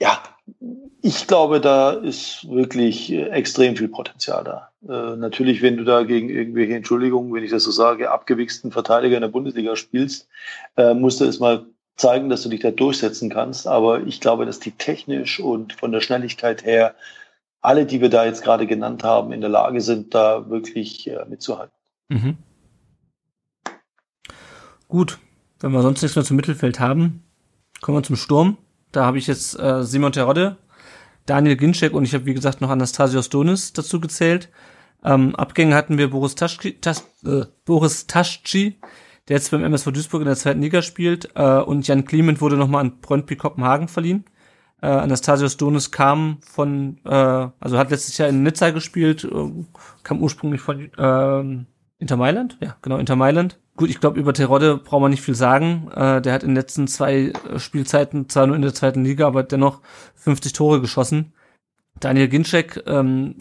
[0.01, 0.21] ja,
[1.01, 4.69] ich glaube, da ist wirklich extrem viel Potenzial da.
[4.87, 9.15] Äh, natürlich, wenn du da gegen irgendwelche Entschuldigungen, wenn ich das so sage, abgewichsten Verteidiger
[9.15, 10.27] in der Bundesliga spielst,
[10.77, 13.67] äh, musst du es mal zeigen, dass du dich da durchsetzen kannst.
[13.67, 16.95] Aber ich glaube, dass die technisch und von der Schnelligkeit her
[17.63, 21.25] alle, die wir da jetzt gerade genannt haben, in der Lage sind, da wirklich äh,
[21.27, 21.73] mitzuhalten.
[22.09, 22.37] Mhm.
[24.87, 25.17] Gut,
[25.59, 27.23] wenn wir sonst nichts mehr zum Mittelfeld haben,
[27.81, 28.57] kommen wir zum Sturm.
[28.91, 30.57] Da habe ich jetzt äh, Simon Terodde,
[31.25, 34.49] Daniel Ginczek und ich habe wie gesagt noch Anastasios Donis dazu gezählt.
[35.03, 38.77] Ähm, Abgänge hatten wir Boris Taschki, Tas, äh, Boris Taschci,
[39.29, 42.57] der jetzt beim MSV Duisburg in der zweiten Liga spielt, äh, und Jan Kliment wurde
[42.57, 44.25] nochmal an Brøndby Kopenhagen verliehen.
[44.83, 49.49] Äh, Anastasios Donis kam von, äh, also hat letztes Jahr in Nizza gespielt, äh,
[50.03, 51.65] kam ursprünglich von äh,
[51.99, 53.61] Inter Mailand, ja, genau, Inter Mailand.
[53.77, 55.89] Gut, ich glaube, über Terodde braucht man nicht viel sagen.
[55.95, 59.25] Äh, der hat in den letzten zwei äh, Spielzeiten, zwar nur in der zweiten Liga,
[59.25, 59.79] aber dennoch
[60.15, 61.31] 50 Tore geschossen.
[62.01, 63.37] Daniel Ginczek ähm,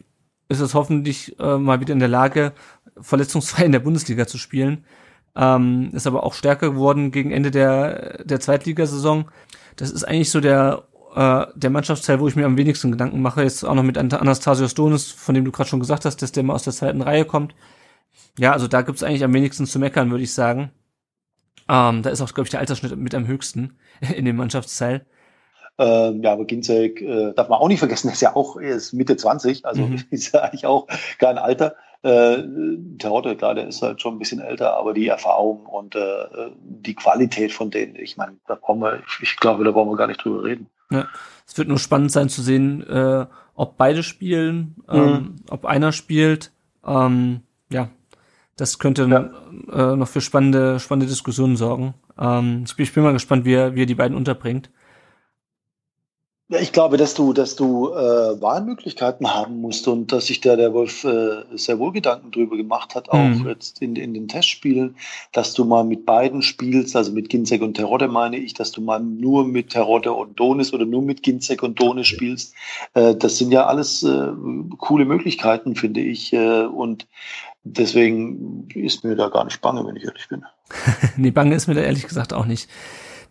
[0.48, 2.52] ist es hoffentlich äh, mal wieder in der Lage,
[3.00, 4.84] verletzungsfrei in der Bundesliga zu spielen.
[5.34, 9.24] Ähm, ist aber auch stärker geworden gegen Ende der, der Zweitligasaison.
[9.74, 10.84] Das ist eigentlich so der,
[11.14, 13.42] äh, der Mannschaftsteil, wo ich mir am wenigsten Gedanken mache.
[13.42, 16.42] Jetzt auch noch mit Anastasios Donis, von dem du gerade schon gesagt hast, dass der
[16.42, 17.54] mal aus der zweiten Reihe kommt.
[18.38, 20.70] Ja, also da gibt's eigentlich am wenigsten zu meckern, würde ich sagen.
[21.68, 23.78] Ähm, da ist auch, glaube ich, der Altersschnitt mit am höchsten
[24.14, 25.06] in dem Mannschaftsteil.
[25.78, 28.76] Ähm, ja, aber Ginzek äh, darf man auch nicht vergessen, der ist ja auch er
[28.76, 30.02] ist Mitte 20, also mhm.
[30.10, 30.86] ist ja eigentlich auch
[31.18, 31.76] kein Alter.
[32.02, 32.42] Äh,
[32.98, 36.94] Terodde, klar, der ist halt schon ein bisschen älter, aber die Erfahrung und äh, die
[36.94, 40.08] Qualität von denen, ich meine, da brauchen wir, ich, ich glaube, da brauchen wir gar
[40.08, 40.68] nicht drüber reden.
[40.92, 41.08] Ja,
[41.46, 45.34] es wird nur spannend sein zu sehen, äh, ob beide spielen, ähm, mhm.
[45.50, 46.52] ob einer spielt.
[46.84, 47.40] Ähm,
[47.70, 47.88] ja,
[48.56, 49.92] das könnte ja.
[49.92, 51.94] äh, noch für spannende, spannende Diskussionen sorgen.
[52.18, 54.70] Ähm, ich, bin, ich bin mal gespannt, wie er, wie er die beiden unterbringt.
[56.52, 60.54] Ja, ich glaube, dass du, dass du äh, Wahlmöglichkeiten haben musst und dass sich da
[60.54, 63.48] der Wolf äh, sehr wohl Gedanken drüber gemacht hat, auch mhm.
[63.48, 64.96] jetzt in, in den Testspielen,
[65.32, 68.82] dass du mal mit beiden spielst, also mit Ginzek und Terodde meine ich, dass du
[68.82, 72.54] mal nur mit Terodde und Donis oder nur mit Ginzek und Donis spielst.
[72.92, 74.28] Äh, das sind ja alles äh,
[74.76, 76.34] coole Möglichkeiten, finde ich.
[76.34, 77.06] Äh, und
[77.64, 80.42] Deswegen ist mir da gar nicht bange, wenn ich ehrlich bin.
[81.16, 82.68] nee, bange ist mir da ehrlich gesagt auch nicht.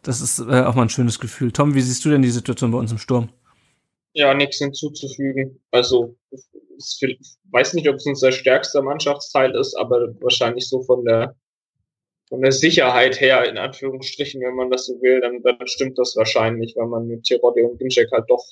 [0.04, 1.52] Das ist äh, auch mal ein schönes Gefühl.
[1.52, 3.30] Tom, wie siehst du denn die Situation bei uns im Sturm?
[4.14, 5.60] Ja, nichts hinzuzufügen.
[5.72, 7.20] Also, ich
[7.52, 11.36] weiß nicht, ob es unser stärkster Mannschaftsteil ist, aber wahrscheinlich so von der
[12.32, 16.16] von der Sicherheit her, in Anführungsstrichen, wenn man das so will, dann, dann stimmt das
[16.16, 18.46] wahrscheinlich, weil man mit Tirode und Ginczek halt doch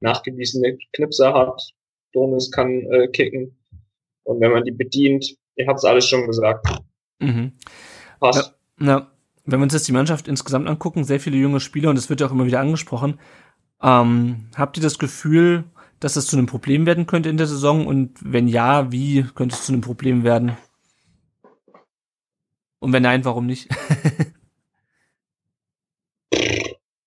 [0.00, 1.62] nachgewiesene Knipser hat.
[2.12, 3.56] Donis kann äh, kicken.
[4.24, 6.66] Und wenn man die bedient, ihr habt es alles schon gesagt.
[7.20, 7.52] Mhm.
[8.18, 8.54] Passt.
[8.80, 9.12] Ja, ja,
[9.46, 12.20] wenn wir uns jetzt die Mannschaft insgesamt angucken, sehr viele junge Spieler und es wird
[12.20, 13.20] ja auch immer wieder angesprochen.
[13.82, 15.64] Ähm, habt ihr das Gefühl,
[16.00, 17.86] dass das zu einem Problem werden könnte in der Saison?
[17.86, 20.56] Und wenn ja, wie könnte es zu einem Problem werden?
[22.80, 23.68] Und wenn nein, warum nicht?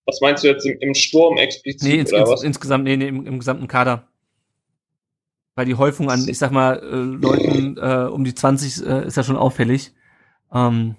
[0.06, 1.88] was meinst du jetzt im, im Sturm explizit?
[1.88, 4.08] Nee, ins, ins, insgesamt, nee, nee, im, im gesamten Kader.
[5.56, 9.18] Weil die Häufung an, ich sag mal, äh, Leuten äh, um die 20 äh, ist
[9.18, 9.94] ja schon auffällig.
[10.54, 10.96] Ähm,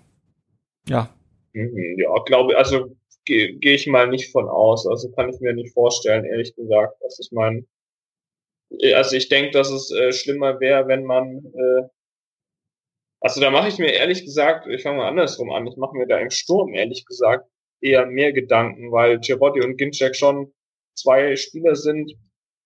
[0.86, 1.08] Ja.
[1.54, 4.86] Mhm, ja, glaube, also gehe geh ich mal nicht von aus.
[4.86, 6.96] Also kann ich mir nicht vorstellen, ehrlich gesagt.
[7.02, 7.64] Was ich meine,
[8.94, 11.88] also ich denke, dass es äh, schlimmer wäre, wenn man äh,
[13.22, 16.06] also da mache ich mir ehrlich gesagt, ich fange mal andersrum an, ich mache mir
[16.06, 17.46] da im Sturm ehrlich gesagt
[17.82, 20.52] eher mehr Gedanken, weil Girotti und Ginczek schon
[20.94, 22.12] zwei Spieler sind,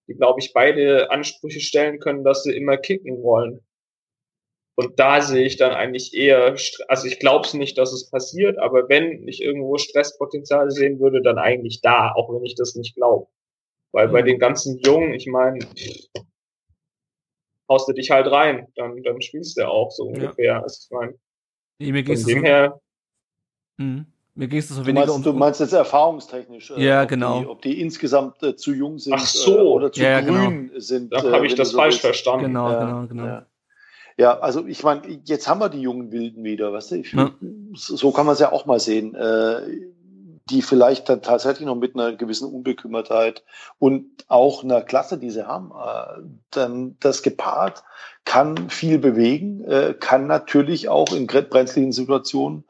[0.09, 3.61] die, glaube ich, beide Ansprüche stellen können, dass sie immer kicken wollen.
[4.77, 6.57] Und da sehe ich dann eigentlich eher,
[6.89, 11.22] also ich glaube es nicht, dass es passiert, aber wenn ich irgendwo Stresspotenzial sehen würde,
[11.22, 13.29] dann eigentlich da, auch wenn ich das nicht glaube.
[13.93, 14.27] Weil bei mhm.
[14.27, 15.61] den ganzen Jungen, ich meine,
[17.68, 20.45] haust du dich halt rein, dann, dann spielst du auch so ungefähr.
[20.45, 20.62] Ja.
[20.62, 21.14] Also ich meine,
[21.79, 22.81] nee, mir von dem her.
[23.77, 24.07] Mhm.
[24.37, 25.22] Mir ging es so du weniger meinst, um.
[25.22, 27.41] Du meinst jetzt erfahrungstechnisch, äh, ja, ob genau.
[27.41, 29.57] Die, ob die insgesamt äh, zu jung sind Ach so.
[29.57, 30.81] Äh, oder zu ja, grün genau.
[30.81, 31.12] sind.
[31.12, 32.01] Da habe ich äh, das so falsch willst.
[32.01, 32.47] verstanden.
[32.47, 33.43] Genau, ja, genau, genau.
[34.16, 34.34] Ja.
[34.34, 34.38] ja.
[34.40, 36.96] also ich meine, jetzt haben wir die jungen Wilden wieder, weißt du?
[36.96, 37.16] Ich,
[37.74, 39.14] so kann man es ja auch mal sehen.
[39.14, 39.90] Äh,
[40.50, 43.44] die vielleicht dann tatsächlich noch mit einer gewissen Unbekümmertheit
[43.78, 47.82] und auch einer Klasse, die sie haben, äh, dann das gepaart
[48.24, 52.64] kann viel bewegen, äh, kann natürlich auch in brenzligen Situationen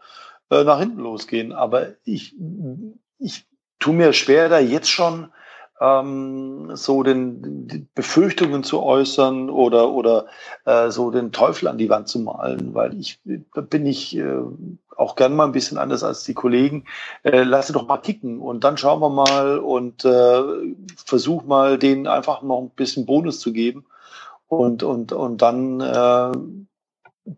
[0.50, 1.52] äh, nach hinten losgehen.
[1.52, 2.36] Aber ich,
[3.18, 3.46] ich
[3.78, 5.32] tue mir schwer, da jetzt schon
[5.80, 10.26] ähm, so den Befürchtungen zu äußern oder oder
[10.64, 14.42] äh, so den Teufel an die Wand zu malen, weil ich bin ich äh,
[14.96, 16.84] auch gern mal ein bisschen anders als die Kollegen.
[17.24, 20.42] Äh, lass doch mal kicken und dann schauen wir mal und äh,
[21.04, 23.84] versuch mal denen einfach noch ein bisschen Bonus zu geben
[24.46, 26.32] und und und dann äh,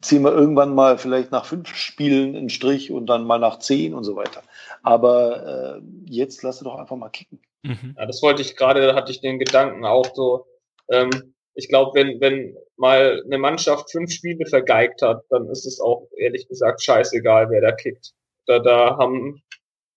[0.01, 3.95] ziehen wir irgendwann mal vielleicht nach fünf Spielen einen Strich und dann mal nach zehn
[3.95, 4.43] und so weiter.
[4.83, 7.41] Aber äh, jetzt lass doch einfach mal kicken.
[7.67, 7.95] Mhm.
[7.99, 10.47] Ja, das wollte ich gerade, hatte ich den Gedanken auch so.
[10.91, 15.81] Ähm, ich glaube, wenn, wenn mal eine Mannschaft fünf Spiele vergeigt hat, dann ist es
[15.81, 18.13] auch ehrlich gesagt scheißegal, wer da kickt.
[18.47, 19.43] Da, da haben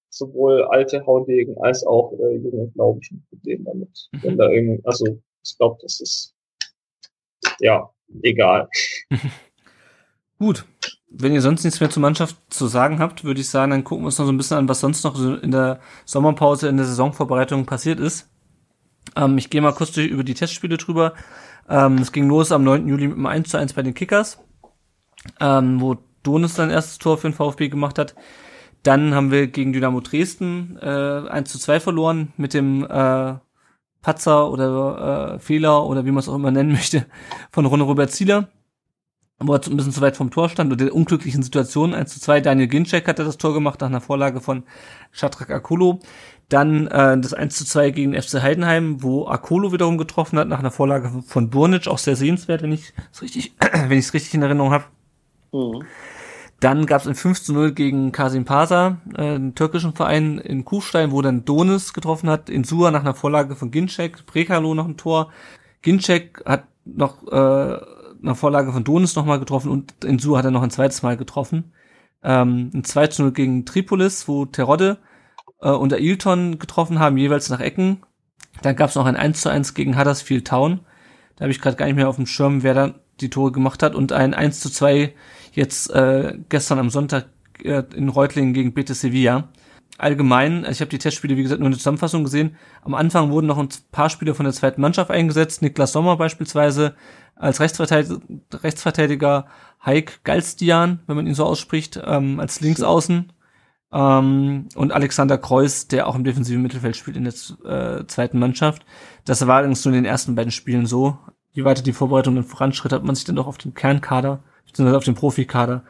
[0.10, 4.10] sowohl alte Haudegen als auch äh, junge, glaube ich, ein Problem damit.
[4.12, 4.24] Mhm.
[4.24, 5.06] Wenn da irgend, also
[5.44, 6.34] ich glaube, das ist
[7.60, 7.90] ja
[8.24, 8.68] egal.
[10.40, 10.66] Gut.
[11.12, 14.03] Wenn ihr sonst nichts mehr zur Mannschaft zu sagen habt, würde ich sagen, dann gucken
[14.03, 16.86] wir uns noch so ein bisschen an, was sonst noch in der Sommerpause, in der
[16.86, 18.30] Saisonvorbereitung passiert ist.
[19.16, 21.14] Ähm, ich gehe mal kurz durch, über die Testspiele drüber.
[21.68, 22.88] Ähm, es ging los am 9.
[22.88, 24.39] Juli mit einem 1 zu 1 bei den Kickers,
[25.39, 28.16] ähm, wo Donis sein erstes Tor für den VfB gemacht hat.
[28.84, 33.36] Dann haben wir gegen Dynamo Dresden äh, 1 zu 2 verloren mit dem äh,
[34.01, 37.05] Patzer oder äh, Fehler oder wie man es auch immer nennen möchte
[37.51, 38.49] von Ronne Robert Zieler
[39.40, 42.20] wo er ein bisschen zu weit vom Tor stand und der unglücklichen Situation 1 zu
[42.20, 42.42] 2.
[42.42, 44.64] Daniel Ginczek hatte das Tor gemacht nach einer Vorlage von
[45.12, 46.00] Shatrak Akolo.
[46.50, 50.60] Dann äh, das 1 zu 2 gegen FC Heidenheim, wo Akolo wiederum getroffen hat nach
[50.60, 53.54] einer Vorlage von Burnic, auch sehr sehenswert, wenn ich es richtig,
[53.88, 54.86] wenn ich es richtig in Erinnerung habe.
[55.54, 55.84] Mhm.
[56.60, 60.66] Dann gab es ein 5 zu 0 gegen Kasim Pasa, äh, einen türkischen Verein in
[60.66, 64.86] Kufstein, wo dann Donis getroffen hat, in Sua nach einer Vorlage von Ginczek, Prekalo noch
[64.86, 65.32] ein Tor.
[65.82, 67.80] Ginczek hat noch äh,
[68.22, 71.18] einer Vorlage von Donis nochmal getroffen und in Su hat er noch ein zweites Mal
[71.18, 71.74] getroffen.
[72.24, 74.98] Ähm, ein 2 0 gegen Tripolis, wo Terodde
[75.62, 78.04] äh, und Ailton getroffen haben, jeweils nach Ecken.
[78.62, 80.82] Dann gab es noch ein 1 zu 1 gegen Huddersfield Town.
[81.36, 83.84] Da habe ich gerade gar nicht mehr auf dem Schirm, wer da die Tore gemacht
[83.84, 83.96] hat.
[83.96, 85.14] Und ein 1 zu 2
[85.54, 87.28] jetzt äh, gestern am Sonntag
[87.64, 89.50] äh, in Reutlingen gegen Betis Sevilla
[90.00, 92.56] allgemein, ich habe die Testspiele, wie gesagt, nur eine Zusammenfassung gesehen.
[92.84, 95.62] Am Anfang wurden noch ein paar Spieler von der zweiten Mannschaft eingesetzt.
[95.62, 96.96] Niklas Sommer beispielsweise
[97.40, 98.20] als Rechtsverteidiger,
[98.54, 99.48] Rechtsverteidiger
[99.82, 103.34] Haik Galstian, wenn man ihn so ausspricht, ähm, als Linksaußen.
[103.92, 107.34] Ähm, und Alexander Kreuz, der auch im defensiven Mittelfeld spielt in der
[107.99, 108.86] äh, zweiten Mannschaft.
[109.26, 111.18] Das war allerdings nur in den ersten beiden Spielen so.
[111.52, 114.98] Je weiter die Vorbereitung dann voranschritt, hat man sich dann doch auf den Kernkader, beziehungsweise
[114.98, 115.84] auf den Profikader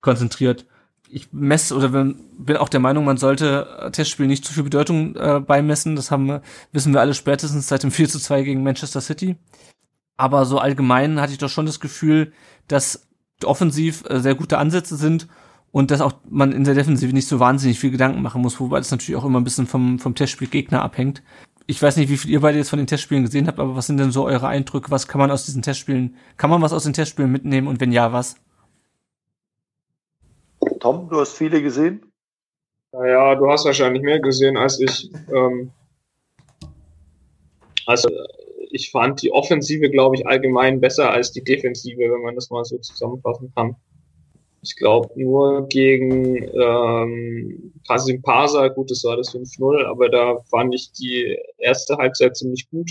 [0.00, 0.66] konzentriert
[1.08, 4.64] ich messe oder bin, bin auch der Meinung, man sollte äh, Testspielen nicht zu viel
[4.64, 5.96] Bedeutung äh, beimessen.
[5.96, 6.42] Das haben wir,
[6.72, 9.36] wissen wir alle spätestens seit dem 4 zu 2 gegen Manchester City.
[10.16, 12.32] Aber so allgemein hatte ich doch schon das Gefühl,
[12.68, 13.08] dass
[13.44, 15.28] offensiv äh, sehr gute Ansätze sind
[15.72, 18.78] und dass auch man in der Defensive nicht so wahnsinnig viel Gedanken machen muss, wobei
[18.78, 21.22] das natürlich auch immer ein bisschen vom, vom Testspiel Gegner abhängt.
[21.66, 23.86] Ich weiß nicht, wie viel ihr beide jetzt von den Testspielen gesehen habt, aber was
[23.86, 24.90] sind denn so eure Eindrücke?
[24.90, 27.92] Was kann man aus diesen Testspielen, kann man was aus den Testspielen mitnehmen und wenn
[27.92, 28.36] ja, was?
[30.80, 32.12] Tom, du hast viele gesehen?
[32.92, 35.10] Naja, du hast wahrscheinlich mehr gesehen als ich.
[35.30, 35.72] Ähm,
[37.84, 38.08] also
[38.70, 42.64] ich fand die Offensive, glaube ich, allgemein besser als die Defensive, wenn man das mal
[42.64, 43.76] so zusammenfassen kann.
[44.62, 50.74] Ich glaube, nur gegen ähm, Kasim Pasa, gut, das war das 5-0, aber da fand
[50.74, 52.90] ich die erste Halbzeit ziemlich gut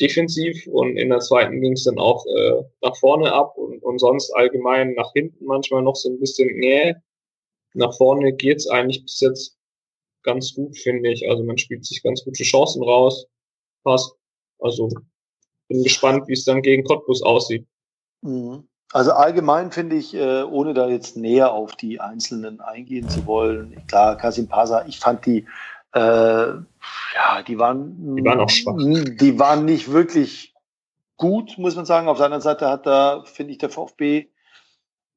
[0.00, 3.98] defensiv und in der zweiten ging es dann auch äh, nach vorne ab und, und
[3.98, 6.94] sonst allgemein nach hinten manchmal noch so ein bisschen, nee,
[7.74, 9.56] nach vorne geht's eigentlich bis jetzt
[10.22, 11.28] ganz gut, finde ich.
[11.28, 13.26] Also man spielt sich ganz gute Chancen raus.
[13.84, 14.14] Passt.
[14.58, 14.90] Also
[15.68, 17.66] bin gespannt, wie es dann gegen Cottbus aussieht.
[18.22, 18.68] Mhm.
[18.92, 23.76] Also allgemein finde ich, äh, ohne da jetzt näher auf die Einzelnen eingehen zu wollen,
[23.88, 25.44] klar, Kasim Pasa, ich fand die,
[25.92, 28.76] äh, ja, die waren, die waren auch schwach.
[28.76, 30.54] Die waren nicht wirklich
[31.16, 32.08] gut, muss man sagen.
[32.08, 34.28] Auf der anderen Seite hat da, finde ich, der VfB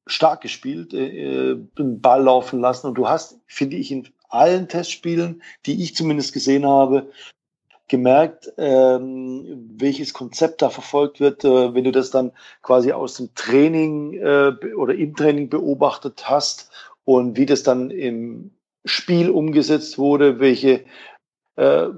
[0.06, 2.88] stark gespielt, äh, äh, den Ball laufen lassen.
[2.88, 7.10] Und du hast, finde ich, in allen Testspielen, die ich zumindest gesehen habe,
[7.90, 13.34] gemerkt, ähm, welches Konzept da verfolgt wird, äh, wenn du das dann quasi aus dem
[13.34, 16.70] Training äh, oder im Training beobachtet hast
[17.04, 18.52] und wie das dann im
[18.84, 20.84] Spiel umgesetzt wurde, welche
[21.56, 21.88] äh,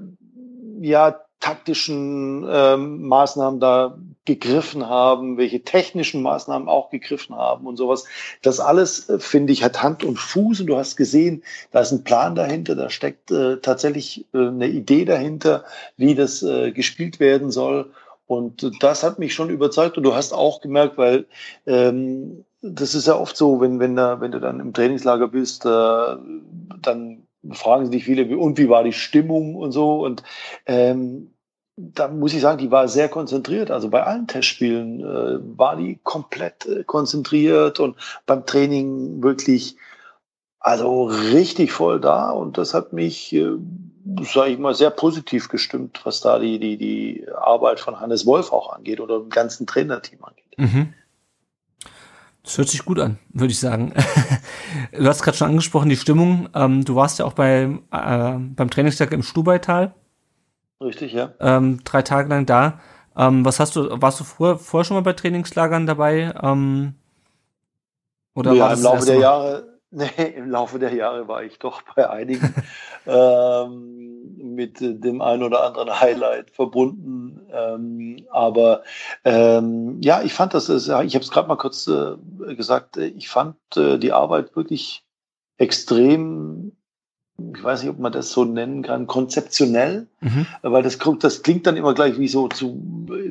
[0.81, 8.05] ja taktischen ähm, Maßnahmen da gegriffen haben, welche technischen Maßnahmen auch gegriffen haben und sowas.
[8.41, 11.91] Das alles, äh, finde ich, hat Hand und Fuß und du hast gesehen, da ist
[11.91, 15.65] ein Plan dahinter, da steckt äh, tatsächlich äh, eine Idee dahinter,
[15.97, 17.91] wie das äh, gespielt werden soll.
[18.25, 21.25] Und das hat mich schon überzeugt und du hast auch gemerkt, weil
[21.67, 25.65] ähm, das ist ja oft so, wenn, wenn, da, wenn du dann im Trainingslager bist,
[25.65, 26.15] äh,
[26.81, 30.05] dann fragen sich viele, und wie war die Stimmung und so.
[30.05, 30.23] Und
[30.65, 31.32] ähm,
[31.75, 33.71] da muss ich sagen, die war sehr konzentriert.
[33.71, 37.95] Also bei allen Testspielen äh, war die komplett äh, konzentriert und
[38.25, 39.75] beim Training wirklich,
[40.59, 42.29] also richtig voll da.
[42.29, 43.53] Und das hat mich, äh,
[44.21, 48.53] sage ich mal, sehr positiv gestimmt, was da die, die, die Arbeit von Hannes Wolf
[48.53, 50.57] auch angeht oder dem ganzen Trainerteam angeht.
[50.57, 50.93] Mhm.
[52.43, 53.93] Das hört sich gut an, würde ich sagen.
[54.91, 56.49] du hast gerade schon angesprochen, die Stimmung.
[56.53, 59.95] Ähm, du warst ja auch bei, äh, beim Trainingstag im Stubaital.
[60.83, 61.33] Richtig, ja.
[61.39, 62.79] Ähm, drei Tage lang da.
[63.15, 66.33] Ähm, was hast du, warst du vorher, vorher schon mal bei Trainingslagern dabei?
[66.41, 66.95] Ähm,
[68.35, 72.09] oder ja, im Laufe der Jahre, nee, im Laufe der Jahre war ich doch bei
[72.09, 72.53] einigen
[73.05, 77.41] ähm, mit dem einen oder anderen Highlight verbunden.
[77.51, 78.83] Ähm, aber
[79.23, 82.15] ähm, ja, ich fand das, ich habe es gerade mal kurz äh,
[82.55, 85.05] gesagt, ich fand äh, die Arbeit wirklich
[85.57, 86.75] extrem
[87.37, 90.45] ich weiß nicht, ob man das so nennen kann, konzeptionell, mhm.
[90.61, 92.79] weil das, das klingt dann immer gleich wie so zu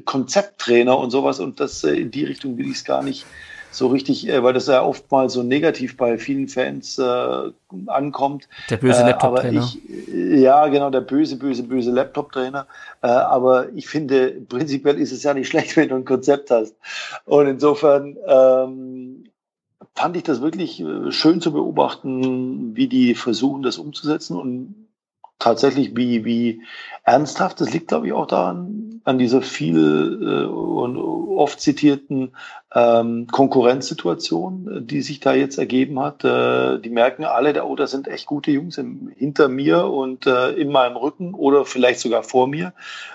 [0.05, 3.27] Konzepttrainer und sowas und das äh, in die Richtung will ich es gar nicht
[3.73, 7.51] so richtig, äh, weil das ja oftmals so negativ bei vielen Fans äh,
[7.87, 8.49] ankommt.
[8.70, 9.66] Der böse Laptop-Trainer.
[10.12, 12.66] Ja, genau, der böse, böse, böse Laptop-Trainer.
[13.01, 16.77] Äh, aber ich finde, prinzipiell ist es ja nicht schlecht, wenn du ein Konzept hast.
[17.24, 19.24] Und insofern ähm,
[19.94, 24.89] fand ich das wirklich äh, schön zu beobachten, wie die versuchen, das umzusetzen und
[25.39, 26.62] tatsächlich wie, wie
[27.05, 27.61] ernsthaft.
[27.61, 32.33] Das liegt, glaube ich, auch daran, an dieser viel äh, und oft zitierten
[32.74, 36.24] ähm, Konkurrenzsituation, die sich da jetzt ergeben hat.
[36.24, 40.53] Äh, die merken alle, oh, da sind echt gute Jungs im, hinter mir und äh,
[40.53, 42.73] in meinem Rücken oder vielleicht sogar vor mir.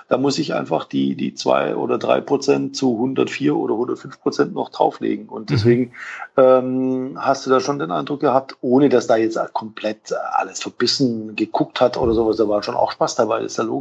[0.10, 4.54] Da muss ich einfach die, die zwei oder drei Prozent zu 104 oder 105 Prozent
[4.54, 5.28] noch drauflegen.
[5.28, 5.54] Und mhm.
[5.56, 5.92] deswegen
[6.38, 11.36] ähm, hast du da schon den Eindruck gehabt, ohne dass da jetzt komplett alles verbissen
[11.36, 13.77] geguckt hat oder sowas, da war schon auch Spaß dabei, ist ja logisch.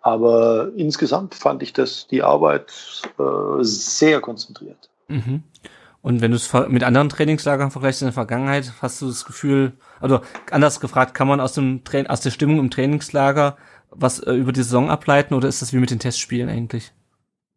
[0.00, 2.72] Aber insgesamt fand ich das die Arbeit
[3.18, 4.90] äh, sehr konzentriert.
[5.08, 5.42] Mhm.
[6.02, 9.72] Und wenn du es mit anderen Trainingslagern vergleichst in der Vergangenheit, hast du das Gefühl,
[10.00, 10.20] also
[10.50, 13.56] anders gefragt, kann man aus dem Tra aus der Stimmung im Trainingslager
[13.96, 16.92] was äh, über die Saison ableiten oder ist das wie mit den Testspielen eigentlich?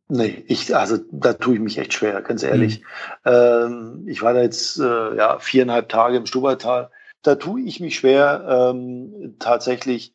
[0.10, 2.82] Nee, ich, also da tue ich mich echt schwer, ganz ehrlich.
[3.26, 3.32] Mhm.
[3.32, 6.90] Ähm, ich war da jetzt äh, ja viereinhalb Tage im Stubertal.
[7.24, 10.14] Da tue ich mich schwer, ähm, tatsächlich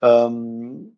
[0.00, 0.93] ähm,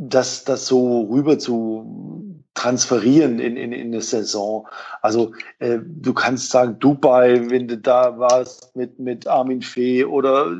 [0.00, 4.66] das, das so rüber zu transferieren in, in, in eine Saison.
[5.02, 10.52] Also äh, du kannst sagen, Dubai, wenn du da warst mit, mit Armin Fee oder,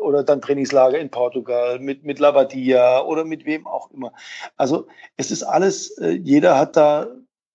[0.00, 4.12] oder dann Trainingslager in Portugal mit, mit Lavadia oder mit wem auch immer.
[4.56, 4.86] Also
[5.16, 7.06] es ist alles, äh, jeder hat da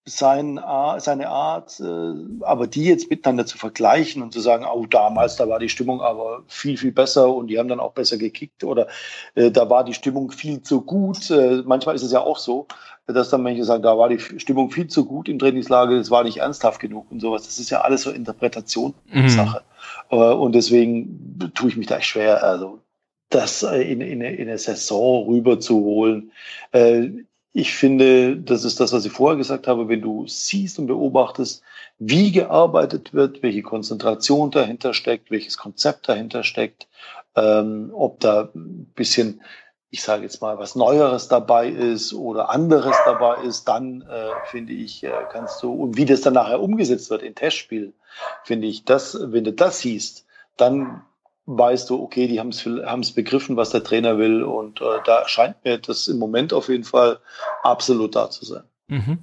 [0.06, 0.60] sein,
[0.98, 5.48] seine Art, äh, aber die jetzt miteinander zu vergleichen und zu sagen, oh, damals, da
[5.48, 8.88] war die Stimmung aber viel, viel besser und die haben dann auch besser gekickt oder
[9.36, 11.30] äh, da war die Stimmung viel zu gut.
[11.30, 12.68] Äh, manchmal ist es ja auch so,
[13.06, 16.24] dass dann manche sagen, da war die Stimmung viel zu gut im Trainingslager, es war
[16.24, 17.44] nicht ernsthaft genug und sowas.
[17.44, 19.62] Das ist ja alles so Interpretationssache.
[20.10, 20.18] Mhm.
[20.18, 22.80] und deswegen tue ich mich da echt schwer, also
[23.30, 26.32] das in, in, in eine Saison rüber zu holen.
[27.54, 31.64] Ich finde, das ist das, was ich vorher gesagt habe, wenn du siehst und beobachtest,
[32.00, 36.88] wie gearbeitet wird, welche Konzentration dahinter steckt, welches Konzept dahinter steckt,
[37.36, 39.42] ähm, ob da ein bisschen,
[39.90, 44.72] ich sage jetzt mal, was Neueres dabei ist oder anderes dabei ist, dann äh, finde
[44.72, 47.94] ich, äh, kannst du, und wie das dann nachher umgesetzt wird in Testspielen,
[48.44, 50.26] finde ich, das, wenn du das siehst,
[50.56, 51.04] dann
[51.46, 54.44] weißt du, okay, die haben es begriffen, was der Trainer will.
[54.44, 57.20] Und äh, da scheint mir das im Moment auf jeden Fall
[57.64, 58.64] absolut da zu sein.
[58.88, 59.20] Mhm.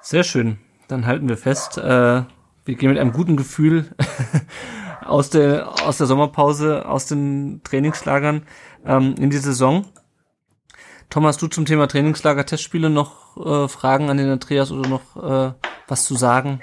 [0.00, 0.58] Sehr schön.
[0.88, 2.22] Dann halten wir fest, äh,
[2.64, 3.90] wir gehen mit einem guten Gefühl
[5.04, 8.46] aus der, aus der Sommerpause, aus den Trainingslagern
[8.86, 9.86] ähm, in die Saison.
[11.10, 15.52] Thomas, du zum Thema Trainingslager, Testspiele noch äh, Fragen an den Andreas oder noch äh,
[15.86, 16.60] was zu sagen?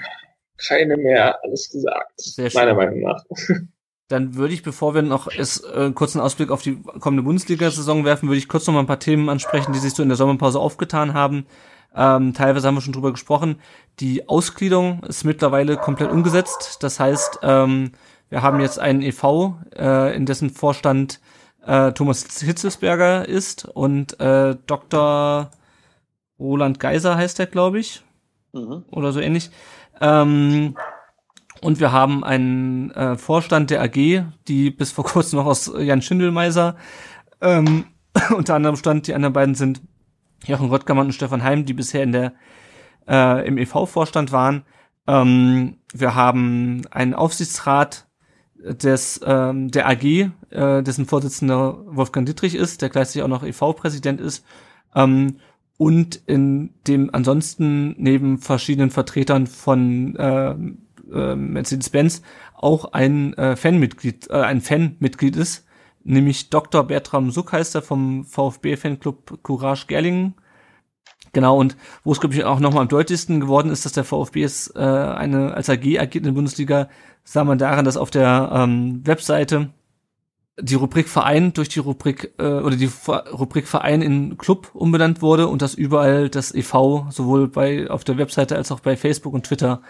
[0.66, 2.12] Keine mehr, alles gesagt.
[2.16, 2.60] Sehr schön.
[2.60, 3.24] Meiner Meinung nach.
[4.12, 8.28] Dann würde ich, bevor wir noch es, äh, kurzen Ausblick auf die kommende Bundesliga-Saison werfen,
[8.28, 10.60] würde ich kurz noch mal ein paar Themen ansprechen, die sich so in der Sommerpause
[10.60, 11.46] aufgetan haben.
[11.94, 13.56] Ähm, teilweise haben wir schon drüber gesprochen.
[14.00, 16.82] Die Ausgliederung ist mittlerweile komplett umgesetzt.
[16.82, 17.92] Das heißt, ähm,
[18.28, 21.18] wir haben jetzt einen EV, äh, in dessen Vorstand
[21.64, 25.50] äh, Thomas Hitzelsberger ist und äh, Dr.
[26.38, 28.02] Roland Geiser heißt er, glaube ich.
[28.52, 28.84] Mhm.
[28.90, 29.50] Oder so ähnlich.
[30.02, 30.74] Ähm,
[31.62, 36.02] und wir haben einen äh, Vorstand der AG, die bis vor kurzem noch aus Jan
[36.02, 36.76] Schindelmeiser
[37.40, 37.84] ähm,
[38.36, 39.06] unter anderem stand.
[39.06, 39.80] Die anderen beiden sind
[40.44, 42.32] Jochen Röttgermann und Stefan Heim, die bisher in der
[43.08, 44.64] äh, im EV-Vorstand waren.
[45.06, 48.08] Ähm, wir haben einen Aufsichtsrat
[48.56, 54.20] des ähm, der AG, äh, dessen Vorsitzender Wolfgang Dittrich ist, der gleichzeitig auch noch EV-Präsident
[54.20, 54.44] ist.
[54.94, 55.38] Ähm,
[55.78, 60.54] und in dem ansonsten neben verschiedenen Vertretern von äh,
[61.12, 62.22] äh, Mercedes-Benz
[62.54, 65.66] auch ein äh, Fanmitglied, äh, ein Fanmitglied ist,
[66.04, 66.84] nämlich Dr.
[66.84, 67.52] Bertram Suck
[67.82, 70.34] vom VfB-Fanclub Courage Gerlingen.
[71.32, 74.42] Genau, und wo es, glaube ich, auch nochmal am deutlichsten geworden ist, dass der VfB
[74.42, 76.88] es äh, eine als AG agiert in der Bundesliga,
[77.24, 79.70] sah man daran, dass auf der ähm, Webseite
[80.60, 85.48] die Rubrik Verein durch die Rubrik äh, oder die Rubrik Verein in Club umbenannt wurde
[85.48, 89.46] und dass überall das EV sowohl bei auf der Webseite als auch bei Facebook und
[89.46, 89.80] Twitter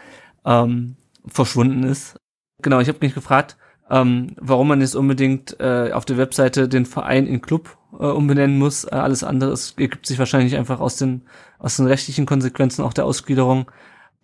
[0.44, 0.96] ähm,
[1.26, 2.16] verschwunden ist.
[2.60, 3.56] Genau, ich habe mich gefragt,
[3.90, 8.58] ähm, warum man jetzt unbedingt äh, auf der Webseite den Verein in Club äh, umbenennen
[8.58, 8.84] muss.
[8.84, 11.22] Äh, alles andere ist, ergibt sich wahrscheinlich einfach aus den
[11.58, 13.70] aus den rechtlichen Konsequenzen auch der Ausgliederung.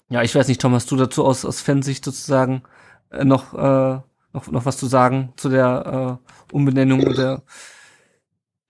[0.08, 2.62] Ja, ich weiß nicht, Thomas, du dazu aus aus Fansicht sozusagen
[3.10, 4.00] äh, noch äh,
[4.32, 6.20] noch noch was zu sagen zu der
[6.50, 7.42] äh, Umbenennung oder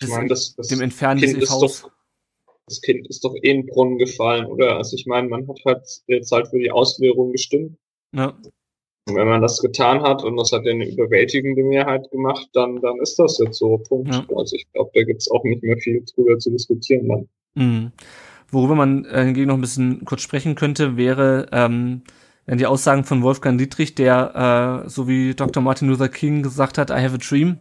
[0.02, 1.60] des, ich mein, das, das dem Entfernen kind des EVs?
[1.60, 1.90] Doch,
[2.66, 4.76] das Kind ist doch eh in den Brunnen gefallen, oder?
[4.76, 7.78] Also ich meine, man hat halt jetzt halt für die Ausgliederung gestimmt
[8.12, 8.36] ja.
[9.08, 12.98] Und wenn man das getan hat und das hat eine überwältigende Mehrheit gemacht, dann, dann
[13.00, 13.78] ist das jetzt so.
[13.78, 14.14] Punkt.
[14.14, 14.24] Ja.
[14.36, 17.28] Also ich glaube, da gibt es auch nicht mehr viel drüber zu diskutieren dann.
[17.54, 17.92] Mhm.
[18.50, 22.02] Worüber man äh, hingegen noch ein bisschen kurz sprechen könnte, wäre ähm,
[22.46, 25.62] die Aussagen von Wolfgang Dietrich, der, äh, so wie Dr.
[25.62, 27.58] Martin Luther King gesagt hat, I have a dream.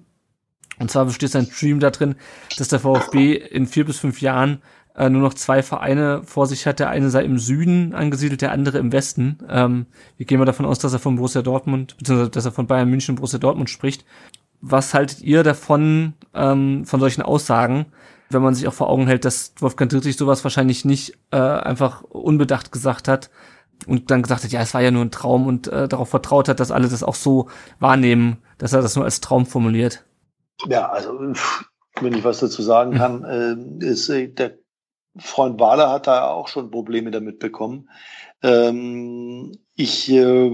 [0.80, 2.16] Und zwar besteht sein Dream darin,
[2.58, 4.62] dass der VfB in vier bis fünf Jahren
[4.98, 6.80] äh, nur noch zwei Vereine vor sich hat.
[6.80, 9.40] Der eine sei im Süden angesiedelt, der andere im Westen.
[9.48, 9.86] Ähm,
[10.18, 12.90] wir gehen mal davon aus, dass er von Borussia Dortmund, beziehungsweise dass er von Bayern
[12.90, 14.06] München und Borussia Dortmund spricht.
[14.60, 17.86] Was haltet ihr davon, ähm, von solchen Aussagen,
[18.30, 22.02] wenn man sich auch vor Augen hält, dass Wolfgang Dietrich sowas wahrscheinlich nicht äh, einfach
[22.02, 23.30] unbedacht gesagt hat
[23.86, 26.50] und dann gesagt hat, ja, es war ja nur ein Traum und äh, darauf vertraut
[26.50, 27.50] hat, dass alle das auch so
[27.80, 30.04] wahrnehmen, dass er das nur als Traum formuliert?
[30.66, 31.18] Ja, also
[32.02, 34.58] wenn ich was dazu sagen kann, äh, ist äh, der
[35.20, 37.90] Freund Wahler hat da auch schon Probleme damit bekommen.
[38.44, 40.52] Ähm, ich äh,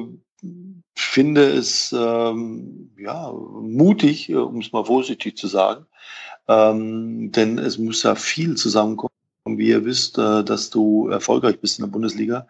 [0.96, 5.86] finde es ähm, ja mutig, äh, um es mal vorsichtig zu sagen,
[6.48, 9.12] ähm, denn es muss ja viel zusammenkommen,
[9.46, 12.48] wie ihr wisst, äh, dass du erfolgreich bist in der Bundesliga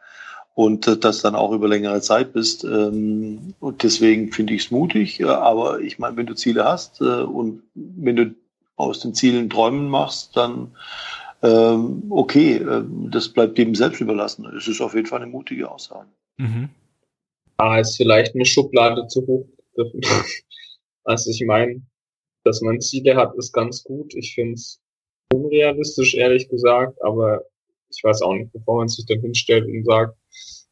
[0.56, 2.64] und äh, das dann auch über längere Zeit bist.
[2.64, 5.20] Ähm, und deswegen finde ich es mutig.
[5.20, 8.36] Äh, aber ich meine, wenn du Ziele hast äh, und wenn du
[8.76, 10.76] aus den Zielen Träumen machst, dann
[11.44, 14.46] ähm, okay, äh, das bleibt jedem selbst überlassen.
[14.58, 16.10] Es ist auf jeden Fall eine mutige Aussage.
[16.38, 16.70] Mhm.
[17.58, 19.48] Ah, ist vielleicht eine Schublade zu hoch.
[21.04, 21.82] also ich meine,
[22.46, 24.14] dass man Ziele hat, ist ganz gut.
[24.16, 24.80] Ich finde es
[25.34, 27.44] unrealistisch, ehrlich gesagt, aber
[27.90, 30.16] ich weiß auch nicht, bevor man sich dann hinstellt und sagt,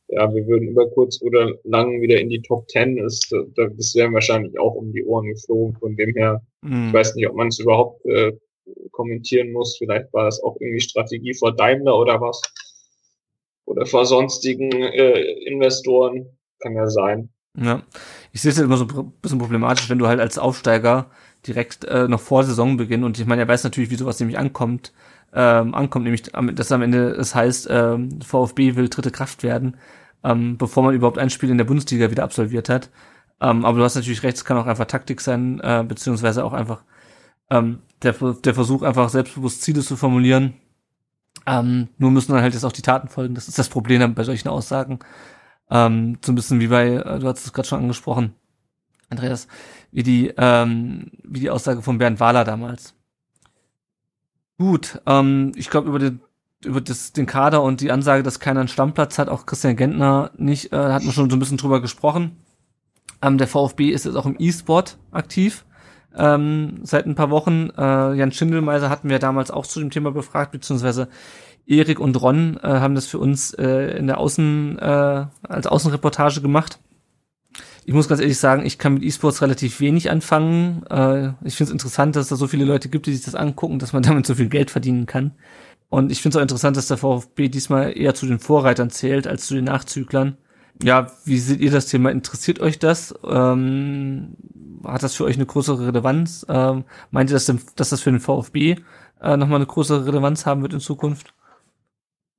[0.08, 4.14] ja, wir würden über kurz oder lang wieder in die Top Ten ist, das wären
[4.14, 5.76] wahrscheinlich auch um die Ohren geflogen.
[5.78, 6.88] Von dem her, mhm.
[6.88, 8.34] ich weiß nicht, ob man es überhaupt äh,
[8.92, 9.78] kommentieren muss.
[9.78, 12.42] Vielleicht war das auch irgendwie Strategie vor Daimler oder was.
[13.66, 16.38] Oder vor sonstigen äh, Investoren.
[16.60, 17.30] Kann ja sein.
[17.58, 17.84] Ja,
[18.32, 21.12] ich sehe es immer so ein bisschen problematisch, wenn du halt als Aufsteiger
[21.46, 24.94] direkt äh, noch vor Saisonbeginn und ich meine, er weiß natürlich, wie sowas nämlich ankommt,
[25.34, 29.78] ähm, ankommt, nämlich, dass am Ende es heißt, ähm, VfB will dritte Kraft werden,
[30.24, 32.90] ähm, bevor man überhaupt ein Spiel in der Bundesliga wieder absolviert hat.
[33.42, 36.54] Ähm, aber du hast natürlich recht, es kann auch einfach Taktik sein, äh, beziehungsweise auch
[36.54, 36.84] einfach
[37.50, 40.54] ähm, der, der Versuch, einfach selbstbewusst Ziele zu formulieren.
[41.46, 43.36] Ähm, nur müssen dann halt jetzt auch die Taten folgen.
[43.36, 45.00] Das ist das Problem bei solchen Aussagen.
[45.70, 48.34] Ähm, so ein bisschen wie bei, äh, du hast es gerade schon angesprochen,
[49.10, 49.48] Andreas,
[49.92, 52.94] wie die, ähm, wie die Aussage von Bernd Wahler damals.
[54.58, 56.22] Gut, ähm, ich glaube über den
[56.64, 60.30] über das, den Kader und die Ansage, dass keiner einen Stammplatz hat, auch Christian Gentner
[60.38, 62.38] nicht, äh, hat man schon so ein bisschen drüber gesprochen.
[63.22, 65.66] Ähm, der VfB ist jetzt auch im E-Sport aktiv
[66.18, 67.70] ähm, seit ein paar Wochen.
[67.78, 71.08] Äh, Jan Schindelmeiser hatten wir damals auch zu dem Thema befragt, beziehungsweise
[71.66, 76.42] Erik und Ron äh, haben das für uns äh, in der Außen äh, als Außenreportage
[76.42, 76.80] gemacht
[77.86, 80.84] ich muss ganz ehrlich sagen, ich kann mit E-Sports relativ wenig anfangen.
[80.90, 83.36] Äh, ich finde es interessant, dass es da so viele Leute gibt, die sich das
[83.36, 85.32] angucken, dass man damit so viel Geld verdienen kann.
[85.90, 89.28] Und ich finde es auch interessant, dass der VfB diesmal eher zu den Vorreitern zählt
[89.28, 90.38] als zu den Nachzüglern.
[90.84, 92.10] Ja, wie seht ihr das Thema?
[92.12, 93.14] Interessiert euch das?
[93.24, 94.36] Ähm,
[94.84, 96.46] hat das für euch eine größere Relevanz?
[96.50, 98.78] Ähm, meint ihr, dass, dass das für den VfB
[99.22, 101.34] äh, nochmal eine größere Relevanz haben wird in Zukunft?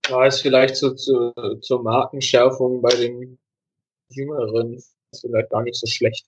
[0.08, 3.38] Ja, ist vielleicht so zu, zur Markenschärfung bei den
[4.08, 4.82] Jüngeren
[5.20, 6.26] vielleicht gar nicht so schlecht.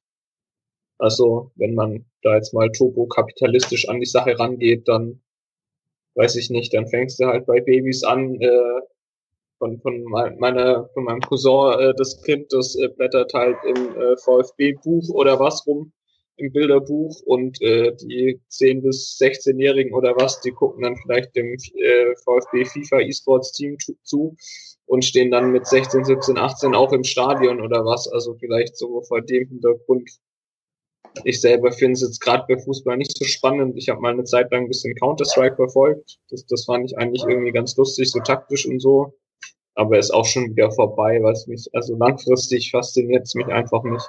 [0.99, 5.21] Also, wenn man da jetzt mal turbokapitalistisch an die Sache rangeht, dann
[6.15, 8.81] weiß ich nicht, dann fängst du halt bei Babys an, äh,
[9.65, 10.05] von, von,
[10.39, 15.41] meiner, von meinem Cousin, äh, das Kind, das äh, blättert halt im äh, VfB-Buch oder
[15.41, 15.91] was rum,
[16.37, 21.55] im Bilderbuch und äh, die 10- bis 16-Jährigen oder was, die gucken dann vielleicht dem
[21.55, 24.37] äh, VfB FIFA E-Sports Team zu
[24.85, 28.07] und stehen dann mit 16, 17, 18 auch im Stadion oder was.
[28.09, 30.11] Also vielleicht so vor dem Hintergrund.
[31.23, 33.79] Ich selber finde es jetzt gerade bei Fußball nicht so spannend.
[33.79, 36.19] Ich habe mal eine Zeit lang ein bisschen Counter-Strike verfolgt.
[36.29, 39.15] Das, das fand ich eigentlich irgendwie ganz lustig, so taktisch und so.
[39.75, 43.83] Aber ist auch schon wieder vorbei, weil es mich, also langfristig fasziniert es mich einfach
[43.83, 44.09] nicht.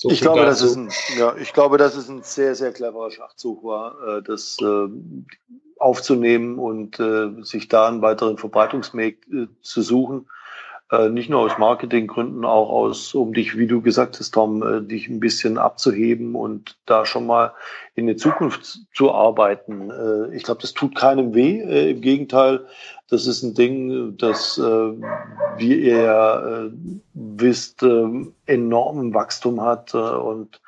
[0.00, 3.10] So ich glaube, das ist ein, ja, ich glaube, dass es ein sehr, sehr cleverer
[3.10, 4.88] Schachzug war, äh, das äh,
[5.76, 9.26] aufzunehmen und äh, sich da einen weiteren Verbreitungsweg
[9.60, 10.28] zu suchen.
[11.10, 15.20] Nicht nur aus Marketinggründen, auch aus, um dich, wie du gesagt hast, Tom, dich ein
[15.20, 17.52] bisschen abzuheben und da schon mal
[17.94, 19.92] in die Zukunft zu arbeiten.
[20.32, 21.90] Ich glaube, das tut keinem weh.
[21.90, 22.64] Im Gegenteil,
[23.10, 24.92] das ist ein Ding, das, äh,
[25.56, 26.70] wie ihr ja äh,
[27.14, 28.06] wisst, äh,
[28.46, 29.94] enormen Wachstum hat.
[29.94, 30.60] Äh, und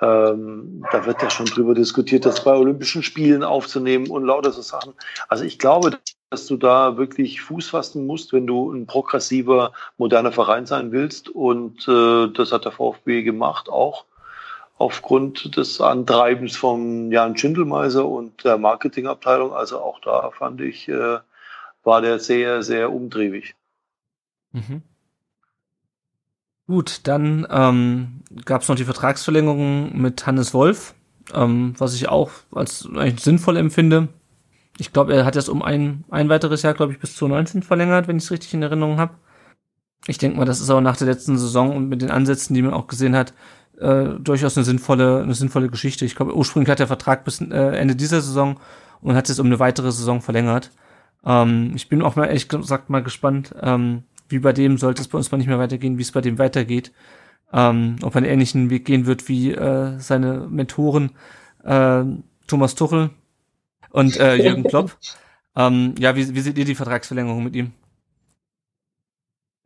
[0.00, 4.62] ähm, da wird ja schon drüber diskutiert, das bei Olympischen Spielen aufzunehmen und lauter so
[4.62, 4.94] Sachen.
[5.28, 5.98] Also ich glaube,
[6.30, 11.28] dass du da wirklich Fuß fassen musst, wenn du ein progressiver, moderner Verein sein willst.
[11.28, 14.04] Und äh, das hat der VfB gemacht, auch
[14.76, 19.52] aufgrund des Antreibens von Jan Schindelmeiser und der Marketingabteilung.
[19.52, 21.18] Also auch da fand ich, äh,
[21.88, 23.56] war der sehr, sehr umtriebig.
[24.52, 24.82] Mhm.
[26.66, 30.94] Gut, dann ähm, gab es noch die Vertragsverlängerung mit Hannes Wolf,
[31.32, 34.08] ähm, was ich auch als eigentlich sinnvoll empfinde.
[34.76, 38.06] Ich glaube, er hat jetzt um ein, ein weiteres Jahr, glaube ich, bis 2019 verlängert,
[38.06, 39.14] wenn ich es richtig in Erinnerung habe.
[40.06, 42.62] Ich denke mal, das ist auch nach der letzten Saison und mit den Ansätzen, die
[42.62, 43.32] man auch gesehen hat,
[43.78, 46.04] äh, durchaus eine sinnvolle, eine sinnvolle Geschichte.
[46.04, 48.60] Ich glaube, ursprünglich hat der Vertrag bis äh, Ende dieser Saison
[49.00, 50.70] und hat es um eine weitere Saison verlängert.
[51.24, 55.08] Ähm, ich bin auch mal ehrlich gesagt mal gespannt, ähm, wie bei dem sollte es
[55.08, 56.92] bei uns mal nicht mehr weitergehen, wie es bei dem weitergeht.
[57.52, 61.12] Ähm, ob er einen ähnlichen Weg gehen wird wie äh, seine Mentoren
[61.64, 62.04] äh,
[62.46, 63.10] Thomas Tuchel
[63.90, 64.98] und äh, Jürgen Klopp.
[65.56, 67.72] ähm, ja, wie, wie seht ihr die Vertragsverlängerung mit ihm?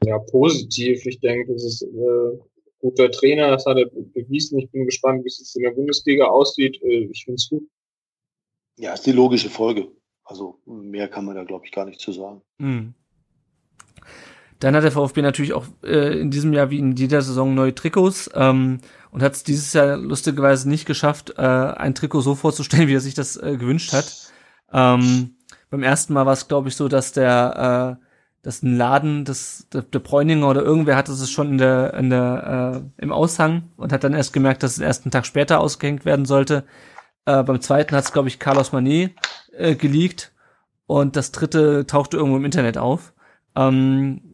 [0.04, 1.04] Ja, positiv.
[1.06, 2.38] Ich denke, das ist äh,
[2.80, 4.58] guter Trainer, das hat er bewiesen.
[4.58, 6.80] Ich bin gespannt, wie es jetzt in der Bundesliga aussieht.
[6.82, 7.68] Äh, ich finde es gut.
[8.76, 9.88] Ja, ist die logische Folge.
[10.24, 12.42] Also mehr kann man da, glaube ich, gar nicht zu sagen.
[12.58, 12.94] Mhm.
[14.60, 17.74] Dann hat der VfB natürlich auch äh, in diesem Jahr wie in jeder Saison neue
[17.74, 18.78] Trikots ähm,
[19.10, 23.00] und hat es dieses Jahr lustigerweise nicht geschafft, äh, ein Trikot so vorzustellen, wie er
[23.00, 24.32] sich das äh, gewünscht hat.
[24.72, 25.36] Ähm,
[25.70, 28.06] beim ersten Mal war es, glaube ich, so, dass der äh,
[28.42, 32.10] dass ein Laden, das, der, der Bräuninger oder irgendwer hatte es schon in der, in
[32.10, 35.60] der, äh, im Aushang und hat dann erst gemerkt, dass es erst einen Tag später
[35.60, 36.64] ausgehängt werden sollte.
[37.24, 39.14] Äh, beim zweiten hat es, glaube ich, Carlos Manet
[39.52, 40.32] äh, geleakt
[40.86, 43.12] und das dritte tauchte irgendwo im Internet auf.
[43.56, 44.32] Ähm,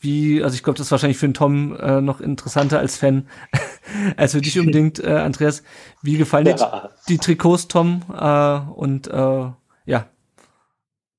[0.00, 3.28] wie, also ich glaube, das ist wahrscheinlich für den Tom äh, noch interessanter als Fan,
[4.16, 5.62] als für dich unbedingt, äh, Andreas.
[6.02, 6.90] Wie gefallen dir ja.
[7.08, 8.02] die Trikots, Tom?
[8.12, 9.50] Äh, und äh,
[9.86, 10.10] ja,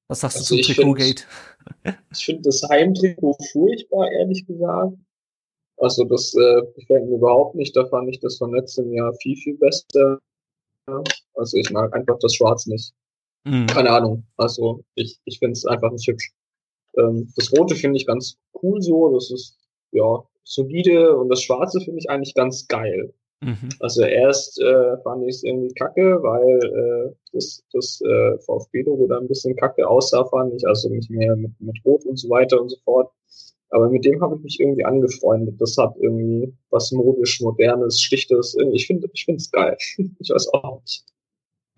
[0.07, 1.23] was sagst also du zum Trikotgate?
[2.13, 4.93] ich finde das Heimtrikot furchtbar, ehrlich gesagt.
[5.77, 7.75] Also das äh, gefällt mir überhaupt nicht.
[7.75, 10.19] Da fand ich das von letztem Jahr viel, viel besser.
[11.35, 12.93] Also ich mag einfach das Schwarz nicht.
[13.45, 13.67] Mhm.
[13.67, 14.25] Keine Ahnung.
[14.37, 16.31] Also ich, ich finde es einfach nicht hübsch.
[16.97, 19.13] Ähm, das Rote finde ich ganz cool so.
[19.13, 19.57] Das ist
[19.91, 23.13] ja solide und das Schwarze finde ich eigentlich ganz geil.
[23.41, 23.69] Mhm.
[23.79, 29.19] Also erst äh, fand ich es irgendwie kacke, weil äh, das, das äh, VfB-Logo da
[29.19, 30.67] ein bisschen kacke aussah, fand ich.
[30.67, 33.11] Also nicht mehr mit, mit Rot und so weiter und so fort.
[33.69, 35.59] Aber mit dem habe ich mich irgendwie angefreundet.
[35.59, 38.55] Das hat irgendwie was modisch, modernes, schlichtes.
[38.71, 39.77] Ich finde, ich finde es geil.
[40.19, 41.05] Ich weiß auch nicht.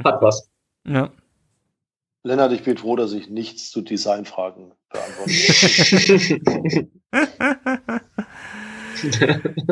[0.03, 0.49] Hat was.
[0.87, 1.11] Ja.
[2.23, 5.31] Lennart, ich bin froh, dass ich nichts zu Designfragen beantworte.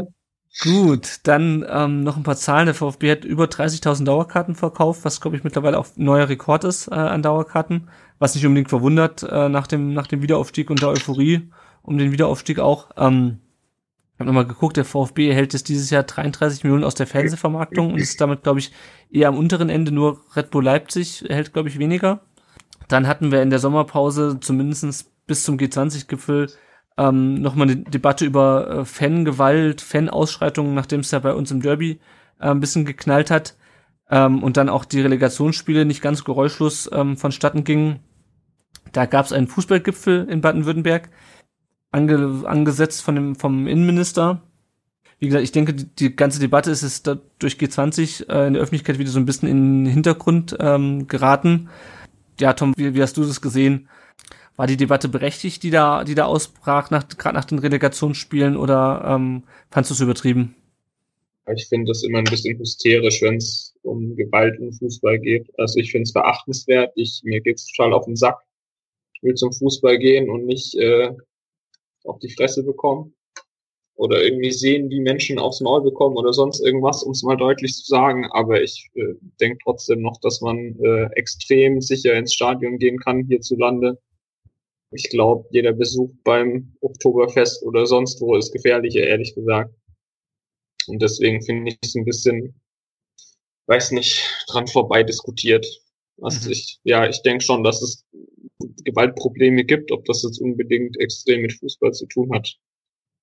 [0.63, 2.65] Gut, dann ähm, noch ein paar Zahlen.
[2.65, 6.87] Der VfB hat über 30.000 Dauerkarten verkauft, was glaube ich mittlerweile auch neuer Rekord ist
[6.87, 10.89] äh, an Dauerkarten, was nicht unbedingt verwundert äh, nach dem nach dem Wiederaufstieg und der
[10.89, 11.51] Euphorie
[11.83, 12.89] um den Wiederaufstieg auch.
[12.97, 13.39] Ähm,
[14.15, 17.93] ich habe nochmal geguckt, der VfB erhält es dieses Jahr 33 Millionen aus der Fernsehvermarktung
[17.93, 18.71] und ist damit, glaube ich,
[19.11, 19.91] eher am unteren Ende.
[19.91, 22.21] Nur Red Bull Leipzig erhält, glaube ich, weniger.
[22.87, 26.47] Dann hatten wir in der Sommerpause zumindestens bis zum G20-Gipfel
[26.97, 31.99] ähm, nochmal eine Debatte über äh, Fangewalt, Fanausschreitungen, nachdem es ja bei uns im Derby
[32.39, 33.55] äh, ein bisschen geknallt hat.
[34.09, 37.99] Ähm, und dann auch die Relegationsspiele nicht ganz geräuschlos ähm, vonstatten gingen.
[38.93, 41.09] Da gab es einen Fußballgipfel in Baden-Württemberg,
[41.91, 44.41] ange angesetzt von dem, vom Innenminister.
[45.19, 48.61] Wie gesagt, ich denke, die, die ganze Debatte ist es durch G20 äh, in der
[48.61, 51.69] Öffentlichkeit wieder so ein bisschen in den Hintergrund ähm, geraten.
[52.39, 53.89] Ja, Tom, wie, wie hast du das gesehen?
[54.55, 59.03] War die Debatte berechtigt, die da, die da ausbrach, nach, gerade nach den Relegationsspielen, oder
[59.05, 60.55] ähm, fandst du es übertrieben?
[61.55, 65.47] Ich finde das immer ein bisschen hysterisch, wenn es um Gewalt im Fußball geht.
[65.57, 66.91] Also ich finde es verachtenswert.
[66.95, 68.37] Ich, mir geht's total auf den Sack.
[69.13, 71.11] Ich will zum Fußball gehen und nicht äh,
[72.03, 73.13] auf die Fresse bekommen.
[73.97, 77.75] Oder irgendwie sehen, wie Menschen aufs Maul bekommen oder sonst irgendwas, um es mal deutlich
[77.75, 78.25] zu sagen.
[78.31, 83.25] Aber ich äh, denke trotzdem noch, dass man äh, extrem sicher ins Stadion gehen kann
[83.25, 83.97] hierzulande
[84.91, 89.73] ich glaube, jeder Besuch beim Oktoberfest oder sonst wo ist gefährlicher, ehrlich gesagt.
[90.87, 92.59] Und deswegen finde ich es ein bisschen,
[93.67, 95.65] weiß nicht, dran vorbei diskutiert.
[96.21, 96.53] Also mhm.
[96.53, 98.05] ich, ja, ich denke schon, dass es
[98.85, 99.91] Gewaltprobleme gibt.
[99.91, 102.57] Ob das jetzt unbedingt extrem mit Fußball zu tun hat,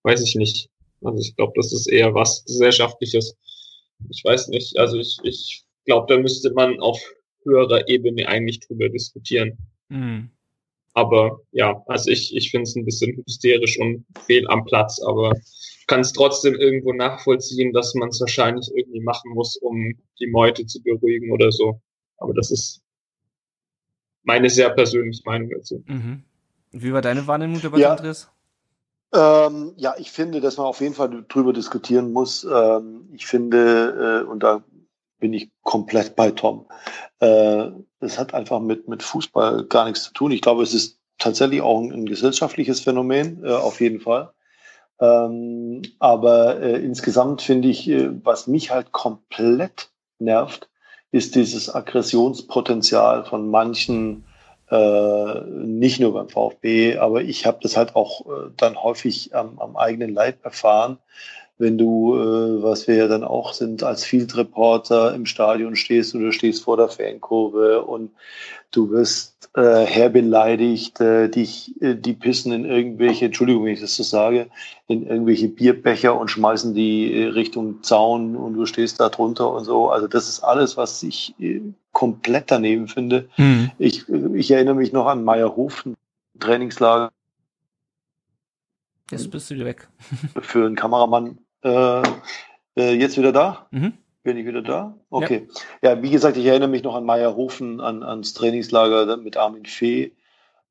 [0.04, 0.70] weiß ich nicht.
[1.02, 3.36] Also ich glaube, das ist eher was gesellschaftliches.
[4.10, 4.78] Ich weiß nicht.
[4.78, 7.00] Also ich, ich glaube, da müsste man auf
[7.44, 9.58] höherer Ebene eigentlich drüber diskutieren.
[9.88, 10.30] Mhm.
[10.94, 15.32] Aber ja, also ich, ich finde es ein bisschen hysterisch und fehl am Platz, aber
[15.86, 20.64] kann es trotzdem irgendwo nachvollziehen, dass man es wahrscheinlich irgendwie machen muss, um die Meute
[20.66, 21.80] zu beruhigen oder so.
[22.18, 22.80] Aber das ist
[24.22, 25.82] meine sehr persönliche Meinung dazu.
[25.86, 26.24] Mhm.
[26.72, 27.90] Wie war deine Wahrnehmung dabei, ja.
[27.90, 28.33] Andreas?
[29.14, 32.44] Ähm, ja, ich finde, dass man auf jeden Fall drüber diskutieren muss.
[32.44, 34.64] Ähm, ich finde, äh, und da
[35.18, 36.66] bin ich komplett bei Tom.
[37.20, 37.70] Äh,
[38.02, 40.32] hat einfach mit, mit Fußball gar nichts zu tun.
[40.32, 44.32] Ich glaube, es ist tatsächlich auch ein, ein gesellschaftliches Phänomen, äh, auf jeden Fall.
[45.00, 50.68] Ähm, aber äh, insgesamt finde ich, äh, was mich halt komplett nervt,
[51.10, 54.24] ist dieses Aggressionspotenzial von manchen,
[54.70, 59.58] äh, nicht nur beim VfB, aber ich habe das halt auch äh, dann häufig am,
[59.58, 60.98] am eigenen Leib erfahren,
[61.58, 66.14] wenn du, äh, was wir ja dann auch sind, als Field Reporter im Stadion stehst
[66.14, 68.10] oder stehst vor der Fankurve und
[68.72, 73.94] du wirst äh, herbeleidigt, äh, dich, äh, die pissen in irgendwelche, Entschuldigung, wenn ich das
[73.94, 74.48] so sage,
[74.88, 79.64] in irgendwelche Bierbecher und schmeißen die äh, Richtung Zaun und du stehst da drunter und
[79.64, 79.90] so.
[79.90, 81.60] Also das ist alles, was ich äh,
[81.92, 83.28] komplett daneben finde.
[83.36, 83.70] Mhm.
[83.78, 85.84] Ich, ich erinnere mich noch an Meierhof,
[86.40, 87.12] Trainingslager
[89.10, 89.88] Jetzt bist du wieder weg.
[90.40, 92.02] für einen Kameramann äh,
[92.76, 93.66] äh, jetzt wieder da?
[93.70, 93.94] Mhm.
[94.22, 94.94] Bin ich wieder da?
[95.10, 95.48] Okay.
[95.82, 95.90] Ja.
[95.90, 96.02] ja.
[96.02, 100.12] wie gesagt, ich erinnere mich noch an Meierhofen, an, ans Trainingslager mit Armin Fee.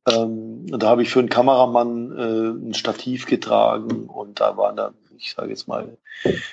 [0.08, 4.94] Ähm, da habe ich für einen Kameramann äh, ein Stativ getragen und da waren da,
[5.18, 5.98] ich sage jetzt mal,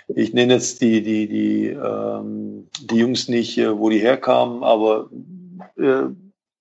[0.09, 5.11] ich nenne jetzt die, die, die, ähm, die Jungs nicht, äh, wo die herkamen, aber
[5.77, 6.05] äh,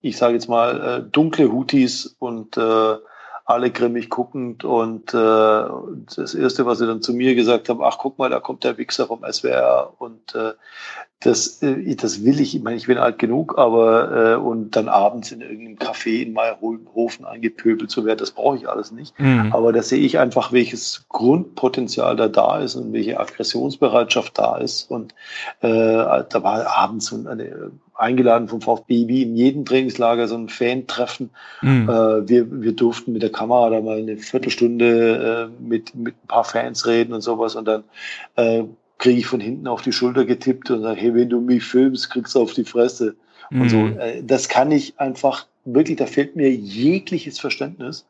[0.01, 2.95] ich sage jetzt mal, äh, dunkle Hutis und äh,
[3.49, 5.63] alle grimmig guckend und äh,
[6.15, 8.77] das Erste, was sie dann zu mir gesagt haben, ach guck mal, da kommt der
[8.77, 10.53] Wichser vom SWR und äh,
[11.21, 14.87] das, äh, das will ich, ich meine, ich bin alt genug, aber äh, und dann
[14.87, 19.19] abends in irgendeinem Café in Meierhofen angepöbelt zu werden, das brauche ich alles nicht.
[19.19, 19.51] Mhm.
[19.51, 24.91] Aber da sehe ich einfach, welches Grundpotenzial da da ist und welche Aggressionsbereitschaft da ist.
[24.91, 25.15] Und
[25.61, 31.29] äh, da war abends eine eingeladen vom VfB in jedem Trainingslager so ein Fan-Treffen.
[31.61, 31.89] Mhm.
[31.89, 36.27] Äh, wir, wir durften mit der Kamera da mal eine Viertelstunde äh, mit, mit ein
[36.27, 37.83] paar Fans reden und sowas und dann
[38.35, 38.63] äh,
[38.97, 42.09] kriege ich von hinten auf die Schulter getippt und sage, hey, wenn du mich filmst,
[42.09, 43.15] kriegst du auf die Fresse.
[43.49, 43.61] Mhm.
[43.61, 43.99] Und so, mhm.
[43.99, 48.07] äh, das kann ich einfach wirklich, da fehlt mir jegliches Verständnis.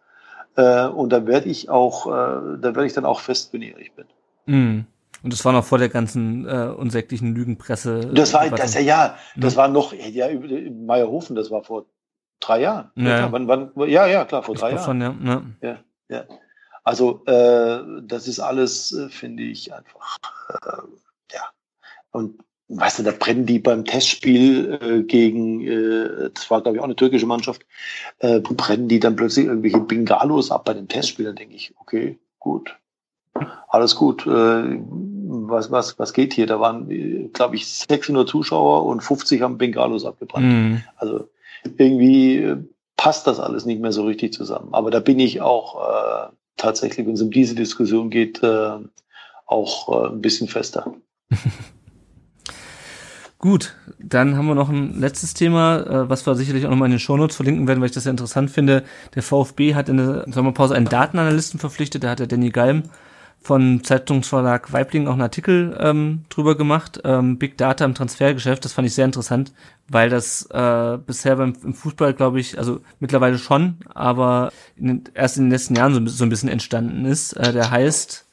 [0.56, 3.72] Äh, und da werde ich auch, äh, da werde ich dann auch fest, wenn ich
[3.72, 4.06] ehrlich bin.
[4.46, 4.86] Mhm.
[5.24, 8.12] Und das war noch vor der ganzen äh, unsäglichen Lügenpresse.
[8.14, 10.28] Das war, das ja, ja, das war noch, ja,
[10.72, 11.86] Meierhofen, das war vor
[12.40, 12.92] drei Jahren.
[12.96, 13.32] Ja, ja.
[13.32, 14.86] Wann, wann, ja, ja, klar, vor drei Jahren.
[14.86, 15.44] Von, ja, ja.
[15.62, 15.80] ja,
[16.10, 16.24] ja.
[16.84, 20.18] Also äh, das ist alles, äh, finde ich, einfach,
[20.50, 21.44] äh, ja.
[22.12, 22.40] Und
[22.70, 26.86] weißt du, da brennen die beim Testspiel äh, gegen, äh, das war glaube ich auch
[26.86, 27.66] eine türkische Mannschaft,
[28.20, 31.26] äh, brennen die dann plötzlich irgendwelche Bengalos ab bei dem Testspiel.
[31.26, 32.76] Dann denke ich, okay, gut,
[33.70, 34.26] alles gut.
[34.26, 34.80] Äh,
[35.32, 36.48] was, was, was geht hier?
[36.48, 40.46] Da waren, glaube ich, 600 Zuschauer und 50 haben Bengalos abgebrannt.
[40.46, 40.84] Mhm.
[40.98, 41.30] Also
[41.78, 42.58] irgendwie äh,
[42.98, 44.70] passt das alles nicht mehr so richtig zusammen.
[44.74, 48.72] Aber da bin ich auch äh, tatsächlich, wenn es um diese Diskussion geht, äh,
[49.46, 50.94] auch äh, ein bisschen fester.
[53.40, 56.94] Gut, dann haben wir noch ein letztes Thema, äh, was wir sicherlich auch nochmal in
[56.94, 58.84] den Shownotes verlinken werden, weil ich das sehr interessant finde.
[59.16, 62.84] Der VfB hat in der Sommerpause einen Datenanalysten verpflichtet, da hat der Danny Galm
[63.42, 68.66] von Zeitungsverlag Weibling auch einen Artikel ähm, drüber gemacht, ähm, Big Data im Transfergeschäft.
[68.66, 69.54] Das fand ich sehr interessant,
[69.88, 75.04] weil das äh, bisher beim im Fußball, glaube ich, also mittlerweile schon, aber in den,
[75.14, 77.34] erst in den letzten Jahren so, so ein bisschen entstanden ist.
[77.34, 78.26] Äh, der heißt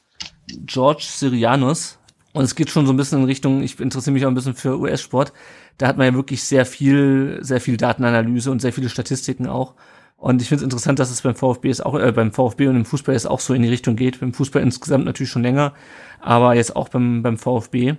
[0.65, 1.97] George Syrianus
[2.33, 4.55] und es geht schon so ein bisschen in Richtung, ich interessiere mich auch ein bisschen
[4.55, 5.33] für US-Sport.
[5.77, 9.73] Da hat man ja wirklich sehr viel, sehr viel Datenanalyse und sehr viele Statistiken auch.
[10.17, 12.75] Und ich finde es interessant, dass es beim VfB ist auch äh, beim VfB und
[12.75, 14.19] im Fußball jetzt auch so in die Richtung geht.
[14.19, 15.75] Beim Fußball insgesamt natürlich schon länger,
[16.19, 17.95] aber jetzt auch beim beim VfB.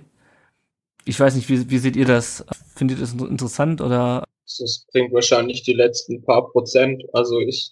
[1.05, 2.45] Ich weiß nicht, wie, wie seht ihr das?
[2.75, 4.25] Findet ihr das interessant oder?
[4.59, 7.03] Das bringt wahrscheinlich die letzten paar Prozent.
[7.13, 7.71] Also ich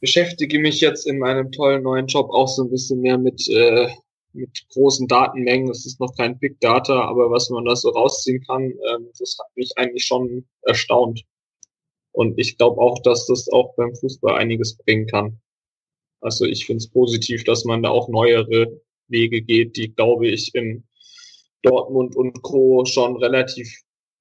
[0.00, 3.88] beschäftige mich jetzt in meinem tollen neuen Job auch so ein bisschen mehr mit äh,
[4.34, 5.70] mit großen Datenmengen.
[5.70, 9.38] Es ist noch kein Big Data, aber was man da so rausziehen kann, ähm, das
[9.40, 11.22] hat mich eigentlich schon erstaunt.
[12.16, 15.38] Und ich glaube auch, dass das auch beim Fußball einiges bringen kann.
[16.22, 20.54] Also ich finde es positiv, dass man da auch neuere Wege geht, die, glaube ich,
[20.54, 20.84] in
[21.60, 22.86] Dortmund und Co.
[22.86, 23.68] schon relativ,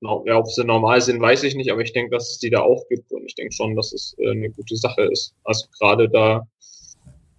[0.02, 2.64] ja, ob sie normal sind, weiß ich nicht, aber ich denke, dass es die da
[2.64, 5.34] auch gibt und ich denke schon, dass es äh, eine gute Sache ist.
[5.46, 6.46] Also gerade da,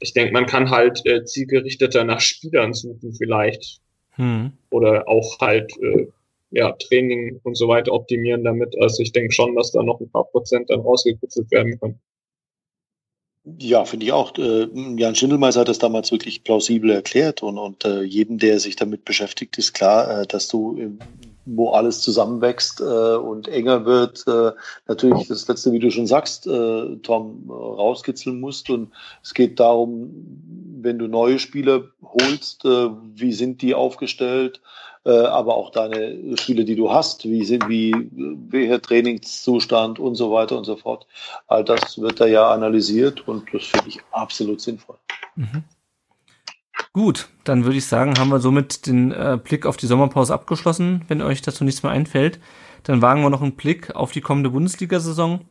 [0.01, 3.83] ich denke, man kann halt äh, zielgerichteter nach Spielern suchen vielleicht.
[4.13, 4.53] Hm.
[4.71, 6.07] Oder auch halt äh,
[6.51, 8.75] ja, Training und so weiter optimieren damit.
[8.81, 12.01] Also ich denke schon, dass da noch ein paar Prozent dann rausgekitzelt werden können.
[13.59, 14.37] Ja, finde ich auch.
[14.39, 14.67] Äh,
[14.97, 19.05] Jan Schindelmeiser hat das damals wirklich plausibel erklärt und, und äh, jedem, der sich damit
[19.05, 20.91] beschäftigt, ist klar, äh, dass du, äh,
[21.45, 24.51] wo alles zusammenwächst äh, und enger wird, äh,
[24.89, 28.69] natürlich das letzte, wie du schon sagst, Tom, rauskitzeln musst.
[28.69, 28.93] Und
[29.23, 30.11] es geht darum,
[30.81, 34.61] wenn du neue Spieler holst, wie sind die aufgestellt?
[35.07, 37.95] Äh, aber auch deine Spiele, die du hast, wie sind, wie,
[38.51, 41.07] welcher Trainingszustand und so weiter und so fort.
[41.47, 44.97] All das wird da ja analysiert und das finde ich absolut sinnvoll.
[45.37, 45.63] Mhm.
[46.93, 51.05] Gut, dann würde ich sagen, haben wir somit den äh, Blick auf die Sommerpause abgeschlossen.
[51.07, 52.41] Wenn euch dazu nichts mehr einfällt,
[52.83, 55.43] dann wagen wir noch einen Blick auf die kommende Bundesliga-Saison.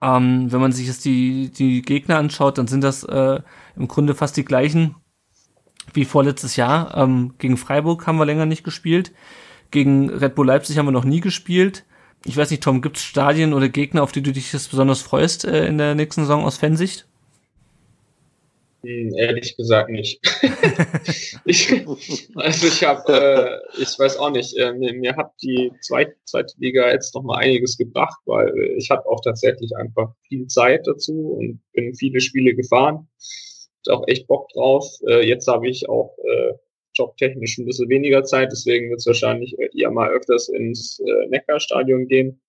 [0.00, 3.40] Ähm, wenn man sich jetzt die, die Gegner anschaut, dann sind das äh,
[3.74, 4.94] im Grunde fast die gleichen
[5.94, 6.96] wie vorletztes Jahr.
[6.96, 9.12] Ähm, gegen Freiburg haben wir länger nicht gespielt.
[9.70, 11.84] Gegen Red Bull Leipzig haben wir noch nie gespielt.
[12.24, 15.00] Ich weiß nicht, Tom, gibt es Stadien oder Gegner, auf die du dich jetzt besonders
[15.00, 17.06] freust äh, in der nächsten Saison aus Fansicht?
[18.82, 20.20] Hm, ehrlich gesagt nicht.
[21.44, 21.86] ich,
[22.34, 26.54] also ich habe, äh, ich weiß auch nicht, äh, mir, mir hat die zweite, zweite
[26.58, 31.36] Liga jetzt noch mal einiges gebracht, weil ich habe auch tatsächlich einfach viel Zeit dazu
[31.38, 33.06] und bin viele Spiele gefahren
[33.88, 34.86] auch echt Bock drauf.
[35.08, 36.52] Äh, jetzt habe ich auch äh,
[36.94, 42.06] jobtechnisch ein bisschen weniger Zeit, deswegen wird es wahrscheinlich eher mal öfters ins äh, Neckarstadion
[42.06, 42.40] gehen.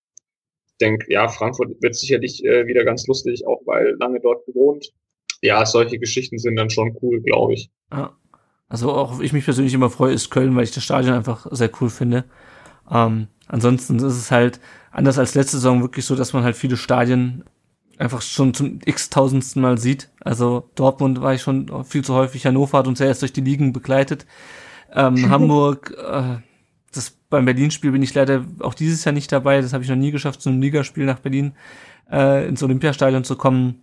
[0.66, 4.92] Ich denke, ja, Frankfurt wird sicherlich äh, wieder ganz lustig, auch weil lange dort gewohnt.
[5.40, 7.70] Ja, solche Geschichten sind dann schon cool, glaube ich.
[7.92, 8.16] Ja.
[8.68, 11.70] Also auch ich mich persönlich immer freue, ist Köln, weil ich das Stadion einfach sehr
[11.80, 12.24] cool finde.
[12.90, 14.60] Ähm, ansonsten ist es halt
[14.90, 17.44] anders als letzte Saison wirklich so, dass man halt viele Stadien
[18.02, 20.10] einfach schon zum x-tausendsten Mal sieht.
[20.20, 23.40] Also Dortmund war ich schon viel zu häufig, Hannover hat uns ja erst durch die
[23.40, 24.26] Ligen begleitet.
[24.92, 26.38] Ähm, Hamburg, äh,
[26.92, 29.60] das beim Berlin-Spiel bin ich leider auch dieses Jahr nicht dabei.
[29.62, 31.52] Das habe ich noch nie geschafft, zu einem Ligaspiel nach Berlin
[32.10, 33.80] äh, ins Olympiastadion zu kommen.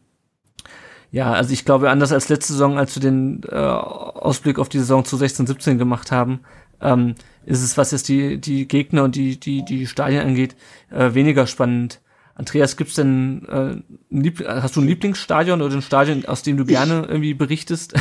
[1.12, 4.78] Ja, also ich glaube, anders als letzte Saison, als wir den äh, Ausblick auf die
[4.78, 6.42] Saison zu 16, 17 gemacht haben,
[6.82, 7.16] ähm,
[7.46, 10.56] ist es, was jetzt die, die Gegner und die, die, die Stadien angeht,
[10.92, 12.00] äh, weniger spannend.
[12.40, 16.70] Andreas, gibt's denn äh, hast du ein Lieblingsstadion oder ein Stadion, aus dem du ich,
[16.70, 17.94] gerne irgendwie berichtest?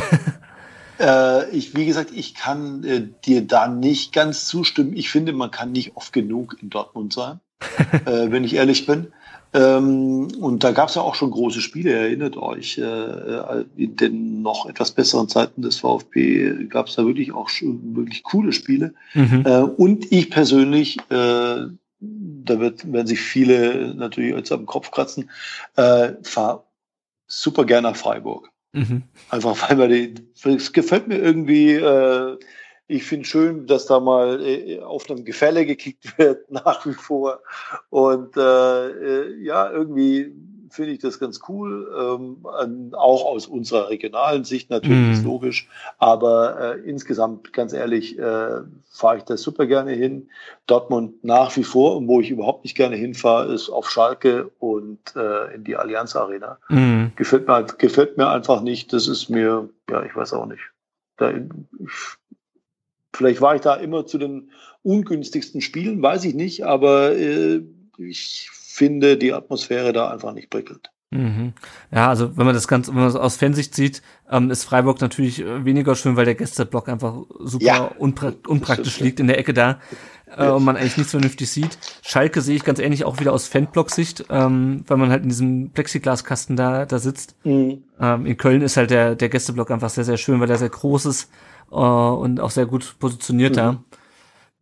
[0.99, 4.95] äh, ich, wie gesagt, ich kann äh, dir da nicht ganz zustimmen.
[4.95, 7.41] Ich finde, man kann nicht oft genug in Dortmund sein,
[8.05, 9.07] äh, wenn ich ehrlich bin.
[9.53, 12.77] Ähm, und da gab es ja auch schon große Spiele, erinnert euch.
[12.77, 17.49] Äh, äh, in den noch etwas besseren Zeiten des VfB gab es da wirklich auch
[17.49, 18.93] schon wirklich coole Spiele.
[19.13, 19.43] Mhm.
[19.45, 21.65] Äh, und ich persönlich äh,
[21.99, 25.29] da wird, werden sich viele natürlich jetzt am Kopf kratzen,
[25.75, 26.65] äh, fahr
[27.27, 28.49] super gerne nach Freiburg.
[28.71, 29.03] Mhm.
[29.29, 30.13] Einfach weil man die,
[30.43, 32.37] es gefällt mir irgendwie, äh,
[32.87, 37.41] ich finde schön, dass da mal äh, auf einem Gefälle gekickt wird, nach wie vor.
[37.89, 40.33] Und äh, äh ja, irgendwie
[40.69, 41.91] finde ich das ganz cool.
[41.97, 45.29] Ähm, auch aus unserer regionalen Sicht natürlich, ist mhm.
[45.29, 45.69] logisch.
[45.97, 50.29] Aber äh, insgesamt, ganz ehrlich, äh, fahre ich da super gerne hin.
[50.67, 55.15] Dortmund nach wie vor, und wo ich überhaupt nicht gerne hinfahre, ist auf Schalke und
[55.15, 56.59] äh, in die Allianz Arena.
[56.69, 57.11] Mhm.
[57.15, 58.93] Gefällt, mir, gefällt mir einfach nicht.
[58.93, 60.61] Das ist mir, ja, ich weiß auch nicht.
[61.17, 61.43] Da, ich,
[63.13, 64.51] vielleicht war ich da immer zu den
[64.83, 67.61] ungünstigsten Spielen, weiß ich nicht, aber äh,
[67.97, 70.89] ich finde die Atmosphäre da einfach nicht prickelnd.
[71.11, 71.53] Mhm.
[71.91, 74.01] Ja, also wenn man das ganz, wenn man das aus Fansicht sieht,
[74.31, 78.99] ähm, ist Freiburg natürlich äh, weniger schön, weil der Gästeblock einfach super ja, unpra unpraktisch
[79.01, 79.79] liegt in der Ecke da
[80.37, 80.51] äh, ja.
[80.53, 81.77] und man eigentlich nichts vernünftig sieht.
[82.03, 85.71] Schalke sehe ich ganz ähnlich auch wieder aus Fanblock-Sicht, ähm, weil man halt in diesem
[85.71, 87.35] Plexiglaskasten da da sitzt.
[87.43, 87.83] Mhm.
[87.99, 90.69] Ähm, in Köln ist halt der der Gästeblock einfach sehr sehr schön, weil er sehr
[90.69, 91.31] groß ist
[91.69, 93.55] äh, und auch sehr gut positioniert mhm.
[93.55, 93.83] da.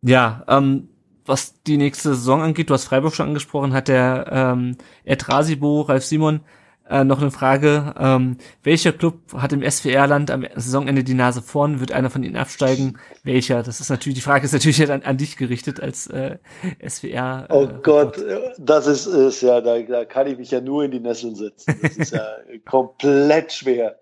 [0.02, 0.88] Ja, ähm,
[1.28, 5.82] was die nächste Saison angeht, du hast Freiburg schon angesprochen, hat der ähm, Ed Rasibo,
[5.82, 6.40] Ralf Simon,
[6.88, 7.94] äh, noch eine Frage.
[7.98, 11.80] Ähm, welcher Club hat im SWR-Land am Saisonende die Nase vorn?
[11.80, 12.98] Wird einer von ihnen absteigen?
[13.24, 13.62] Welcher?
[13.62, 16.38] Das ist natürlich, die Frage ist natürlich an, an dich gerichtet als äh,
[16.86, 17.46] SWR.
[17.50, 18.16] Äh, oh Gott,
[18.58, 21.78] das ist, ist ja, da, da kann ich mich ja nur in die Nesseln setzen.
[21.82, 22.26] Das ist ja
[22.64, 23.98] komplett schwer.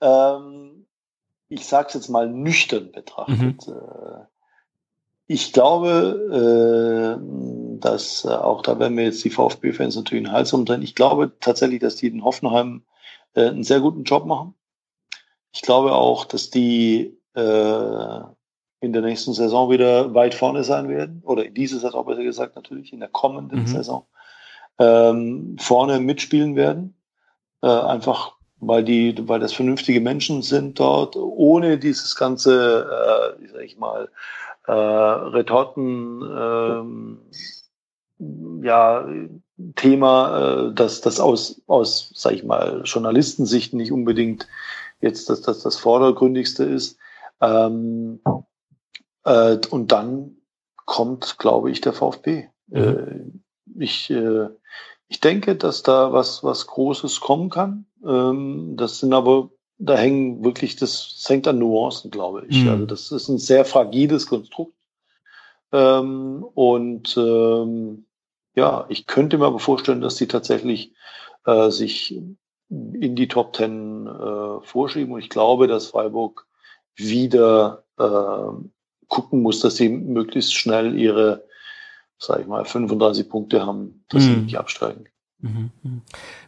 [0.00, 0.86] Ähm,
[1.48, 3.66] ich sag's jetzt mal nüchtern betrachtet.
[3.68, 3.72] Mhm.
[3.72, 4.24] Äh,
[5.26, 10.52] ich glaube, äh, dass äh, auch da werden wir jetzt die VfB-Fans natürlich einen Hals
[10.52, 10.82] umdrehen.
[10.82, 12.82] Ich glaube tatsächlich, dass die in Hoffenheim
[13.34, 14.54] äh, einen sehr guten Job machen.
[15.52, 18.20] Ich glaube auch, dass die äh,
[18.80, 21.22] in der nächsten Saison wieder weit vorne sein werden.
[21.24, 23.66] Oder in dieser Saison besser gesagt natürlich, in der kommenden mhm.
[23.66, 24.06] Saison.
[24.78, 26.94] Ähm, vorne mitspielen werden.
[27.62, 28.34] Äh, einfach
[28.66, 33.78] weil die, weil das vernünftige Menschen sind dort, ohne dieses ganze, äh, wie sag ich
[33.78, 34.08] mal,
[34.66, 37.18] äh, Retorten, ähm,
[38.62, 39.06] ja,
[39.76, 44.48] Thema, äh, dass das aus, aus, sag ich mal, Journalistensicht nicht unbedingt
[45.00, 46.98] jetzt das, das, das Vordergründigste ist.
[47.40, 48.20] Ähm,
[49.24, 50.36] äh, und dann
[50.86, 52.48] kommt, glaube ich, der VfB.
[52.68, 52.76] Mhm.
[52.76, 54.48] Äh, ich, äh,
[55.08, 57.86] ich denke, dass da was, was Großes kommen kann.
[58.04, 59.50] Ähm, das sind aber
[59.84, 62.62] da hängen wirklich, das hängt an Nuancen, glaube ich.
[62.62, 62.68] Mhm.
[62.68, 64.74] Also das ist ein sehr fragiles Konstrukt.
[65.72, 68.06] Ähm, und ähm,
[68.54, 70.92] ja, ich könnte mir aber vorstellen, dass die tatsächlich
[71.44, 72.12] äh, sich
[72.68, 75.12] in die Top Ten äh, vorschieben.
[75.12, 76.46] Und ich glaube, dass Freiburg
[76.96, 78.66] wieder äh,
[79.08, 81.44] gucken muss, dass sie möglichst schnell ihre,
[82.18, 84.28] sag ich mal, 35 Punkte haben, dass mhm.
[84.28, 85.08] sie nicht absteigen.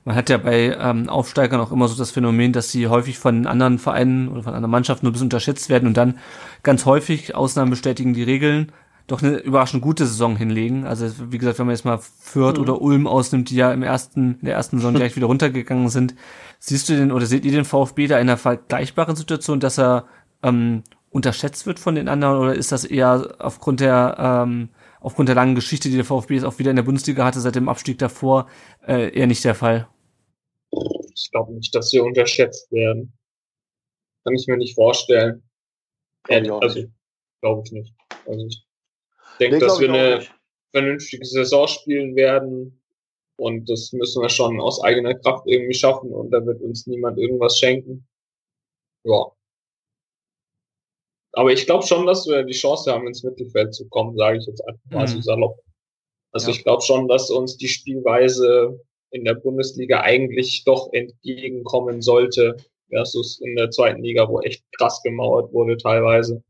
[0.05, 3.47] Man hat ja bei ähm, Aufsteigern auch immer so das Phänomen, dass sie häufig von
[3.47, 6.19] anderen Vereinen oder von anderen Mannschaften nur ein bisschen unterschätzt werden und dann
[6.63, 8.73] ganz häufig, Ausnahmen bestätigen die Regeln,
[9.07, 10.85] doch eine überraschend gute Saison hinlegen.
[10.85, 12.63] Also wie gesagt, wenn man jetzt mal Fürth mhm.
[12.63, 16.15] oder Ulm ausnimmt, die ja im ersten, in der ersten Saison gleich wieder runtergegangen sind,
[16.59, 20.07] siehst du den oder seht ihr den VfB da in einer vergleichbaren Situation, dass er
[20.43, 24.71] ähm, unterschätzt wird von den anderen oder ist das eher aufgrund der ähm,
[25.07, 27.55] aufgrund der langen Geschichte, die der VfB jetzt auch wieder in der Bundesliga hatte, seit
[27.55, 28.49] dem Abstieg davor,
[28.85, 29.89] äh, eher nicht der Fall.
[31.15, 33.17] Ich glaube nicht, dass sie unterschätzt werden.
[34.25, 35.45] Kann ich mir nicht vorstellen.
[36.29, 36.83] Ehrlich, also,
[37.41, 37.95] glaube ich nicht.
[38.27, 38.65] Also, ich
[39.39, 40.35] denke, nee, dass wir eine nicht.
[40.73, 42.83] vernünftige Saison spielen werden.
[43.39, 46.11] Und das müssen wir schon aus eigener Kraft irgendwie schaffen.
[46.11, 48.09] Und da wird uns niemand irgendwas schenken.
[49.05, 49.31] Ja.
[51.37, 54.47] Aber ich glaube schon, dass wir die Chance haben, ins Mittelfeld zu kommen, sage ich
[54.47, 55.09] jetzt einfach mal mhm.
[55.09, 55.61] so salopp.
[56.33, 56.57] Also ja.
[56.57, 58.81] ich glaube schon, dass uns die Spielweise
[59.11, 62.57] in der Bundesliga eigentlich doch entgegenkommen sollte,
[62.89, 66.43] versus in der zweiten Liga, wo echt krass gemauert wurde teilweise.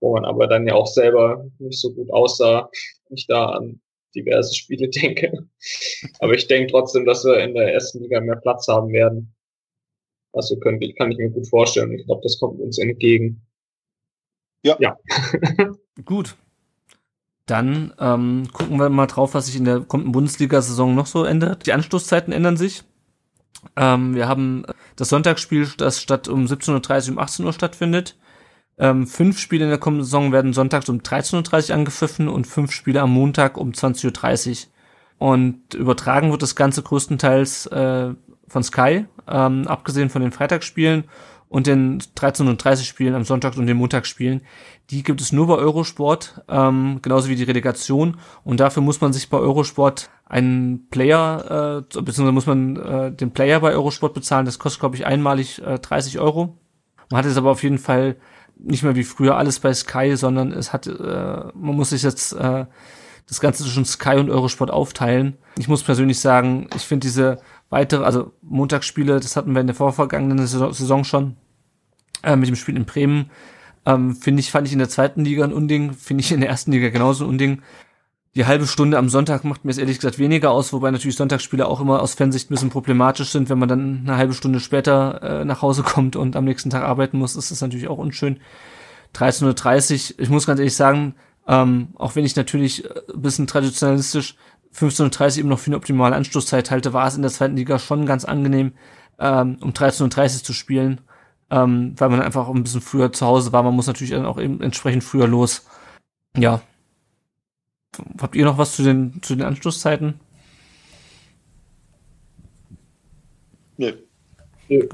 [0.00, 2.70] Wo man aber dann ja auch selber nicht so gut aussah,
[3.08, 3.80] wenn ich da an
[4.14, 5.46] diverse Spiele denke.
[6.20, 9.34] aber ich denke trotzdem, dass wir in der ersten Liga mehr Platz haben werden.
[10.32, 11.92] Also könnte ich, kann ich mir gut vorstellen.
[11.92, 13.42] Ich glaube, das kommt uns entgegen.
[14.62, 14.76] Ja.
[14.78, 14.96] ja.
[16.04, 16.36] Gut.
[17.46, 21.66] Dann ähm, gucken wir mal drauf, was sich in der kommenden Bundesliga-Saison noch so ändert.
[21.66, 22.84] Die Anstoßzeiten ändern sich.
[23.76, 24.64] Ähm, wir haben
[24.96, 28.16] das Sonntagsspiel, das statt um 17.30 Uhr um 18 Uhr stattfindet.
[28.76, 32.70] Ähm, fünf Spiele in der kommenden Saison werden sonntags um 13.30 Uhr angepfiffen und fünf
[32.72, 34.68] Spiele am Montag um 20.30 Uhr.
[35.18, 38.14] Und übertragen wird das Ganze größtenteils äh,
[38.46, 41.04] von Sky, ähm, abgesehen von den Freitagsspielen
[41.48, 44.42] und den 13.30 Spielen am Sonntag und den Montagsspielen.
[44.90, 48.18] Die gibt es nur bei Eurosport, ähm, genauso wie die Relegation.
[48.44, 53.32] Und dafür muss man sich bei Eurosport einen Player, äh, beziehungsweise muss man äh, den
[53.32, 54.46] Player bei Eurosport bezahlen.
[54.46, 56.58] Das kostet, glaube ich, einmalig äh, 30 Euro.
[57.10, 58.16] Man hat jetzt aber auf jeden Fall
[58.58, 62.32] nicht mehr wie früher alles bei Sky, sondern es hat, äh, man muss sich jetzt
[62.32, 62.66] äh,
[63.28, 65.36] das Ganze zwischen Sky und Eurosport aufteilen.
[65.58, 67.38] Ich muss persönlich sagen, ich finde diese
[67.70, 71.36] weitere, also Montagsspiele, das hatten wir in der vorvergangenen Saison schon,
[72.22, 73.30] äh, mit dem Spiel in Bremen,
[73.86, 76.50] ähm, finde ich, fand ich in der zweiten Liga ein Unding, finde ich in der
[76.50, 77.62] ersten Liga genauso ein Unding.
[78.34, 81.66] Die halbe Stunde am Sonntag macht mir es ehrlich gesagt weniger aus, wobei natürlich Sonntagsspiele
[81.66, 83.48] auch immer aus Fansicht ein bisschen problematisch sind.
[83.48, 86.84] Wenn man dann eine halbe Stunde später äh, nach Hause kommt und am nächsten Tag
[86.84, 88.38] arbeiten muss, ist das natürlich auch unschön.
[89.14, 91.14] 13.30 Uhr, ich muss ganz ehrlich sagen,
[91.48, 94.36] ähm, auch wenn ich natürlich äh, ein bisschen traditionalistisch
[94.78, 97.78] 15.30 Uhr eben noch für eine optimale Anstoßzeit halte, war es in der zweiten Liga
[97.78, 98.72] schon ganz angenehm,
[99.18, 101.00] ähm, um 13.30 Uhr zu spielen,
[101.50, 103.62] ähm, weil man einfach ein bisschen früher zu Hause war.
[103.62, 105.66] Man muss natürlich dann auch eben entsprechend früher los.
[106.36, 106.60] Ja.
[108.20, 110.20] Habt ihr noch was zu den, zu den Anstoßzeiten?
[113.76, 113.94] Nee.
[114.68, 114.88] nee.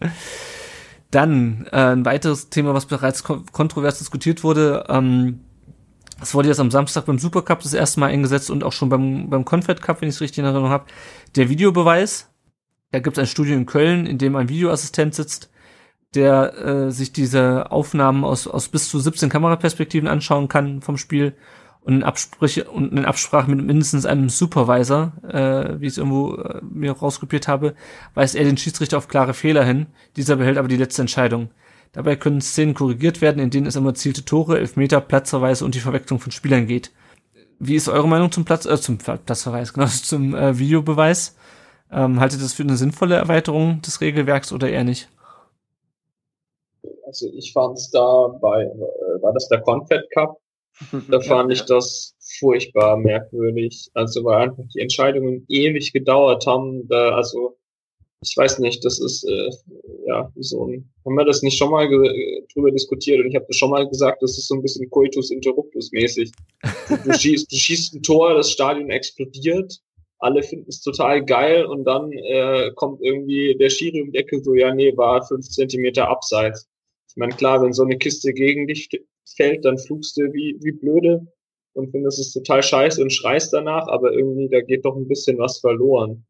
[1.10, 4.86] Dann äh, ein weiteres Thema, was bereits kontrovers diskutiert wurde.
[4.88, 5.40] Ähm,
[6.20, 9.30] es wurde jetzt am Samstag beim Supercup das erste Mal eingesetzt und auch schon beim,
[9.30, 10.86] beim Confed Cup, wenn ich es richtig in Erinnerung habe.
[11.36, 12.28] Der Videobeweis.
[12.92, 15.50] Da gibt es ein Studio in Köln, in dem ein Videoassistent sitzt,
[16.14, 21.34] der äh, sich diese Aufnahmen aus, aus bis zu 17 Kameraperspektiven anschauen kann vom Spiel
[21.82, 26.34] und in Absprache, und in Absprache mit mindestens einem Supervisor, äh, wie ich es irgendwo
[26.34, 27.74] äh, mir rauskopiert habe,
[28.14, 29.86] weist er den Schiedsrichter auf klare Fehler hin.
[30.16, 31.50] Dieser behält aber die letzte Entscheidung.
[31.92, 35.80] Dabei können Szenen korrigiert werden, in denen es um erzielte Tore, Elfmeter, Platzverweise und die
[35.80, 36.92] Verwechslung von Spielern geht.
[37.58, 41.36] Wie ist eure Meinung zum Platz, äh, zum Platzverweis, genau, zum äh, Videobeweis?
[41.92, 45.08] Ähm, haltet ihr das für eine sinnvolle Erweiterung des Regelwerks oder eher nicht?
[47.04, 50.38] Also ich fand es da bei, äh, war das der Confed Cup?
[51.08, 53.90] Da fand ich das furchtbar merkwürdig.
[53.94, 56.86] Also weil einfach die Entscheidungen ewig gedauert haben.
[56.88, 57.56] Da, also
[58.22, 59.50] ich weiß nicht, das ist äh,
[60.06, 63.56] ja so ein, haben wir das nicht schon mal drüber diskutiert und ich habe das
[63.56, 66.30] schon mal gesagt, das ist so ein bisschen Coitus Interruptus mäßig.
[67.04, 69.80] Du, schießt, du schießt ein Tor, das Stadion explodiert,
[70.18, 74.42] alle finden es total geil und dann äh, kommt irgendwie der Schiri um die Ecke
[74.42, 76.68] so, ja nee, war fünf Zentimeter abseits.
[77.08, 78.90] Ich meine, klar, wenn so eine Kiste gegen dich
[79.34, 81.26] fällt, dann flugst du wie, wie blöde
[81.72, 85.38] und findest es total scheiße und schreist danach, aber irgendwie, da geht doch ein bisschen
[85.38, 86.26] was verloren.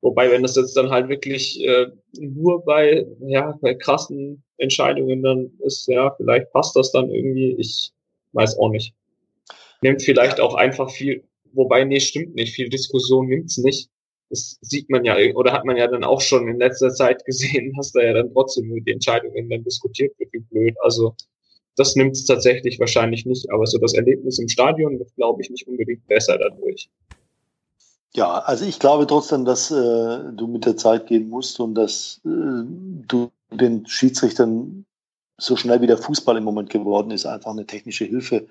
[0.00, 1.88] Wobei, wenn das jetzt dann halt wirklich äh,
[2.18, 7.92] nur bei, ja, bei krassen Entscheidungen dann ist, ja, vielleicht passt das dann irgendwie, ich
[8.32, 8.94] weiß auch nicht.
[9.82, 13.88] Nimmt vielleicht auch einfach viel, wobei, nee, stimmt nicht, viel Diskussion nimmt's nicht.
[14.30, 17.72] Das sieht man ja, oder hat man ja dann auch schon in letzter Zeit gesehen,
[17.76, 20.76] dass da ja dann trotzdem nur die Entscheidungen dann diskutiert wird, wie blöd.
[20.82, 21.14] Also,
[21.76, 25.66] das nimmt's tatsächlich wahrscheinlich nicht, aber so das Erlebnis im Stadion wird, glaube ich, nicht
[25.66, 26.88] unbedingt besser dadurch.
[28.14, 29.74] Ja, also ich glaube trotzdem, dass äh,
[30.32, 34.86] du mit der Zeit gehen musst und dass äh, du den Schiedsrichtern
[35.36, 38.46] so schnell wie der Fußball im Moment geworden ist, einfach eine technische Hilfe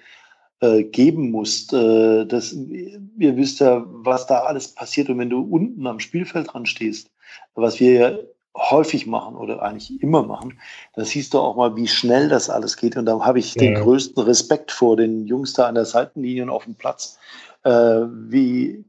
[0.61, 1.73] äh, geben musst.
[1.73, 6.53] Äh, das, ihr wisst ja, was da alles passiert und wenn du unten am Spielfeld
[6.53, 7.09] dran stehst,
[7.55, 8.17] was wir ja
[8.55, 10.59] häufig machen oder eigentlich immer machen,
[10.95, 12.97] da siehst du auch mal, wie schnell das alles geht.
[12.97, 13.61] Und da habe ich ja.
[13.61, 17.19] den größten Respekt vor den Jungs da an der Seitenlinie und auf dem Platz,
[17.63, 18.83] äh, wie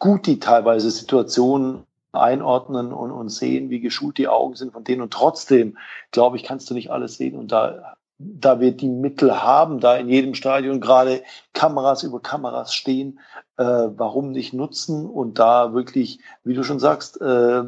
[0.00, 5.02] gut die teilweise Situationen einordnen und, und sehen, wie geschult die Augen sind von denen.
[5.02, 5.78] Und trotzdem,
[6.10, 7.36] glaube ich, kannst du nicht alles sehen.
[7.36, 11.22] Und da, da wir die Mittel haben, da in jedem Stadion gerade
[11.52, 13.20] Kameras über Kameras stehen,
[13.58, 17.62] äh, warum nicht nutzen und da wirklich, wie du schon sagst, äh,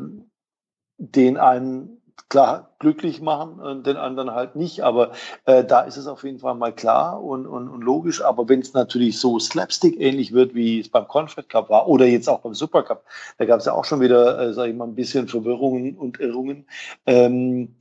[0.99, 2.02] den einen
[2.33, 4.81] klar glücklich machen und den anderen halt nicht.
[4.81, 5.13] Aber
[5.45, 8.25] äh, da ist es auf jeden Fall mal klar und, und, und logisch.
[8.25, 12.07] Aber wenn es natürlich so Slapstick ähnlich wird, wie es beim Confed Cup war oder
[12.07, 13.05] jetzt auch beim Super Cup,
[13.37, 16.21] da gab es ja auch schon wieder, äh, sage ich mal, ein bisschen Verwirrungen und
[16.21, 16.67] Irrungen.
[17.05, 17.77] Ähm,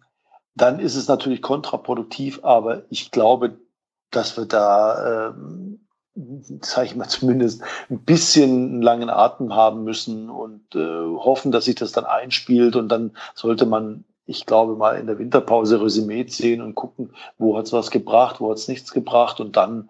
[0.54, 3.58] dann ist es natürlich kontraproduktiv, aber ich glaube,
[4.10, 5.80] dass wir da, ähm,
[6.60, 11.64] sage ich mal zumindest, ein bisschen einen langen Atem haben müssen und äh, hoffen, dass
[11.66, 16.26] sich das dann einspielt und dann sollte man ich glaube mal in der Winterpause Resümee
[16.26, 19.90] ziehen und gucken, wo hat es was gebracht, wo hat es nichts gebracht und dann,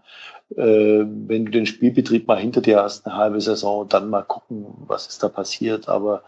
[0.55, 4.65] äh, wenn du den Spielbetrieb mal hinter dir hast, eine halbe Saison, dann mal gucken,
[4.87, 5.89] was ist da passiert.
[5.89, 6.23] Aber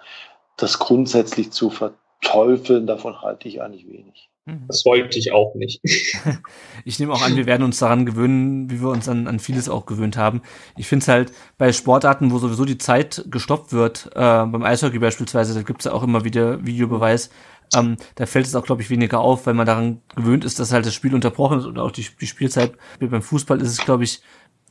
[0.57, 4.29] das grundsätzlich zu verteufeln, davon halte ich eigentlich wenig.
[4.45, 4.65] Mhm.
[4.67, 5.81] Das wollte ich auch nicht.
[6.85, 9.69] ich nehme auch an, wir werden uns daran gewöhnen, wie wir uns an, an vieles
[9.69, 10.41] auch gewöhnt haben.
[10.77, 14.99] Ich finde es halt bei Sportarten, wo sowieso die Zeit gestoppt wird, äh, beim Eishockey
[14.99, 17.29] beispielsweise, da gibt es ja auch immer wieder Videobeweis,
[17.75, 20.71] ähm, da fällt es auch, glaube ich, weniger auf, weil man daran gewöhnt ist, dass
[20.71, 22.73] halt das Spiel unterbrochen ist oder auch die, die Spielzeit.
[22.99, 24.21] Beim Fußball ist es, glaube ich,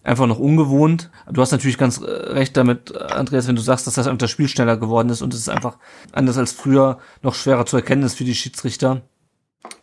[0.05, 1.11] einfach noch ungewohnt.
[1.31, 4.49] Du hast natürlich ganz äh, recht damit, Andreas, wenn du sagst, dass das, das Spiel
[4.49, 5.79] schneller geworden ist und es ist einfach
[6.13, 9.03] anders als früher noch schwerer zu erkennen ist für die Schiedsrichter.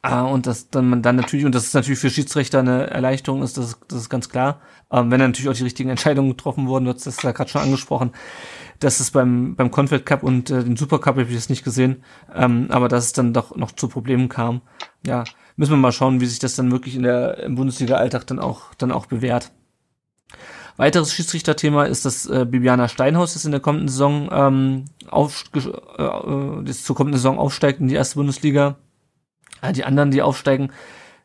[0.01, 3.43] Ah, und dass dann man dann natürlich, und das ist natürlich für Schiedsrichter eine Erleichterung
[3.43, 4.61] ist, das, das ist ganz klar.
[4.91, 7.49] Ähm, wenn dann natürlich auch die richtigen Entscheidungen getroffen wurden, du hast das ja gerade
[7.49, 8.11] schon angesprochen,
[8.80, 11.65] dass es beim, beim Confed Cup und äh, den Super Cup habe ich das nicht
[11.65, 12.03] gesehen,
[12.34, 14.61] ähm, aber dass es dann doch noch zu Problemen kam.
[15.06, 15.26] Ja,
[15.57, 18.73] müssen wir mal schauen, wie sich das dann wirklich in der, im Bundesliga-Alltag dann auch,
[18.77, 19.51] dann auch bewährt.
[20.77, 25.60] Weiteres Schiedsrichterthema ist, dass äh, Bibiana Steinhaus jetzt in der kommenden Saison ähm, auf, äh,
[25.60, 28.77] äh, jetzt zur kommenden Saison aufsteigt in die erste Bundesliga
[29.61, 30.72] Ah, die anderen, die aufsteigen,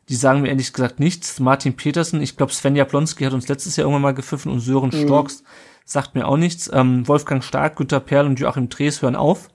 [0.09, 1.39] die sagen mir ehrlich gesagt nichts.
[1.39, 4.91] Martin Petersen, ich glaube Sven Jablonski hat uns letztes Jahr irgendwann mal gepfiffen und Sören
[4.93, 5.03] mhm.
[5.03, 5.43] Storks
[5.85, 6.69] sagt mir auch nichts.
[6.73, 9.49] Ähm, Wolfgang Stark, Günter Perl und Joachim Drees hören auf.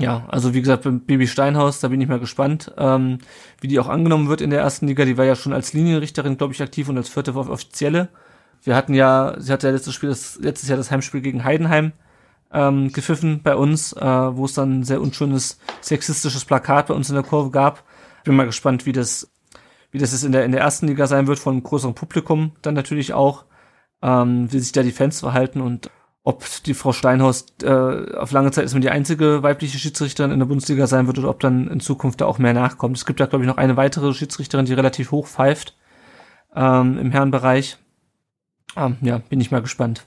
[0.00, 3.18] Ja, also wie gesagt, beim Baby Steinhaus, da bin ich mal gespannt, ähm,
[3.60, 5.04] wie die auch angenommen wird in der ersten Liga.
[5.04, 8.08] Die war ja schon als Linienrichterin, glaube ich, aktiv und als vierte Offizielle.
[8.62, 11.92] Wir hatten ja, sie hatte ja letztes Spiel, das, letztes Jahr das Heimspiel gegen Heidenheim
[12.52, 17.08] ähm, gepfiffen bei uns, äh, wo es dann ein sehr unschönes sexistisches Plakat bei uns
[17.08, 17.82] in der Kurve gab
[18.28, 19.30] bin mal gespannt, wie das,
[19.90, 22.74] wie das in der, in der ersten Liga sein wird, von einem größeren Publikum dann
[22.74, 23.46] natürlich auch,
[24.02, 25.90] ähm, wie sich da die Fans verhalten und
[26.24, 30.46] ob die Frau Steinhaus äh, auf lange Zeit erstmal die einzige weibliche Schiedsrichterin in der
[30.46, 32.98] Bundesliga sein wird oder ob dann in Zukunft da auch mehr nachkommt.
[32.98, 35.74] Es gibt da, glaube ich, noch eine weitere Schiedsrichterin, die relativ hoch pfeift
[36.54, 37.78] ähm, im Herrenbereich.
[38.76, 40.06] Ähm, ja, bin ich mal gespannt.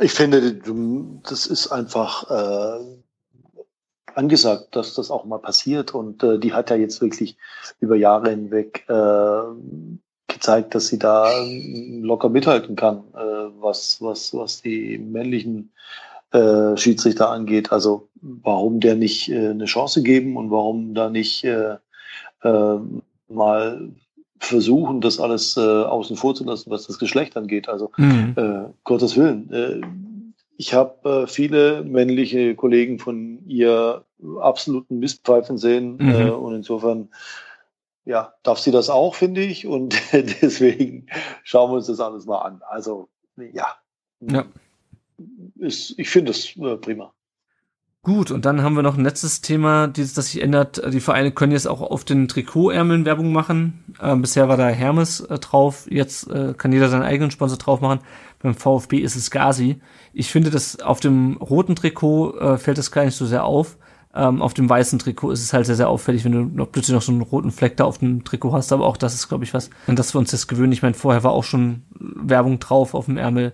[0.00, 0.60] Ich finde,
[1.22, 2.84] das ist einfach äh,
[4.14, 5.94] angesagt, dass das auch mal passiert.
[5.94, 7.36] Und äh, die hat ja jetzt wirklich
[7.80, 9.40] über Jahre hinweg äh,
[10.28, 11.30] gezeigt, dass sie da
[12.00, 15.72] locker mithalten kann, äh, was, was, was die männlichen
[16.32, 17.72] äh, Schiedsrichter angeht.
[17.72, 21.76] Also warum der nicht äh, eine Chance geben und warum da nicht äh,
[22.42, 22.78] äh,
[23.28, 23.90] mal
[24.38, 27.68] versuchen, das alles äh, außen vor zu lassen, was das Geschlecht angeht.
[27.68, 28.34] Also mhm.
[28.36, 29.52] äh, Gottes Willen.
[29.52, 29.80] Äh,
[30.60, 34.04] ich habe äh, viele männliche Kollegen von ihr
[34.42, 36.10] absoluten Mistpfeifen sehen mhm.
[36.10, 37.08] äh, und insofern
[38.04, 39.66] ja, darf sie das auch, finde ich.
[39.66, 41.06] Und deswegen
[41.44, 42.60] schauen wir uns das alles mal an.
[42.68, 43.08] Also,
[43.38, 43.68] ja.
[44.20, 44.44] ja.
[45.56, 47.14] Ist, ich finde es äh, prima.
[48.02, 50.82] Gut, und dann haben wir noch ein letztes Thema, dieses, das sich ändert.
[50.92, 53.84] Die Vereine können jetzt auch auf den Trikotärmeln Werbung machen.
[53.98, 57.80] Äh, bisher war da Hermes äh, drauf, jetzt äh, kann jeder seinen eigenen Sponsor drauf
[57.80, 58.00] machen.
[58.42, 59.80] Beim VfB ist es Gazi.
[60.12, 63.76] Ich finde, dass auf dem roten Trikot äh, fällt das gar nicht so sehr auf.
[64.12, 66.94] Ähm, auf dem weißen Trikot ist es halt sehr, sehr auffällig, wenn du noch plötzlich
[66.94, 68.72] noch so einen roten Fleck da auf dem Trikot hast.
[68.72, 70.72] Aber auch das ist, glaube ich, was, an das wir uns jetzt gewöhnen.
[70.72, 73.52] Ich meine, vorher war auch schon Werbung drauf auf dem Ärmel.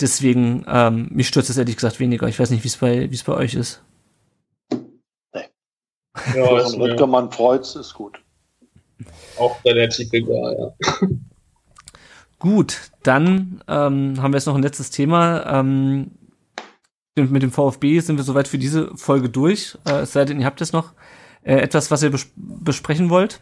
[0.00, 2.28] Deswegen, ähm, mich stört es ehrlich gesagt weniger.
[2.28, 3.82] Ich weiß nicht, wie es bei, wie es bei euch ist.
[5.34, 5.48] Nee.
[6.36, 8.20] Ja, ist Röttgermann Freud's ist gut.
[9.38, 11.08] Auch relativ egal, ja.
[12.42, 15.46] Gut, dann ähm, haben wir jetzt noch ein letztes Thema.
[15.46, 16.10] Ähm,
[17.14, 19.78] mit dem VfB sind wir soweit für diese Folge durch.
[19.86, 20.92] Äh, es sei denn, ihr habt jetzt noch
[21.44, 23.40] äh, etwas, was ihr bes besprechen wollt.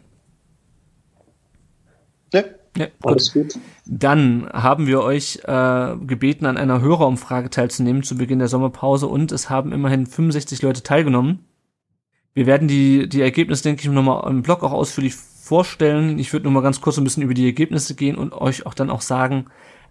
[2.34, 2.44] Ja.
[2.76, 3.58] Ja, Alles gut.
[3.86, 9.32] Dann haben wir euch äh, gebeten, an einer Hörerumfrage teilzunehmen zu Beginn der Sommerpause und
[9.32, 11.46] es haben immerhin 65 Leute teilgenommen.
[12.34, 15.14] Wir werden die, die Ergebnisse, denke ich, nochmal im Blog auch ausführlich
[15.50, 16.20] vorstellen.
[16.20, 18.74] Ich würde nur mal ganz kurz ein bisschen über die Ergebnisse gehen und euch auch
[18.74, 19.46] dann auch sagen,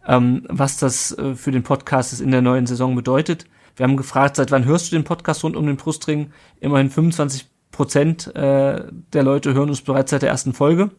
[0.08, 3.46] ähm, was das äh, für den Podcast in der neuen Saison bedeutet.
[3.76, 6.32] Wir haben gefragt, seit wann hörst du den Podcast rund um den Brustring?
[6.62, 10.92] Immerhin 25 Prozent äh, der Leute hören uns bereits seit der ersten Folge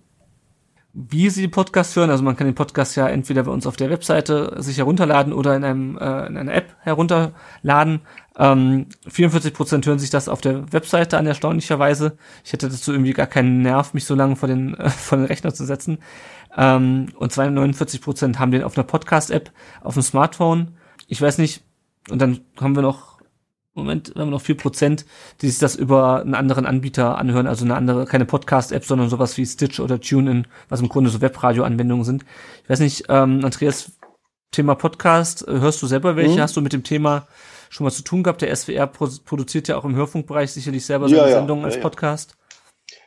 [0.93, 2.11] wie Sie den Podcast hören.
[2.11, 5.57] Also man kann den Podcast ja entweder bei uns auf der Webseite sich herunterladen oder
[5.57, 8.01] in, einem, äh, in einer App herunterladen.
[8.41, 12.17] Ähm, 44 Prozent hören sich das auf der Webseite an, erstaunlicherweise.
[12.43, 15.27] Ich hätte dazu irgendwie gar keinen Nerv, mich so lange vor den, äh, vor den
[15.27, 15.99] Rechner zu setzen.
[16.57, 19.53] Ähm, und 49 Prozent haben den auf einer Podcast-App
[19.83, 20.69] auf dem Smartphone.
[21.07, 21.63] Ich weiß nicht,
[22.09, 23.11] und dann haben wir noch
[23.75, 25.07] Moment haben wir noch vier Prozent,
[25.41, 29.37] die sich das über einen anderen Anbieter anhören, also eine andere, keine Podcast-App, sondern sowas
[29.37, 32.25] wie Stitch oder TuneIn, was im Grunde so Webradio-Anwendungen sind.
[32.65, 33.93] Ich weiß nicht, ähm, Andreas,
[34.51, 36.37] Thema Podcast, äh, hörst du selber welche?
[36.37, 36.41] Mhm.
[36.41, 37.29] Hast du mit dem Thema
[37.71, 38.43] schon mal zu tun gehabt?
[38.43, 41.37] Der SWR pro produziert ja auch im Hörfunkbereich sicherlich selber seine ja, ja.
[41.37, 42.37] Sendungen als ja, Podcast.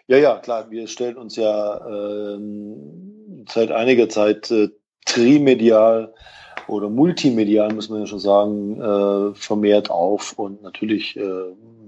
[0.07, 0.71] Ja, ja, klar.
[0.71, 4.69] Wir stellen uns ja ähm, seit einiger Zeit äh,
[5.05, 6.13] trimedial
[6.67, 10.33] oder multimedial, muss man ja schon sagen, äh, vermehrt auf.
[10.39, 11.21] Und natürlich, äh,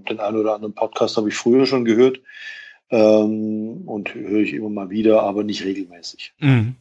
[0.10, 2.20] den einen oder anderen Podcast habe ich früher schon gehört.
[2.92, 6.34] Ähm, und höre ich immer mal wieder, aber nicht regelmäßig.
[6.40, 6.76] Mhm.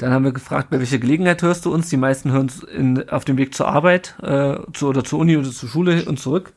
[0.00, 1.90] Dann haben wir gefragt, bei welcher Gelegenheit hörst du uns?
[1.90, 5.36] Die meisten hören uns in, auf dem Weg zur Arbeit äh, zu, oder zur Uni
[5.36, 6.54] oder zur Schule und zurück.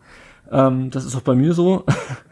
[0.49, 1.86] Ähm, das ist auch bei mir so.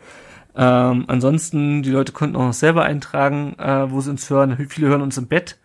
[0.56, 4.56] ähm, ansonsten, die Leute konnten auch noch selber eintragen, äh, wo sie uns hören.
[4.70, 5.60] Viele hören uns im Bett,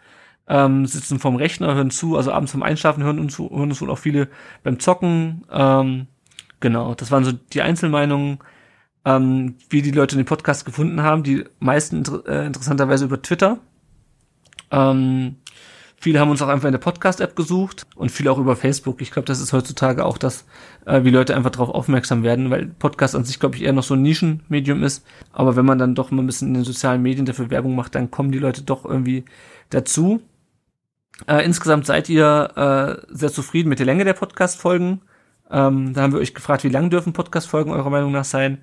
[0.49, 2.17] ähm, sitzen vorm Rechner, hören zu.
[2.17, 4.27] Also abends beim Einschlafen hören uns, hören uns wohl auch viele
[4.65, 5.45] beim Zocken.
[5.53, 6.09] Ähm,
[6.59, 8.41] genau, das waren so die Einzelmeinungen,
[9.05, 11.23] ähm, wie die Leute den Podcast gefunden haben.
[11.23, 13.61] Die meisten inter äh, interessanterweise über Twitter.
[14.71, 15.37] Ähm,
[15.99, 19.01] viele haben uns auch einfach in der Podcast-App gesucht und viele auch über Facebook.
[19.01, 20.45] Ich glaube, das ist heutzutage auch das,
[20.85, 23.83] äh, wie Leute einfach darauf aufmerksam werden, weil Podcast an sich, glaube ich, eher noch
[23.83, 25.05] so ein Nischenmedium ist.
[25.33, 27.95] Aber wenn man dann doch mal ein bisschen in den sozialen Medien dafür Werbung macht,
[27.95, 29.25] dann kommen die Leute doch irgendwie
[29.71, 30.23] dazu.
[31.27, 32.51] Äh, insgesamt seid ihr
[33.09, 35.01] äh, sehr zufrieden mit der Länge der Podcast-Folgen.
[35.51, 38.59] Ähm, da haben wir euch gefragt, wie lang dürfen Podcast-Folgen eurer Meinung nach sein?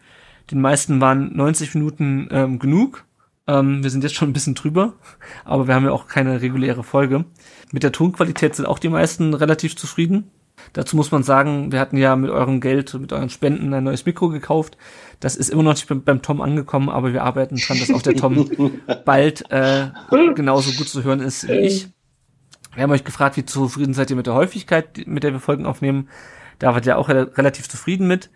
[0.52, 3.06] Den meisten waren 90 Minuten ähm, genug.
[3.48, 4.94] Ähm, wir sind jetzt schon ein bisschen drüber,
[5.44, 7.26] aber wir haben ja auch keine reguläre Folge.
[7.72, 10.32] Mit der Tonqualität sind auch die meisten relativ zufrieden.
[10.72, 14.06] Dazu muss man sagen, wir hatten ja mit eurem Geld, mit euren Spenden ein neues
[14.06, 14.78] Mikro gekauft.
[15.20, 18.16] Das ist immer noch nicht beim, Tom angekommen, aber wir arbeiten dran, dass auch der
[18.16, 18.50] Tom
[19.06, 19.90] bald äh,
[20.36, 21.88] genauso gut zu hören ist wie ich.
[22.76, 25.66] Wir haben euch gefragt, wie zufrieden seid ihr mit der Häufigkeit, mit der wir Folgen
[25.66, 26.10] aufnehmen.
[26.60, 28.30] Da wart ihr auch relativ zufrieden mit.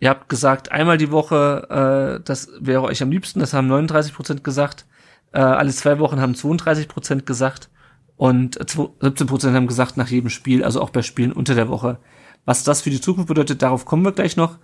[0.00, 4.14] Ihr habt gesagt, einmal die Woche, äh, das wäre euch am liebsten, das haben 39
[4.14, 4.86] Prozent gesagt.
[5.32, 7.68] Äh, alle zwei Wochen haben 32 Prozent gesagt.
[8.16, 11.98] Und 17 Prozent haben gesagt, nach jedem Spiel, also auch bei Spielen unter der Woche.
[12.44, 14.58] Was das für die Zukunft bedeutet, darauf kommen wir gleich noch.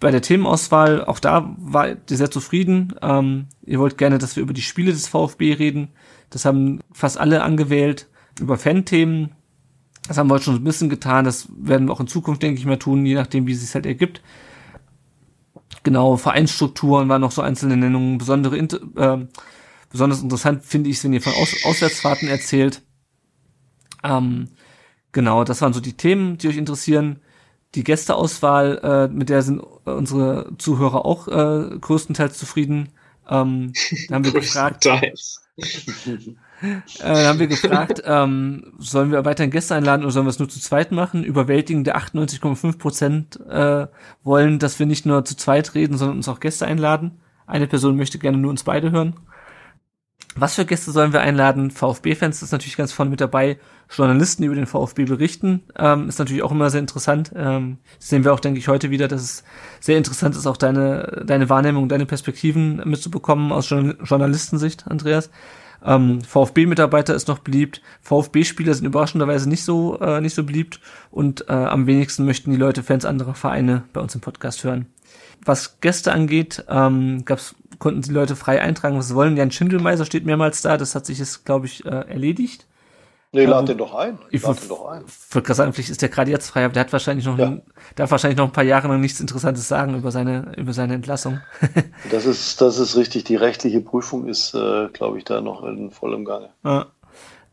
[0.00, 2.94] Bei der Themenauswahl, auch da war ihr sehr zufrieden.
[3.02, 5.88] Ähm, ihr wollt gerne, dass wir über die Spiele des VfB reden.
[6.30, 8.08] Das haben fast alle angewählt.
[8.40, 9.32] Über Fan-Themen.
[10.06, 11.24] Das haben wir heute schon ein bisschen getan.
[11.24, 13.74] Das werden wir auch in Zukunft, denke ich mal, tun, je nachdem, wie es sich
[13.74, 14.22] halt ergibt.
[15.88, 18.18] Genau, Vereinsstrukturen waren noch so einzelne Nennungen.
[18.18, 19.26] Besondere, äh,
[19.88, 22.82] besonders interessant finde ich, wenn ihr von Aus Auswärtsfahrten erzählt.
[24.04, 24.50] Ähm,
[25.12, 27.20] genau, das waren so die Themen, die euch interessieren.
[27.74, 32.90] Die Gästeauswahl, äh, mit der sind unsere Zuhörer auch äh, größtenteils zufrieden.
[33.26, 33.72] Ähm,
[34.10, 34.86] da haben wir gefragt.
[36.62, 40.48] Äh, haben wir gefragt, ähm, sollen wir weiterhin Gäste einladen oder sollen wir es nur
[40.48, 41.24] zu zweit machen?
[41.24, 43.86] Überwältigende 98,5 Prozent äh,
[44.22, 47.20] wollen, dass wir nicht nur zu zweit reden, sondern uns auch Gäste einladen.
[47.46, 49.14] Eine Person möchte gerne nur uns beide hören.
[50.40, 51.70] Was für Gäste sollen wir einladen?
[51.70, 53.58] VfB-Fans ist natürlich ganz vorne mit dabei.
[53.90, 57.32] Journalisten, die über den VfB berichten, ähm, ist natürlich auch immer sehr interessant.
[57.34, 59.44] Ähm, das sehen wir auch, denke ich, heute wieder, dass es
[59.80, 65.30] sehr interessant ist, auch deine, deine Wahrnehmung, deine Perspektiven mitzubekommen aus Journalistensicht, Andreas.
[65.84, 67.82] Ähm, VfB-Mitarbeiter ist noch beliebt.
[68.02, 70.80] VfB-Spieler sind überraschenderweise nicht so äh, nicht so beliebt
[71.10, 74.86] und äh, am wenigsten möchten die Leute Fans anderer Vereine bei uns im Podcast hören.
[75.44, 79.36] Was Gäste angeht, ähm, gab's, konnten die Leute frei eintragen, was sie wollen.
[79.36, 80.76] Jan Schindelmeiser steht mehrmals da.
[80.76, 82.66] Das hat sich jetzt, glaube ich, äh, erledigt.
[83.32, 84.18] Nee, lad ähm, den doch ein.
[84.30, 85.04] Ich lad den doch ein.
[85.06, 87.46] sagen, vielleicht ist der gerade jetzt frei, aber der hat wahrscheinlich noch, ja.
[87.46, 87.62] ein,
[87.94, 91.40] darf wahrscheinlich noch ein paar Jahre lang nichts Interessantes sagen über seine, über seine Entlassung.
[92.10, 93.24] das ist, das ist richtig.
[93.24, 96.50] Die rechtliche Prüfung ist, äh, glaube ich, da noch in vollem Gange.
[96.64, 96.86] Ja.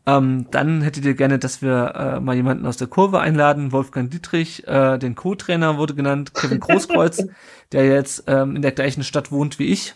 [0.06, 3.72] Ähm, dann hättet ihr gerne, dass wir äh, mal jemanden aus der Kurve einladen.
[3.72, 7.26] Wolfgang Dietrich, äh, den Co-Trainer wurde genannt, Kevin Großkreuz,
[7.72, 9.94] der jetzt ähm, in der gleichen Stadt wohnt wie ich.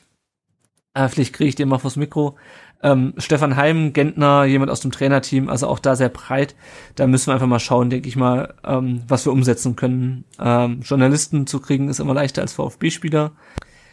[0.94, 2.36] Äh, vielleicht kriege ich den mal vors Mikro.
[2.82, 6.55] Ähm, Stefan Heim, Gentner, jemand aus dem Trainerteam, also auch da sehr breit.
[6.94, 10.24] Da müssen wir einfach mal schauen, denke ich mal, ähm, was wir umsetzen können.
[10.39, 13.32] Ähm, Journalisten zu kriegen ist immer leichter als VfB-Spieler.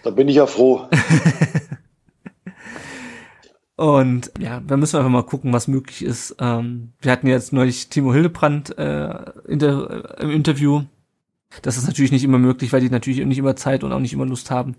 [0.03, 0.87] Da bin ich ja froh.
[3.75, 6.35] Und ja, da müssen wir einfach mal gucken, was möglich ist.
[6.39, 9.13] Ähm, wir hatten jetzt neulich Timo Hildebrand äh,
[9.47, 10.83] in der, äh, im Interview.
[11.61, 14.13] Das ist natürlich nicht immer möglich, weil die natürlich nicht immer Zeit und auch nicht
[14.13, 14.75] immer Lust haben,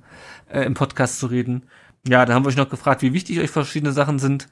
[0.51, 1.63] äh, im Podcast zu reden.
[2.07, 4.49] Ja, da haben wir euch noch gefragt, wie wichtig euch verschiedene Sachen sind.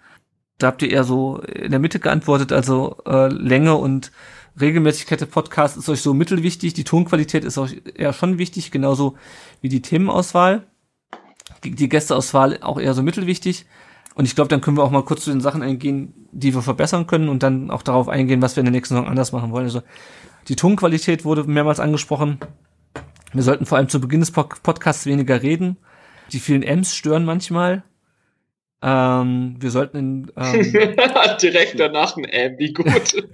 [0.58, 4.10] Da habt ihr eher so in der Mitte geantwortet, also äh, Länge und
[4.58, 9.16] Regelmäßigkeit der Podcasts ist euch so mittelwichtig, die Tonqualität ist euch eher schon wichtig, genauso
[9.60, 10.66] wie die Themenauswahl.
[11.62, 13.66] Die, die Gästeauswahl auch eher so mittelwichtig.
[14.14, 16.62] Und ich glaube, dann können wir auch mal kurz zu den Sachen eingehen, die wir
[16.62, 19.52] verbessern können und dann auch darauf eingehen, was wir in der nächsten Saison anders machen
[19.52, 19.66] wollen.
[19.66, 19.82] Also
[20.48, 22.38] die Tonqualität wurde mehrmals angesprochen.
[23.32, 25.76] Wir sollten vor allem zu Beginn des Podcasts weniger reden
[26.32, 27.84] die vielen M's stören manchmal.
[28.82, 30.72] Ähm, wir sollten in, ähm,
[31.42, 32.86] direkt danach ein M, wie gut.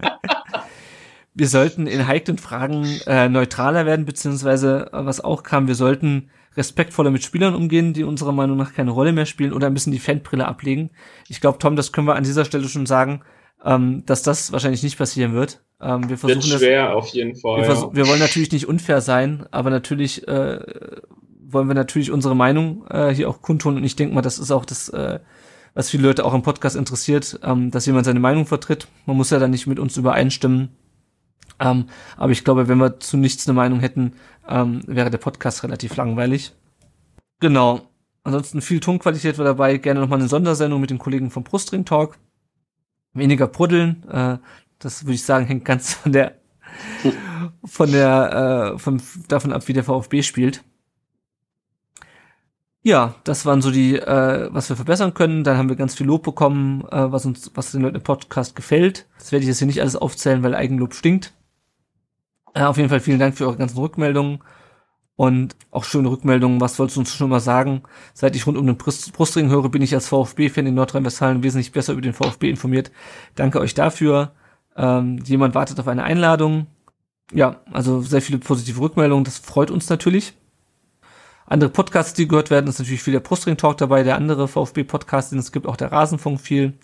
[1.35, 6.31] wir sollten in heiklen Fragen äh, neutraler werden, beziehungsweise äh, was auch kam, wir sollten
[6.57, 9.93] respektvoller mit Spielern umgehen, die unserer Meinung nach keine Rolle mehr spielen oder ein bisschen
[9.93, 10.91] die Fanbrille ablegen.
[11.29, 13.23] Ich glaube, Tom, das können wir an dieser Stelle schon sagen,
[13.65, 15.63] ähm, dass das wahrscheinlich nicht passieren wird.
[15.81, 17.63] Ähm, wir versuchen wird schwer, das, auf jeden Fall.
[17.63, 17.95] Wir, ja.
[17.95, 20.61] wir, wollen natürlich nicht unfair sein, aber natürlich äh,
[21.53, 24.51] wollen wir natürlich unsere Meinung äh, hier auch kundtun und ich denke mal, das ist
[24.51, 25.21] auch das, äh,
[25.75, 28.89] was viele Leute auch im Podcast interessiert, ähm, dass jemand seine Meinung vertritt.
[29.07, 30.71] Man muss ja dann nicht mit uns übereinstimmen.
[31.59, 34.15] Ähm, aber ich glaube, wenn wir zu nichts eine Meinung hätten,
[34.49, 36.53] ähm, wäre der Podcast relativ langweilig.
[37.41, 37.83] Genau.
[38.25, 39.77] Ansonsten viel Tonqualität war dabei.
[39.79, 42.19] Gerne nochmal eine Sondersendung mit den Kollegen vom Brustring Talk.
[43.15, 44.05] Weniger Pruddeln.
[44.09, 44.39] Äh,
[44.79, 46.37] das würde ich sagen, hängt ganz von der
[47.65, 50.65] von der äh, von davon ab, wie der VfB spielt.
[52.85, 55.45] Ja, das waren so die, äh, was wir verbessern können.
[55.45, 58.57] Dann haben wir ganz viel Lob bekommen, äh, was uns, was den Leuten im Podcast
[58.57, 59.07] gefällt.
[59.19, 61.33] Das werde ich jetzt hier nicht alles aufzählen, weil Eigenlob stinkt.
[62.55, 64.41] Äh, auf jeden Fall vielen Dank für eure ganzen Rückmeldungen
[65.15, 66.61] und auch schöne Rückmeldungen.
[66.61, 67.83] Was wolltest du uns schon mal sagen?
[68.15, 71.71] Seit ich rund um den Brust Brustring höre, bin ich als VfB-Fan in Nordrhein-Westfalen wesentlich
[71.71, 72.91] besser über den VfB informiert.
[73.37, 74.33] Danke euch dafür.
[74.77, 76.67] Ähm, jemand wartet auf eine Einladung.
[77.33, 79.25] Ja, also sehr viele positive Rückmeldungen.
[79.25, 80.35] Das freut uns natürlich.
[81.47, 85.33] Andere Podcasts, die gehört werden, ist natürlich viel der Brustring Talk dabei, der andere VfB-Podcast,
[85.33, 86.75] den es gibt, auch der Rasenfunk viel.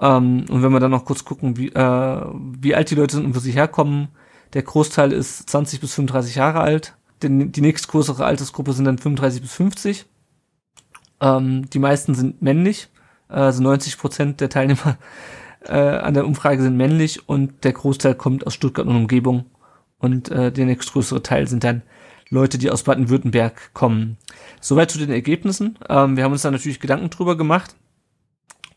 [0.00, 2.24] Ähm, und wenn wir dann noch kurz gucken, wie, äh,
[2.60, 4.08] wie alt die Leute sind und wo sie herkommen,
[4.52, 6.94] der Großteil ist 20 bis 35 Jahre alt.
[7.22, 10.06] Denn die nächstgrößere Altersgruppe sind dann 35 bis 50.
[11.20, 12.88] Ähm, die meisten sind männlich.
[13.28, 14.98] Also 90 Prozent der Teilnehmer
[15.66, 19.46] äh, an der Umfrage sind männlich und der Großteil kommt aus Stuttgart und Umgebung.
[19.98, 21.82] Und äh, der nächstgrößere Teil sind dann
[22.30, 24.18] Leute, die aus Baden-Württemberg kommen.
[24.60, 25.78] Soweit zu den Ergebnissen.
[25.88, 27.74] Ähm, wir haben uns da natürlich Gedanken drüber gemacht.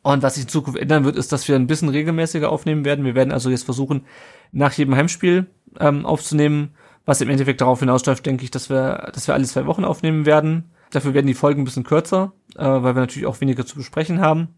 [0.04, 3.06] Und was sich in Zukunft ändern wird, ist, dass wir ein bisschen regelmäßiger aufnehmen werden.
[3.06, 4.06] Wir werden also jetzt versuchen,
[4.52, 5.48] nach jedem Heimspiel
[5.80, 6.72] ähm, aufzunehmen,
[7.06, 10.26] was im Endeffekt darauf hinausläuft, denke ich, dass wir, dass wir alle zwei Wochen aufnehmen
[10.26, 10.72] werden.
[10.92, 14.22] Dafür werden die Folgen ein bisschen kürzer, äh, weil wir natürlich auch weniger zu besprechen
[14.22, 14.50] haben.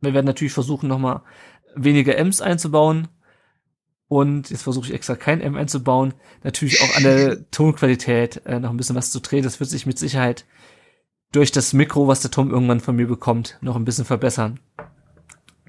[0.00, 1.22] Wir werden natürlich versuchen, nochmal
[1.74, 3.08] weniger M's einzubauen.
[4.08, 6.14] Und jetzt versuche ich extra kein M einzubauen.
[6.42, 9.42] Natürlich auch an der Tonqualität äh, noch ein bisschen was zu drehen.
[9.42, 10.44] Das wird sich mit Sicherheit
[11.32, 14.60] durch das Mikro, was der Tom irgendwann von mir bekommt, noch ein bisschen verbessern.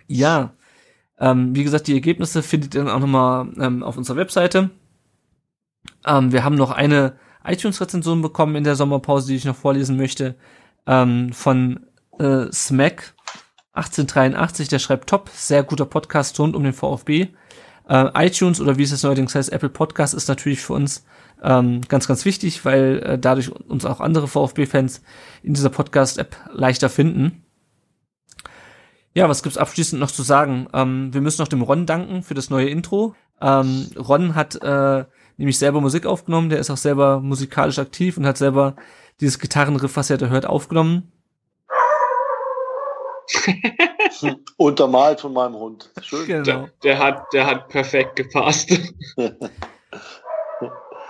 [0.08, 0.54] Ja,
[1.18, 4.70] ähm, wie gesagt, die Ergebnisse findet ihr dann auch nochmal ähm, auf unserer Webseite.
[6.06, 10.36] Ähm, wir haben noch eine iTunes-Rezension bekommen in der Sommerpause, die ich noch vorlesen möchte,
[10.86, 11.88] ähm, von
[12.20, 13.14] äh, Smack
[13.74, 17.28] 1883, der schreibt top, sehr guter Podcast rund um den VfB.
[17.88, 21.06] Äh, iTunes oder wie es jetzt neuerdings heißt, Apple Podcast ist natürlich für uns
[21.44, 25.02] ähm, ganz, ganz wichtig, weil äh, dadurch uns auch andere VfB-Fans
[25.44, 27.44] in dieser Podcast-App leichter finden.
[29.14, 30.68] Ja, was gibt's abschließend noch zu sagen?
[30.74, 33.16] Ähm, wir müssen noch dem Ron danken für das neue Intro.
[33.42, 35.06] Ähm, Ron hat äh,
[35.38, 38.76] nämlich selber Musik aufgenommen, der ist auch selber musikalisch aktiv und hat selber
[39.22, 41.12] dieses Gitarrenriff, was er da hört, aufgenommen.
[44.58, 45.90] Untermalt von meinem Hund.
[46.02, 46.28] Schön.
[46.28, 46.44] Genau.
[46.44, 48.72] Der, der, hat, der hat perfekt gepasst.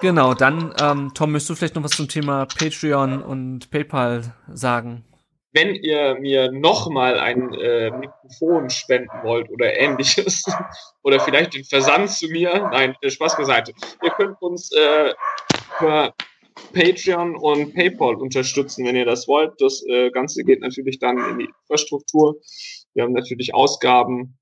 [0.01, 5.03] genau, dann, ähm, Tom, möchtest du vielleicht noch was zum Thema Patreon und PayPal sagen?
[5.55, 10.43] wenn ihr mir nochmal ein äh, Mikrofon spenden wollt oder ähnliches,
[11.03, 13.71] oder vielleicht den Versand zu mir, nein, Spaß beiseite,
[14.03, 15.13] ihr könnt uns äh,
[15.79, 16.13] per
[16.73, 19.53] Patreon und PayPal unterstützen, wenn ihr das wollt.
[19.59, 22.39] Das äh, Ganze geht natürlich dann in die Infrastruktur.
[22.93, 24.37] Wir haben natürlich Ausgaben,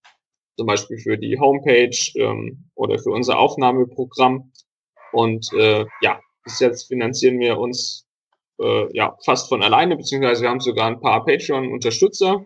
[0.57, 4.51] zum Beispiel für die Homepage ähm, oder für unser Aufnahmeprogramm.
[5.11, 8.07] Und äh, ja, bis jetzt finanzieren wir uns
[8.59, 12.45] äh, ja fast von alleine, beziehungsweise wir haben sogar ein paar Patreon-Unterstützer.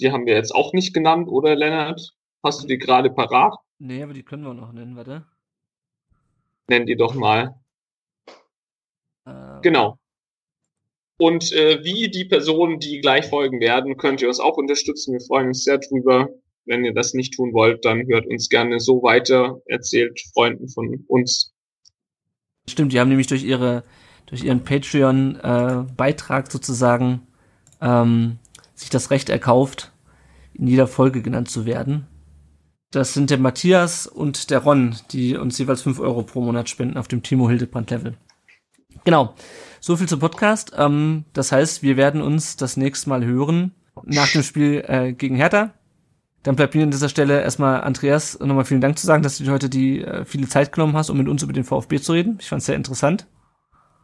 [0.00, 2.14] Die haben wir jetzt auch nicht genannt, oder Lennart?
[2.42, 3.54] Hast du die gerade parat?
[3.78, 5.26] Nee, aber die können wir noch nennen, warte.
[6.68, 7.59] Nenn die doch mal.
[9.26, 9.98] Äh, genau.
[11.18, 15.12] Und äh, wie die Personen, die gleich folgen werden, könnt ihr uns auch unterstützen.
[15.12, 16.30] Wir freuen uns sehr drüber.
[16.64, 21.04] Wenn ihr das nicht tun wollt, dann hört uns gerne so weiter, erzählt Freunden von
[21.08, 21.52] uns.
[22.68, 23.84] Stimmt, die haben nämlich durch ihre
[24.30, 27.26] durch ihren Patreon-Beitrag äh, sozusagen
[27.80, 28.38] ähm,
[28.74, 29.92] sich das Recht erkauft,
[30.54, 32.06] in jeder Folge genannt zu werden.
[32.92, 36.96] Das sind der Matthias und der Ron, die uns jeweils fünf Euro pro Monat spenden
[36.96, 38.16] auf dem Timo Hildebrand Level.
[39.04, 39.34] Genau.
[39.80, 40.72] So viel zum Podcast.
[40.76, 43.74] Ähm, das heißt, wir werden uns das nächste Mal hören
[44.04, 45.70] nach dem Spiel äh, gegen Hertha.
[46.42, 49.44] Dann bleibt mir an dieser Stelle erstmal Andreas nochmal vielen Dank zu sagen, dass du
[49.44, 52.12] dir heute die äh, viele Zeit genommen hast, um mit uns über den VfB zu
[52.12, 52.38] reden.
[52.40, 53.26] Ich fand es sehr interessant.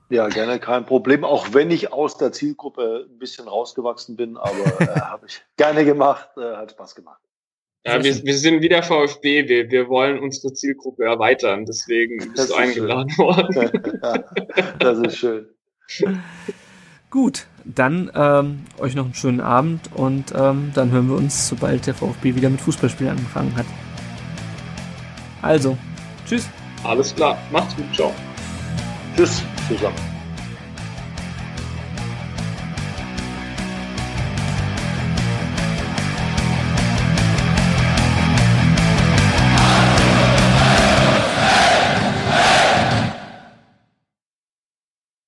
[0.08, 1.24] Ja, gerne, kein Problem.
[1.24, 5.84] Auch wenn ich aus der Zielgruppe ein bisschen rausgewachsen bin, aber äh, habe ich gerne
[5.84, 7.20] gemacht, äh, hat Spaß gemacht.
[7.86, 12.48] Ja, wir, wir sind wieder VfB, wir, wir wollen unsere Zielgruppe erweitern, deswegen bist das
[12.48, 13.24] du eingeladen schön.
[13.24, 13.80] worden.
[14.80, 15.46] das ist schön.
[17.10, 21.86] Gut, dann ähm, euch noch einen schönen Abend und ähm, dann hören wir uns, sobald
[21.86, 23.66] der VfB wieder mit Fußballspielen angefangen hat.
[25.42, 25.78] Also,
[26.28, 26.48] tschüss.
[26.82, 28.12] Alles klar, macht's gut, ciao.
[29.16, 30.15] Tschüss zusammen.